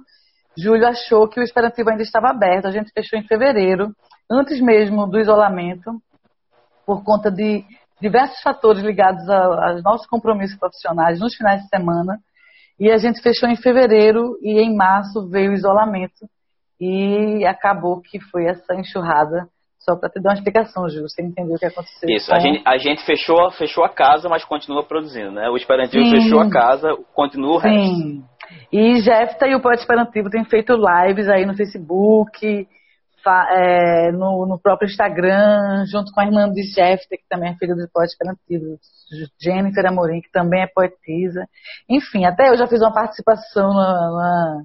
Júlio 0.56 0.86
achou 0.86 1.28
que 1.28 1.38
o 1.38 1.42
Esperantivo 1.42 1.90
ainda 1.90 2.02
estava 2.02 2.30
aberto. 2.30 2.66
A 2.66 2.70
gente 2.70 2.90
fechou 2.92 3.18
em 3.18 3.26
fevereiro, 3.26 3.94
antes 4.30 4.60
mesmo 4.60 5.06
do 5.06 5.20
isolamento, 5.20 5.92
por 6.86 7.04
conta 7.04 7.30
de 7.30 7.64
diversos 8.00 8.40
fatores 8.42 8.82
ligados 8.82 9.28
aos 9.28 9.82
nossos 9.82 10.06
compromissos 10.06 10.58
profissionais 10.58 11.20
nos 11.20 11.34
finais 11.34 11.62
de 11.62 11.68
semana. 11.68 12.18
E 12.80 12.90
a 12.90 12.96
gente 12.96 13.22
fechou 13.22 13.48
em 13.48 13.56
fevereiro 13.56 14.36
e 14.40 14.58
em 14.58 14.74
março 14.74 15.28
veio 15.28 15.52
o 15.52 15.54
isolamento. 15.54 16.26
E 16.80 17.44
acabou 17.46 18.00
que 18.00 18.18
foi 18.18 18.46
essa 18.46 18.74
enxurrada 18.74 19.46
só 19.84 19.96
para 19.96 20.08
te 20.08 20.20
dar 20.20 20.30
uma 20.30 20.36
explicação, 20.36 20.88
Gil, 20.88 21.02
você 21.02 21.22
entendeu 21.22 21.56
o 21.56 21.58
que 21.58 21.66
aconteceu. 21.66 22.08
Isso, 22.08 22.30
com... 22.30 22.36
a, 22.36 22.38
gente, 22.38 22.62
a 22.64 22.78
gente 22.78 23.04
fechou, 23.04 23.50
fechou 23.52 23.84
a 23.84 23.88
casa, 23.88 24.28
mas 24.28 24.44
continua 24.44 24.84
produzindo, 24.84 25.32
né? 25.32 25.48
O 25.48 25.56
Esperantivo 25.56 26.08
fechou 26.08 26.40
a 26.40 26.48
casa, 26.48 26.96
continua 27.14 27.54
o 27.54 27.58
resto. 27.58 27.94
Sim. 27.94 28.24
E 28.72 29.00
Jefta 29.00 29.46
e 29.46 29.54
o 29.54 29.60
Poeta 29.60 29.80
Esperantivo 29.80 30.30
têm 30.30 30.44
feito 30.44 30.74
lives 30.74 31.28
aí 31.28 31.44
no 31.44 31.56
Facebook, 31.56 32.66
é, 33.50 34.12
no, 34.12 34.46
no, 34.46 34.60
próprio 34.60 34.88
Instagram, 34.88 35.84
junto 35.90 36.12
com 36.12 36.20
a 36.20 36.26
irmã 36.26 36.50
de 36.50 36.62
Jefta, 36.62 37.16
que 37.16 37.28
também 37.28 37.50
é 37.50 37.56
filha 37.56 37.74
do 37.74 37.88
Poeta 37.92 38.12
Esperantivo, 38.12 38.78
Jennifer 39.40 39.86
Amorim, 39.86 40.20
que 40.20 40.30
também 40.30 40.62
é 40.62 40.66
poetisa. 40.66 41.46
Enfim, 41.88 42.24
até 42.24 42.50
eu 42.50 42.56
já 42.56 42.66
fiz 42.66 42.80
uma 42.80 42.92
participação 42.92 43.68
na... 43.68 44.10
na... 44.10 44.62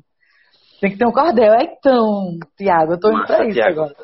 Tem 0.79 0.91
que 0.91 0.97
ter 0.97 1.07
um 1.07 1.11
cordel. 1.11 1.53
É 1.53 1.63
então, 1.63 2.37
Tiago, 2.55 2.93
eu 2.93 2.99
tô 2.99 3.11
indo 3.11 3.25
para 3.25 3.47
isso 3.47 3.61
agora. 3.63 3.95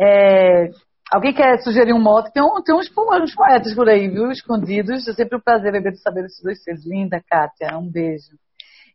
É, 0.00 0.70
alguém 1.10 1.34
quer 1.34 1.58
sugerir 1.58 1.92
um 1.92 2.00
mote? 2.00 2.32
Tem, 2.32 2.42
um, 2.42 2.62
tem 2.62 2.74
uns, 2.74 2.90
uns 3.22 3.34
poetas 3.34 3.74
por 3.74 3.88
aí, 3.88 4.08
viu? 4.08 4.30
Escondidos. 4.30 5.08
É 5.08 5.12
sempre 5.12 5.36
um 5.36 5.40
prazer 5.40 5.72
beber 5.72 5.92
de 5.92 6.02
saber 6.02 6.24
esses 6.24 6.42
dois 6.42 6.62
seres. 6.62 6.86
Linda, 6.86 7.22
Kátia. 7.28 7.76
Um 7.76 7.90
beijo. 7.90 8.36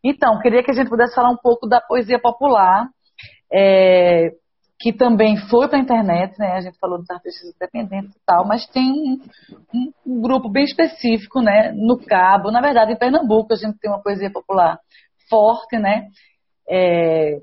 Então, 0.04 0.40
queria 0.40 0.64
que 0.64 0.72
a 0.72 0.74
gente 0.74 0.90
pudesse 0.90 1.16
falar 1.16 1.30
um 1.30 1.38
pouco 1.38 1.68
da 1.68 1.80
poesia 1.80 2.20
popular, 2.20 2.90
é, 3.52 4.32
que 4.80 4.92
também 4.92 5.38
foi 5.50 5.70
para 5.70 5.78
a 5.78 5.82
internet, 5.82 6.38
né? 6.38 6.52
A 6.58 6.62
gente 6.62 6.78
falou 6.78 6.98
dos 6.98 7.10
artistas 7.10 7.56
independentes 7.56 8.14
e 8.14 8.20
tal, 8.26 8.46
mas 8.46 8.68
tem 8.68 8.92
um, 8.92 9.92
um, 10.06 10.22
grupo 10.22 10.50
bem 10.50 10.66
específico, 10.66 11.42
né? 11.42 11.72
No 11.72 11.98
Cabo, 11.98 12.52
na 12.52 12.60
verdade, 12.60 12.92
em 12.92 12.98
Pernambuco, 12.98 13.54
a 13.54 13.56
gente 13.56 13.80
tem 13.80 13.90
uma 13.90 14.04
poesia 14.04 14.30
popular 14.30 14.78
forte, 15.30 15.80
né? 15.80 16.08
É, 16.68 17.38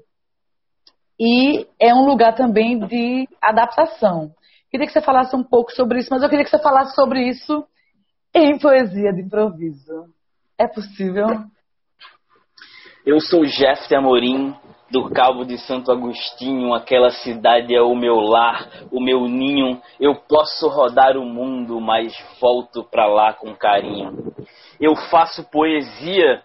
e 1.20 1.66
é 1.78 1.94
um 1.94 2.06
lugar 2.06 2.34
também 2.34 2.78
de 2.78 3.28
adaptação. 3.42 4.30
Queria 4.70 4.86
que 4.86 4.92
você 4.92 5.02
falasse 5.02 5.36
um 5.36 5.42
pouco 5.42 5.70
sobre 5.72 5.98
isso, 5.98 6.08
mas 6.10 6.22
eu 6.22 6.30
queria 6.30 6.44
que 6.44 6.50
você 6.50 6.62
falasse 6.62 6.94
sobre 6.94 7.28
isso 7.28 7.62
em 8.34 8.58
poesia 8.58 9.12
de 9.12 9.20
improviso. 9.20 10.06
É 10.58 10.66
possível? 10.66 11.26
Eu 13.04 13.20
sou 13.20 13.44
Jeff 13.44 13.94
Amorim, 13.94 14.54
do 14.90 15.10
Cabo 15.10 15.44
de 15.44 15.58
Santo 15.58 15.92
Agostinho, 15.92 16.72
aquela 16.72 17.10
cidade 17.10 17.74
é 17.74 17.82
o 17.82 17.94
meu 17.94 18.16
lar, 18.16 18.68
o 18.90 19.00
meu 19.00 19.26
ninho. 19.28 19.80
Eu 19.98 20.14
posso 20.14 20.68
rodar 20.68 21.16
o 21.18 21.24
mundo, 21.24 21.80
mas 21.80 22.12
volto 22.40 22.82
para 22.82 23.06
lá 23.06 23.34
com 23.34 23.54
carinho. 23.54 24.32
Eu 24.80 24.96
faço 24.96 25.44
poesia 25.50 26.42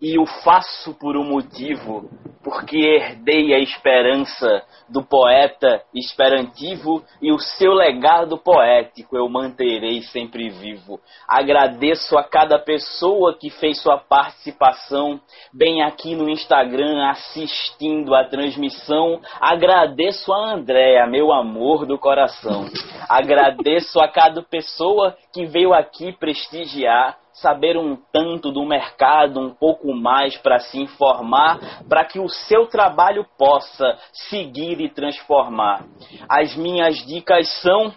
e 0.00 0.18
o 0.18 0.26
faço 0.26 0.94
por 0.94 1.16
um 1.16 1.24
motivo, 1.24 2.10
porque 2.44 2.76
herdei 2.76 3.54
a 3.54 3.58
esperança 3.58 4.62
do 4.88 5.02
poeta 5.02 5.82
esperantivo 5.94 7.02
e 7.20 7.32
o 7.32 7.38
seu 7.38 7.72
legado 7.72 8.36
poético 8.36 9.16
eu 9.16 9.28
manterei 9.28 10.02
sempre 10.02 10.50
vivo. 10.50 11.00
Agradeço 11.26 12.16
a 12.18 12.22
cada 12.22 12.58
pessoa 12.58 13.36
que 13.36 13.50
fez 13.50 13.80
sua 13.82 13.98
participação 13.98 15.20
bem 15.52 15.82
aqui 15.82 16.14
no 16.14 16.28
Instagram 16.28 17.08
assistindo 17.08 18.14
a 18.14 18.24
transmissão. 18.24 19.20
Agradeço 19.40 20.32
a 20.32 20.52
Andréa, 20.52 21.06
meu 21.06 21.32
amor 21.32 21.86
do 21.86 21.98
coração. 21.98 22.66
Agradeço 23.08 23.98
a 23.98 24.08
cada 24.08 24.42
pessoa 24.42 25.16
que 25.32 25.46
veio 25.46 25.72
aqui 25.72 26.12
prestigiar 26.12 27.18
saber 27.36 27.76
um 27.76 27.96
tanto 28.12 28.50
do 28.50 28.64
mercado, 28.64 29.40
um 29.40 29.54
pouco 29.54 29.92
mais 29.92 30.36
para 30.38 30.58
se 30.58 30.80
informar, 30.80 31.84
para 31.88 32.04
que 32.04 32.18
o 32.18 32.28
seu 32.28 32.66
trabalho 32.66 33.26
possa 33.38 33.98
seguir 34.12 34.80
e 34.80 34.88
transformar. 34.88 35.84
As 36.28 36.56
minhas 36.56 36.96
dicas 37.06 37.48
são: 37.60 37.92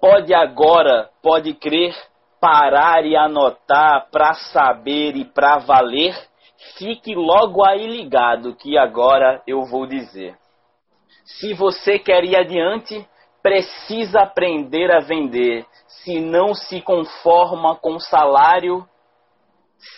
pode 0.00 0.34
agora, 0.34 1.08
pode 1.22 1.54
crer, 1.54 1.94
parar 2.40 3.04
e 3.04 3.16
anotar 3.16 4.08
para 4.10 4.34
saber 4.34 5.16
e 5.16 5.24
para 5.24 5.58
valer. 5.58 6.14
Fique 6.76 7.14
logo 7.14 7.64
aí 7.64 7.86
ligado 7.86 8.54
que 8.56 8.76
agora 8.76 9.42
eu 9.46 9.64
vou 9.64 9.86
dizer. 9.86 10.36
Se 11.24 11.54
você 11.54 11.98
quer 11.98 12.24
ir 12.24 12.36
adiante, 12.36 13.06
precisa 13.42 14.20
aprender 14.20 14.90
a 14.90 15.00
vender 15.00 15.66
se 15.86 16.20
não 16.20 16.54
se 16.54 16.80
conforma 16.80 17.76
com 17.76 17.94
o 17.96 18.00
salário, 18.00 18.86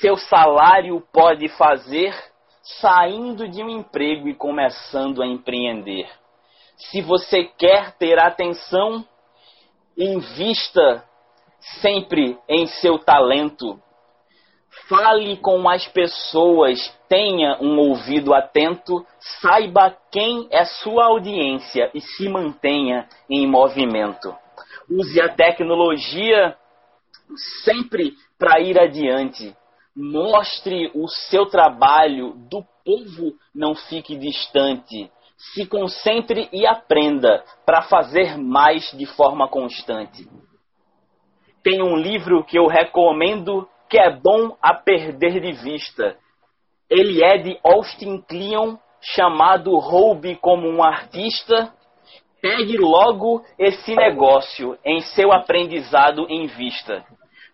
seu 0.01 0.17
salário 0.17 1.01
pode 1.13 1.49
fazer 1.49 2.15
saindo 2.63 3.49
de 3.49 3.63
um 3.63 3.69
emprego 3.69 4.29
e 4.29 4.35
começando 4.35 5.23
a 5.23 5.27
empreender. 5.27 6.09
Se 6.77 7.01
você 7.01 7.45
quer 7.45 7.93
ter 7.97 8.19
atenção, 8.19 9.05
invista 9.97 11.05
sempre 11.81 12.39
em 12.49 12.67
seu 12.67 12.99
talento. 12.99 13.81
Fale 14.89 15.37
com 15.37 15.69
as 15.69 15.87
pessoas, 15.89 16.79
tenha 17.09 17.59
um 17.61 17.79
ouvido 17.79 18.35
atento, 18.35 19.05
saiba 19.41 19.97
quem 20.11 20.49
é 20.51 20.65
sua 20.65 21.07
audiência 21.07 21.91
e 21.95 22.01
se 22.01 22.29
mantenha 22.29 23.09
em 23.29 23.47
movimento. 23.47 24.35
Use 24.89 25.21
a 25.21 25.29
tecnologia 25.29 26.57
sempre 27.65 28.15
para 28.39 28.61
ir 28.61 28.79
adiante. 28.79 29.55
Mostre 29.95 30.91
o 30.95 31.09
seu 31.09 31.47
trabalho 31.47 32.35
do 32.49 32.65
povo, 32.85 33.35
não 33.55 33.75
fique 33.75 34.17
distante. 34.17 35.11
Se 35.37 35.67
concentre 35.67 36.49
e 36.53 36.67
aprenda 36.67 37.43
para 37.65 37.83
fazer 37.83 38.37
mais 38.37 38.91
de 38.93 39.07
forma 39.07 39.49
constante. 39.49 40.29
Tem 41.63 41.83
um 41.83 41.97
livro 41.97 42.45
que 42.45 42.59
eu 42.59 42.67
recomendo 42.67 43.69
que 43.91 43.99
é 43.99 44.09
bom 44.09 44.57
a 44.63 44.73
perder 44.73 45.41
de 45.41 45.53
vista. 45.53 46.17
Ele 46.89 47.23
é 47.23 47.39
de 47.39 47.59
Austin 47.65 48.23
Kleon, 48.23 48.77
chamado 49.01 49.77
Roube 49.79 50.37
como 50.37 50.69
um 50.69 50.83
artista. 50.83 51.73
Pegue 52.41 52.79
logo 52.79 53.45
esse 53.59 53.95
negócio 53.95 54.79
em 54.85 55.01
seu 55.01 55.33
aprendizado 55.33 56.27
em 56.31 56.47
vista. 56.47 57.05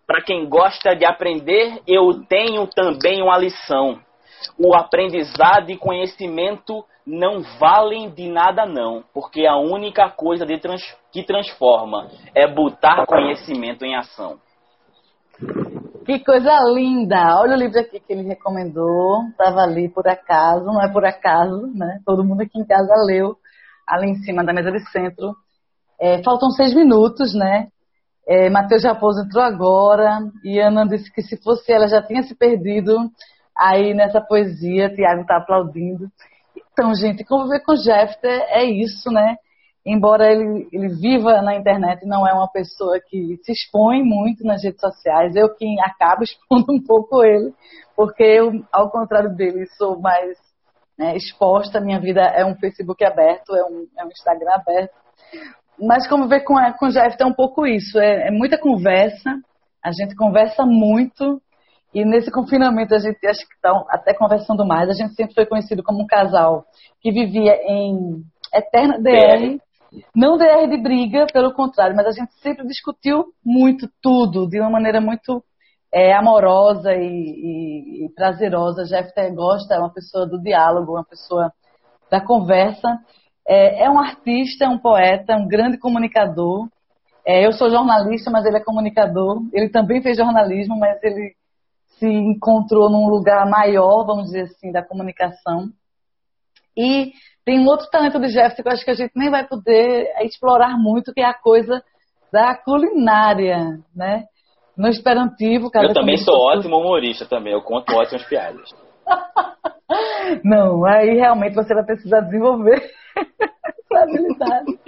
Para 0.05 0.21
quem 0.21 0.47
gosta 0.47 0.95
de 0.95 1.05
aprender, 1.05 1.81
eu 1.87 2.23
tenho 2.29 2.67
também 2.67 3.21
uma 3.21 3.37
lição. 3.37 3.99
O 4.57 4.75
aprendizado 4.75 5.71
e 5.71 5.77
conhecimento 5.77 6.85
não 7.05 7.41
valem 7.59 8.09
de 8.11 8.29
nada 8.29 8.65
não, 8.65 9.03
porque 9.13 9.45
a 9.45 9.57
única 9.57 10.09
coisa 10.09 10.45
trans 10.59 10.83
que 11.11 11.23
transforma 11.23 12.09
é 12.35 12.47
botar 12.47 13.05
conhecimento 13.05 13.83
em 13.83 13.95
ação. 13.95 14.39
Que 16.07 16.23
coisa 16.23 16.57
linda! 16.73 17.37
Olha 17.37 17.57
o 17.57 17.59
livro 17.59 17.77
aqui 17.81 17.99
que 17.99 18.13
ele 18.13 18.21
recomendou. 18.21 19.23
Estava 19.31 19.59
ali 19.59 19.89
por 19.89 20.07
acaso, 20.07 20.63
não 20.63 20.81
é 20.81 20.89
por 20.89 21.03
acaso, 21.03 21.67
né? 21.75 21.99
Todo 22.05 22.23
mundo 22.23 22.43
aqui 22.43 22.57
em 22.57 22.65
casa 22.65 22.93
leu, 23.05 23.35
ali 23.85 24.11
em 24.11 24.15
cima 24.23 24.41
da 24.41 24.53
mesa 24.53 24.71
de 24.71 24.79
centro. 24.89 25.35
É, 25.99 26.23
faltam 26.23 26.49
seis 26.51 26.73
minutos, 26.73 27.35
né? 27.35 27.67
É, 28.25 28.49
Matheus 28.49 28.85
Raposo 28.85 29.19
entrou 29.21 29.43
agora 29.43 30.19
e 30.45 30.57
Ana 30.61 30.87
disse 30.87 31.11
que 31.11 31.21
se 31.21 31.35
fosse 31.43 31.73
ela 31.73 31.89
já 31.89 32.01
tinha 32.01 32.23
se 32.23 32.33
perdido 32.33 32.97
aí 33.53 33.93
nessa 33.93 34.21
poesia. 34.21 34.95
Tiago 34.95 35.23
está 35.23 35.35
aplaudindo. 35.35 36.07
Então, 36.71 36.95
gente, 36.95 37.25
conviver 37.25 37.59
com 37.65 37.75
Jeffter 37.75 38.45
é 38.47 38.63
isso, 38.63 39.11
né? 39.11 39.35
Embora 39.87 40.29
ele, 40.29 40.67
ele 40.73 40.89
viva 40.89 41.41
na 41.41 41.55
internet, 41.55 42.05
não 42.05 42.27
é 42.27 42.33
uma 42.33 42.51
pessoa 42.51 42.99
que 42.99 43.37
se 43.41 43.53
expõe 43.53 44.03
muito 44.03 44.43
nas 44.43 44.61
redes 44.61 44.81
sociais. 44.81 45.33
Eu 45.35 45.55
quem 45.55 45.77
acabo 45.81 46.23
expondo 46.27 46.73
um 46.73 46.83
pouco 46.83 47.23
ele, 47.23 47.53
porque 47.95 48.23
eu, 48.23 48.51
ao 48.71 48.91
contrário 48.91 49.33
dele, 49.33 49.65
sou 49.77 49.97
mais 49.99 50.37
né, 50.97 51.15
exposta. 51.15 51.79
Minha 51.79 52.01
vida 52.01 52.21
é 52.21 52.45
um 52.45 52.55
Facebook 52.55 53.03
aberto, 53.05 53.55
é 53.55 53.63
um, 53.63 53.87
é 53.97 54.03
um 54.03 54.09
Instagram 54.09 54.51
aberto. 54.55 54.93
Mas 55.79 56.07
como 56.07 56.27
ver 56.27 56.41
com, 56.41 56.55
com 56.77 56.87
o 56.87 56.91
Jeff 56.91 57.15
é 57.17 57.25
um 57.25 57.33
pouco 57.33 57.65
isso, 57.65 57.97
é, 57.97 58.27
é 58.27 58.31
muita 58.31 58.57
conversa, 58.57 59.39
a 59.83 59.91
gente 59.91 60.15
conversa 60.15 60.65
muito, 60.65 61.39
e 61.93 62.03
nesse 62.03 62.31
confinamento 62.31 62.93
a 62.93 62.99
gente 62.99 63.25
acho 63.25 63.47
que 63.47 63.53
está 63.55 63.71
até 63.89 64.13
conversando 64.13 64.65
mais. 64.65 64.89
A 64.89 64.93
gente 64.93 65.13
sempre 65.13 65.33
foi 65.33 65.45
conhecido 65.45 65.81
como 65.81 66.03
um 66.03 66.07
casal 66.07 66.65
que 66.99 67.11
vivia 67.11 67.55
em 67.63 68.23
eterna 68.53 68.99
DR, 68.99 69.59
não 70.15 70.37
DR 70.37 70.67
de 70.69 70.77
briga, 70.77 71.27
pelo 71.31 71.53
contrário, 71.53 71.95
mas 71.95 72.07
a 72.07 72.11
gente 72.11 72.33
sempre 72.41 72.65
discutiu 72.67 73.25
muito 73.43 73.89
tudo, 74.01 74.47
de 74.47 74.59
uma 74.59 74.69
maneira 74.69 74.99
muito 74.99 75.43
é, 75.93 76.13
amorosa 76.13 76.93
e, 76.93 77.05
e, 77.05 78.05
e, 78.05 78.09
prazerosa. 78.13 78.85
Jeff 78.85 79.11
gosta, 79.33 79.75
é 79.75 79.79
uma 79.79 79.93
pessoa 79.93 80.27
do 80.27 80.41
diálogo, 80.41 80.93
uma 80.93 81.05
pessoa 81.05 81.51
da 82.09 82.19
conversa. 82.19 82.99
É, 83.47 83.85
é 83.85 83.89
um 83.89 83.99
artista, 83.99 84.65
é 84.65 84.69
um 84.69 84.77
poeta, 84.77 85.37
um 85.37 85.47
grande 85.47 85.77
comunicador. 85.77 86.67
É, 87.25 87.45
eu 87.45 87.51
sou 87.53 87.69
jornalista, 87.69 88.29
mas 88.29 88.45
ele 88.45 88.57
é 88.57 88.63
comunicador. 88.63 89.41
Ele 89.53 89.69
também 89.69 90.01
fez 90.01 90.17
jornalismo, 90.17 90.77
mas 90.77 91.01
ele 91.03 91.35
se 91.97 92.07
encontrou 92.07 92.89
num 92.89 93.07
lugar 93.07 93.49
maior, 93.49 94.05
vamos 94.05 94.25
dizer 94.25 94.43
assim, 94.43 94.71
da 94.71 94.85
comunicação. 94.85 95.69
E 96.75 97.11
tem 97.47 97.61
um 97.61 97.65
outro 97.65 97.89
talento 97.89 98.19
de 98.19 98.27
Jefferson 98.27 98.61
que 98.61 98.67
eu 98.67 98.73
acho 98.73 98.83
que 98.83 98.91
a 98.91 98.93
gente 98.93 99.13
nem 99.15 99.31
vai 99.31 99.47
poder 99.47 100.05
explorar 100.19 100.77
muito, 100.77 101.13
que 101.13 101.21
é 101.21 101.25
a 101.25 101.33
coisa 101.33 101.81
da 102.29 102.53
culinária, 102.57 103.79
né? 103.95 104.25
No 104.77 104.89
esperantivo, 104.89 105.71
cada 105.71 105.87
Eu 105.87 105.93
também 105.93 106.17
sou 106.17 106.35
ótimo 106.35 106.75
humorista 106.75 107.25
também, 107.25 107.53
eu 107.53 107.61
conto 107.61 107.95
ótimas 107.95 108.25
piadas. 108.25 108.69
Não, 110.43 110.85
aí 110.85 111.15
realmente 111.15 111.55
você 111.55 111.73
vai 111.73 111.83
precisar 111.83 112.21
desenvolver 112.21 112.81
essa 113.15 114.03
habilidade. 114.03 114.79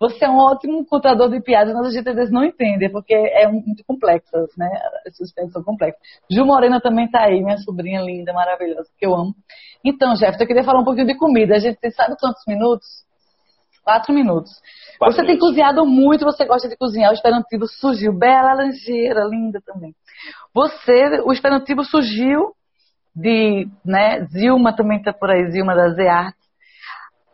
Você 0.00 0.24
é 0.24 0.28
um 0.28 0.38
ótimo 0.38 0.84
contador 0.84 1.30
de 1.30 1.40
piadas, 1.40 1.74
mas 1.74 1.86
a 1.86 1.90
gente 1.90 2.08
às 2.08 2.16
vezes 2.16 2.32
não 2.32 2.44
entende, 2.44 2.88
porque 2.88 3.14
é 3.14 3.46
muito 3.46 3.84
complexas, 3.84 4.50
né? 4.56 4.68
As 5.06 5.16
suas 5.16 5.32
são 5.52 5.62
complexas. 5.62 6.00
Ju 6.30 6.44
Morena 6.44 6.80
também 6.80 7.06
está 7.06 7.22
aí, 7.22 7.42
minha 7.42 7.58
sobrinha 7.58 8.00
linda, 8.00 8.32
maravilhosa, 8.32 8.88
que 8.98 9.06
eu 9.06 9.14
amo. 9.14 9.34
Então, 9.84 10.14
Jeff, 10.14 10.38
eu 10.40 10.46
queria 10.46 10.64
falar 10.64 10.80
um 10.80 10.84
pouquinho 10.84 11.06
de 11.06 11.16
comida. 11.16 11.54
A 11.54 11.60
gente 11.60 11.78
sabe 11.92 12.16
quantos 12.18 12.42
minutos? 12.46 13.06
Quatro 13.84 14.12
minutos. 14.12 14.50
Quatro 14.98 15.14
você 15.14 15.22
minutos. 15.22 15.26
tem 15.26 15.38
cozinhado 15.38 15.86
muito, 15.86 16.24
você 16.24 16.44
gosta 16.44 16.68
de 16.68 16.76
cozinhar. 16.76 17.10
O 17.10 17.14
Esperantivo 17.14 17.66
surgiu. 17.66 18.12
Bela 18.12 18.54
Langeira, 18.54 19.24
linda 19.24 19.62
também. 19.64 19.94
Você, 20.52 21.22
o 21.24 21.32
Esperantivo 21.32 21.84
surgiu 21.84 22.52
de, 23.18 23.68
né, 23.84 24.24
Zilma 24.26 24.74
também 24.74 24.98
está 24.98 25.12
por 25.12 25.30
aí, 25.30 25.50
Zilma 25.50 25.74
da 25.74 25.90
Zearte. 25.90 26.38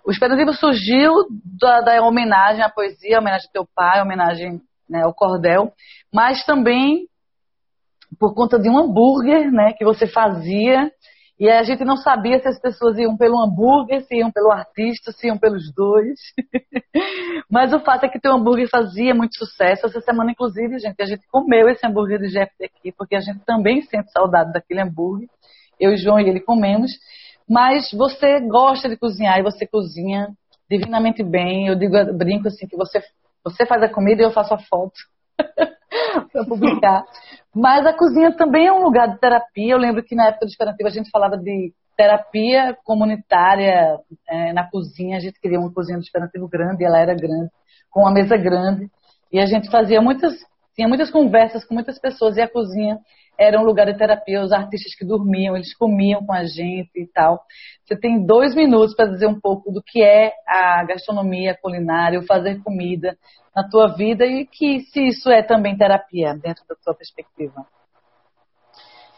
O 0.06 0.10
Esperantivo 0.10 0.52
surgiu 0.52 1.12
da, 1.60 1.80
da, 1.80 2.02
homenagem 2.02 2.62
à 2.62 2.68
poesia, 2.68 3.18
homenagem 3.18 3.46
ao 3.48 3.52
teu 3.52 3.68
pai, 3.74 4.02
homenagem 4.02 4.60
né, 4.88 5.02
ao 5.02 5.14
cordel, 5.14 5.72
mas 6.12 6.44
também 6.44 7.06
por 8.18 8.34
conta 8.34 8.58
de 8.58 8.68
um 8.68 8.78
hambúrguer, 8.78 9.50
né, 9.50 9.72
que 9.72 9.84
você 9.84 10.06
fazia 10.06 10.90
e 11.38 11.50
a 11.50 11.64
gente 11.64 11.84
não 11.84 11.96
sabia 11.96 12.38
se 12.38 12.46
as 12.46 12.60
pessoas 12.60 12.96
iam 12.96 13.16
pelo 13.16 13.40
hambúrguer, 13.42 14.02
se 14.06 14.16
iam 14.16 14.30
pelo 14.30 14.52
artista, 14.52 15.10
se 15.10 15.26
iam 15.26 15.36
pelos 15.36 15.74
dois. 15.74 16.18
Mas 17.50 17.72
o 17.72 17.80
fato 17.80 18.04
é 18.04 18.08
que 18.08 18.20
o 18.24 18.32
hambúrguer 18.32 18.68
fazia 18.68 19.12
muito 19.12 19.36
sucesso. 19.36 19.86
Essa 19.86 20.00
semana, 20.00 20.30
inclusive, 20.30 20.78
gente, 20.78 21.02
a 21.02 21.06
gente 21.06 21.26
comeu 21.28 21.68
esse 21.68 21.84
hambúrguer 21.84 22.20
de 22.20 22.28
Jeff 22.28 22.52
aqui, 22.62 22.92
porque 22.92 23.16
a 23.16 23.20
gente 23.20 23.44
também 23.44 23.82
sente 23.82 24.12
saudade 24.12 24.52
daquele 24.52 24.82
hambúrguer. 24.82 25.28
Eu, 25.78 25.92
o 25.92 25.96
João 25.96 26.20
e 26.20 26.28
ele 26.28 26.40
comemos. 26.40 26.92
Mas 27.48 27.90
você 27.92 28.40
gosta 28.40 28.88
de 28.88 28.96
cozinhar 28.96 29.38
e 29.38 29.42
você 29.42 29.66
cozinha 29.66 30.28
divinamente 30.70 31.22
bem. 31.22 31.66
Eu 31.66 31.74
digo, 31.74 31.96
eu 31.96 32.16
brinco 32.16 32.48
assim, 32.48 32.66
que 32.66 32.76
você, 32.76 33.02
você 33.44 33.66
faz 33.66 33.82
a 33.82 33.88
comida 33.88 34.22
e 34.22 34.24
eu 34.24 34.32
faço 34.32 34.54
a 34.54 34.58
foto. 34.58 34.94
para 36.32 36.44
publicar. 36.44 37.04
Mas 37.54 37.86
a 37.86 37.92
cozinha 37.92 38.32
também 38.32 38.66
é 38.66 38.72
um 38.72 38.82
lugar 38.82 39.08
de 39.08 39.18
terapia. 39.18 39.74
Eu 39.74 39.78
lembro 39.78 40.02
que 40.02 40.14
na 40.14 40.28
época 40.28 40.46
do 40.46 40.50
Esperantivo 40.50 40.88
a 40.88 40.92
gente 40.92 41.10
falava 41.10 41.36
de 41.36 41.72
terapia 41.96 42.76
comunitária 42.84 43.98
é, 44.28 44.52
na 44.52 44.68
cozinha. 44.68 45.16
A 45.16 45.20
gente 45.20 45.40
queria 45.40 45.60
uma 45.60 45.72
cozinha 45.72 45.98
do 45.98 46.04
Esperantivo 46.04 46.48
grande, 46.48 46.84
ela 46.84 46.98
era 46.98 47.14
grande, 47.14 47.50
com 47.90 48.00
uma 48.00 48.12
mesa 48.12 48.36
grande. 48.36 48.90
E 49.32 49.38
a 49.38 49.46
gente 49.46 49.70
fazia 49.70 50.00
muitas, 50.00 50.34
tinha 50.74 50.88
muitas 50.88 51.10
conversas 51.10 51.64
com 51.64 51.74
muitas 51.74 51.98
pessoas 51.98 52.36
e 52.36 52.40
a 52.40 52.48
cozinha 52.48 52.98
era 53.38 53.60
um 53.60 53.64
lugar 53.64 53.86
de 53.86 53.98
terapia. 53.98 54.42
Os 54.42 54.52
artistas 54.52 54.94
que 54.94 55.04
dormiam, 55.04 55.56
eles 55.56 55.76
comiam 55.76 56.24
com 56.24 56.32
a 56.32 56.44
gente 56.44 56.90
e 56.96 57.06
tal. 57.12 57.40
Você 57.84 57.96
tem 57.96 58.24
dois 58.24 58.54
minutos 58.54 58.94
para 58.94 59.10
dizer 59.10 59.26
um 59.26 59.38
pouco 59.38 59.70
do 59.70 59.82
que 59.82 60.02
é 60.02 60.32
a 60.46 60.84
gastronomia 60.84 61.52
a 61.52 61.56
culinária, 61.56 62.18
o 62.18 62.26
fazer 62.26 62.62
comida 62.62 63.16
na 63.54 63.68
tua 63.68 63.94
vida 63.94 64.24
e 64.24 64.46
que 64.46 64.80
se 64.80 65.06
isso 65.08 65.30
é 65.30 65.42
também 65.42 65.76
terapia 65.76 66.34
dentro 66.34 66.64
da 66.68 66.74
tua 66.74 66.94
perspectiva. 66.94 67.66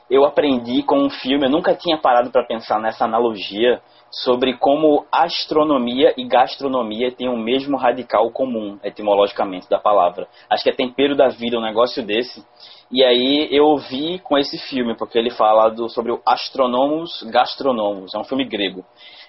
Eu 0.09 0.25
aprendi 0.25 0.83
com 0.83 0.99
um 0.99 1.11
filme, 1.11 1.47
eu 1.47 1.51
nunca 1.51 1.75
tinha 1.75 1.99
parado 1.99 2.31
para 2.31 2.47
pensar 2.47 2.81
nessa 2.81 3.05
analogia 3.05 3.81
sobre 4.11 4.57
como 4.57 5.05
astronomia 5.11 6.15
e 6.17 6.25
gastronomia 6.25 7.11
têm 7.11 7.29
o 7.29 7.37
mesmo 7.37 7.77
radical 7.77 8.31
comum, 8.31 8.79
etimologicamente, 8.85 9.69
da 9.69 9.79
palavra. 9.79 10.29
Acho 10.49 10.63
que 10.63 10.71
é 10.71 10.75
tempero 10.75 11.17
da 11.17 11.29
vida, 11.29 11.59
um 11.59 11.63
negócio 11.63 12.05
desse. 12.05 12.45
E 12.91 13.03
aí 13.03 13.49
eu 13.51 13.77
vi 13.77 14.21
com 14.21 14.39
esse 14.39 14.59
filme, 14.69 14.97
porque 14.97 15.19
ele 15.19 15.31
fala 15.31 15.69
do, 15.71 15.89
sobre 15.89 16.13
o 16.13 16.21
Astronomos 16.25 17.25
Gastronomos, 17.25 18.15
é 18.15 18.19
um 18.19 18.25
filme 18.25 18.45
grego. 18.45 18.85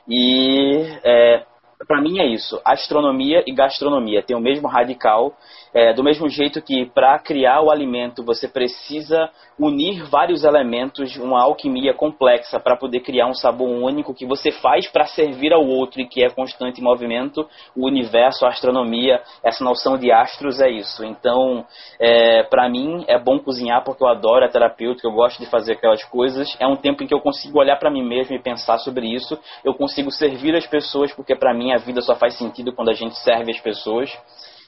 E 0.07 0.85
é, 1.03 1.43
para 1.85 2.01
mim 2.01 2.19
é 2.19 2.25
isso. 2.25 2.59
Astronomia 2.63 3.43
e 3.45 3.53
gastronomia 3.53 4.23
tem 4.23 4.35
o 4.35 4.41
mesmo 4.41 4.67
radical. 4.67 5.33
É, 5.73 5.93
do 5.93 6.03
mesmo 6.03 6.29
jeito 6.29 6.61
que 6.61 6.85
para 6.85 7.19
criar 7.19 7.61
o 7.61 7.69
alimento 7.69 8.23
você 8.23 8.47
precisa 8.47 9.29
unir 9.59 10.03
vários 10.03 10.43
elementos, 10.43 11.15
uma 11.17 11.41
alquimia 11.43 11.93
complexa 11.93 12.59
para 12.59 12.77
poder 12.77 12.99
criar 13.01 13.27
um 13.27 13.33
sabor 13.33 13.67
único 13.67 14.13
que 14.13 14.25
você 14.25 14.51
faz 14.51 14.87
para 14.87 15.05
servir 15.05 15.51
ao 15.51 15.65
outro 15.65 15.99
e 15.99 16.07
que 16.07 16.23
é 16.23 16.29
constante 16.29 16.81
movimento. 16.81 17.47
O 17.75 17.87
universo, 17.87 18.45
a 18.45 18.49
astronomia, 18.49 19.21
essa 19.43 19.63
noção 19.63 19.97
de 19.97 20.11
astros 20.11 20.61
é 20.61 20.69
isso. 20.69 21.03
Então, 21.03 21.65
é, 21.99 22.43
para 22.43 22.69
mim 22.69 23.03
é 23.07 23.17
bom 23.17 23.39
cozinhar 23.39 23.83
porque 23.83 24.03
eu 24.03 24.07
adoro, 24.07 24.45
é 24.45 24.47
terapêutico, 24.47 25.07
eu 25.07 25.11
gosto 25.11 25.39
de 25.39 25.49
fazer 25.49 25.73
aquelas 25.73 26.03
coisas. 26.03 26.55
É 26.59 26.67
um 26.67 26.75
tempo 26.75 27.03
em 27.03 27.07
que 27.07 27.13
eu 27.13 27.21
consigo 27.21 27.59
olhar 27.59 27.77
para 27.77 27.89
mim 27.89 28.03
mesmo 28.03 28.35
e 28.35 28.39
pensar 28.39 28.77
sobre 28.77 29.07
isso. 29.07 29.37
Eu 29.63 29.73
consigo 29.73 30.11
servir 30.11 30.55
as 30.55 30.67
pessoas 30.67 31.11
porque 31.13 31.35
para 31.35 31.53
mim 31.53 31.71
a 31.71 31.77
vida 31.77 32.01
só 32.01 32.15
faz 32.15 32.37
sentido 32.37 32.73
quando 32.73 32.89
a 32.89 32.93
gente 32.93 33.17
serve 33.17 33.51
as 33.51 33.59
pessoas. 33.59 34.15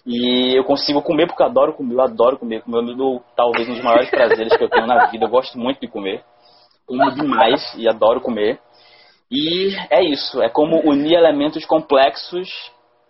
E 0.06 0.58
eu 0.58 0.64
consigo 0.64 1.02
comer 1.02 1.28
porque 1.28 1.42
eu 1.42 1.48
adoro 1.48 1.74
comer, 1.74 1.94
eu 1.94 2.02
adoro 2.02 2.38
comer. 2.38 2.62
Comer 2.62 2.94
é 2.94 3.22
talvez 3.36 3.68
um 3.70 3.74
dos 3.74 3.84
maiores 3.84 4.10
prazeres 4.10 4.56
que 4.56 4.64
eu 4.64 4.70
tenho 4.70 4.88
na 4.88 5.08
vida. 5.08 5.26
Eu 5.26 5.30
gosto 5.30 5.58
muito 5.58 5.80
de 5.80 5.88
comer. 5.88 6.24
Como 6.86 7.12
demais 7.12 7.62
e 7.78 7.88
adoro 7.88 8.22
comer. 8.22 8.60
E 9.32 9.76
é 9.92 10.04
isso, 10.04 10.42
é 10.42 10.50
como 10.50 10.80
unir 10.90 11.14
elementos 11.14 11.64
complexos 11.66 12.50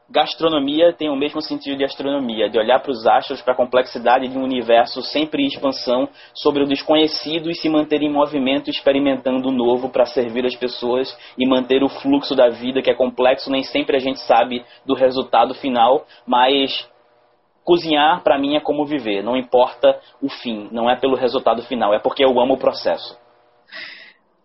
gastronomia 0.10 0.92
tem 0.92 1.10
o 1.10 1.16
mesmo 1.16 1.42
sentido 1.42 1.78
de 1.78 1.84
astronomia, 1.84 2.50
de 2.50 2.58
olhar 2.58 2.80
para 2.80 2.92
os 2.92 3.06
astros, 3.06 3.42
para 3.42 3.54
a 3.54 3.58
complexidade 3.58 4.28
de 4.28 4.38
um 4.38 4.44
universo 4.44 5.02
sempre 5.02 5.44
em 5.44 5.48
expansão, 5.48 6.10
sobre 6.34 6.64
o 6.64 6.68
desconhecido 6.68 7.50
e 7.50 7.56
se 7.56 7.70
manter 7.70 8.02
em 8.02 8.12
movimento, 8.12 8.70
experimentando 8.70 9.50
o 9.50 9.52
novo 9.52 9.90
para 9.90 10.06
servir 10.06 10.46
as 10.46 10.56
pessoas 10.56 11.16
e 11.38 11.48
manter 11.48 11.84
o 11.84 11.90
fluxo 11.90 12.36
da 12.36 12.50
vida 12.50 12.82
que 12.82 12.90
é 12.90 12.96
complexo. 12.96 13.52
Nem 13.52 13.64
sempre 13.64 13.96
a 13.96 14.00
gente 14.00 14.20
sabe 14.22 14.66
do 14.86 14.96
resultado 14.96 15.54
final, 15.54 16.06
mas 16.26 16.90
cozinhar 17.64 18.24
para 18.24 18.40
mim 18.40 18.56
é 18.56 18.60
como 18.60 18.86
viver. 18.86 19.24
Não 19.24 19.38
importa 19.38 20.00
o 20.22 20.30
fim, 20.30 20.68
não 20.72 20.90
é 20.90 20.96
pelo 20.96 21.16
resultado 21.16 21.62
final, 21.64 21.94
é 21.94 22.00
porque 22.00 22.26
eu 22.26 22.40
amo 22.40 22.56
o 22.56 22.60
processo. 22.60 23.16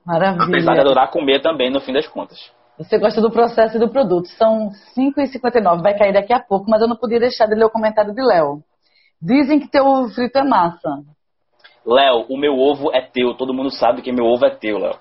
Maravilha. 0.04 0.44
Apesar 0.44 0.74
de 0.74 0.80
adorar 0.80 1.10
comer 1.10 1.40
também, 1.40 1.70
no 1.70 1.80
fim 1.80 1.94
das 1.94 2.06
contas. 2.06 2.52
Você 2.78 2.98
gosta 2.98 3.20
do 3.20 3.30
processo 3.30 3.76
e 3.76 3.80
do 3.80 3.88
produto. 3.88 4.26
São 4.30 4.70
5h59, 4.96 5.80
vai 5.80 5.96
cair 5.96 6.12
daqui 6.12 6.32
a 6.32 6.40
pouco, 6.40 6.68
mas 6.68 6.82
eu 6.82 6.88
não 6.88 6.96
podia 6.96 7.20
deixar 7.20 7.46
de 7.46 7.54
ler 7.54 7.64
o 7.64 7.70
comentário 7.70 8.12
de 8.12 8.20
Léo. 8.20 8.62
Dizem 9.22 9.60
que 9.60 9.70
teu 9.70 9.86
ovo 9.86 10.12
frito 10.12 10.38
é 10.38 10.44
massa. 10.44 10.88
Léo, 11.86 12.26
o 12.28 12.36
meu 12.36 12.58
ovo 12.58 12.92
é 12.92 13.00
teu. 13.00 13.34
Todo 13.36 13.54
mundo 13.54 13.70
sabe 13.70 14.02
que 14.02 14.12
meu 14.12 14.24
ovo 14.24 14.44
é 14.44 14.50
teu, 14.50 14.78
Léo. 14.78 14.98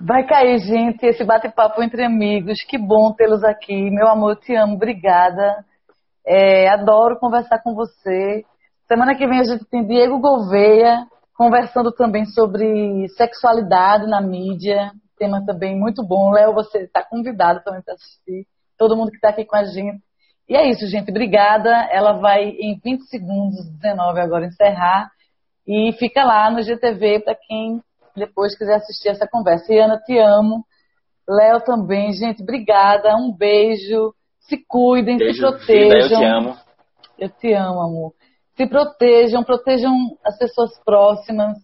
Vai 0.00 0.24
cair, 0.24 0.58
gente, 0.58 1.04
esse 1.04 1.24
bate-papo 1.24 1.82
entre 1.82 2.04
amigos. 2.04 2.62
Que 2.68 2.78
bom 2.78 3.12
tê-los 3.12 3.42
aqui. 3.42 3.90
Meu 3.90 4.06
amor, 4.08 4.36
te 4.36 4.54
amo. 4.54 4.74
Obrigada. 4.74 5.64
É, 6.24 6.68
adoro 6.68 7.18
conversar 7.18 7.60
com 7.62 7.74
você. 7.74 8.44
Semana 8.86 9.16
que 9.16 9.26
vem 9.26 9.40
a 9.40 9.44
gente 9.44 9.64
tem 9.64 9.84
Diego 9.84 10.20
Gouveia 10.20 11.06
conversando 11.36 11.90
também 11.90 12.24
sobre 12.26 13.08
sexualidade 13.16 14.06
na 14.06 14.20
mídia 14.20 14.92
tema 15.22 15.44
também 15.46 15.78
muito 15.78 16.04
bom. 16.04 16.32
Léo, 16.32 16.52
você 16.52 16.78
está 16.78 17.04
convidado 17.04 17.62
também 17.62 17.80
para 17.80 17.94
assistir. 17.94 18.44
Todo 18.76 18.96
mundo 18.96 19.10
que 19.10 19.16
está 19.16 19.28
aqui 19.28 19.44
com 19.44 19.56
a 19.56 19.62
gente. 19.64 20.02
E 20.48 20.56
é 20.56 20.68
isso, 20.68 20.84
gente. 20.88 21.10
Obrigada. 21.10 21.70
Ela 21.92 22.14
vai 22.14 22.48
em 22.48 22.76
20 22.82 23.04
segundos, 23.04 23.68
19 23.80 24.20
agora, 24.20 24.46
encerrar. 24.46 25.08
E 25.66 25.92
fica 25.92 26.24
lá 26.24 26.50
no 26.50 26.60
GTV 26.60 27.20
para 27.20 27.36
quem 27.36 27.80
depois 28.16 28.58
quiser 28.58 28.74
assistir 28.74 29.10
essa 29.10 29.28
conversa. 29.28 29.72
E 29.72 29.78
Ana, 29.78 29.98
te 29.98 30.18
amo. 30.18 30.64
Léo 31.28 31.60
também, 31.60 32.12
gente. 32.12 32.42
Obrigada. 32.42 33.16
Um 33.16 33.32
beijo. 33.32 34.12
Se 34.40 34.56
cuidem, 34.66 35.18
beijo, 35.18 35.34
se 35.34 35.40
protejam. 35.40 35.88
Vida, 35.88 35.98
eu 35.98 36.08
te 36.08 36.24
amo. 36.24 36.56
Eu 37.16 37.28
te 37.28 37.52
amo, 37.52 37.80
amor. 37.80 38.12
Se 38.56 38.66
protejam, 38.66 39.44
protejam 39.44 39.92
as 40.24 40.36
pessoas 40.36 40.76
próximas 40.84 41.56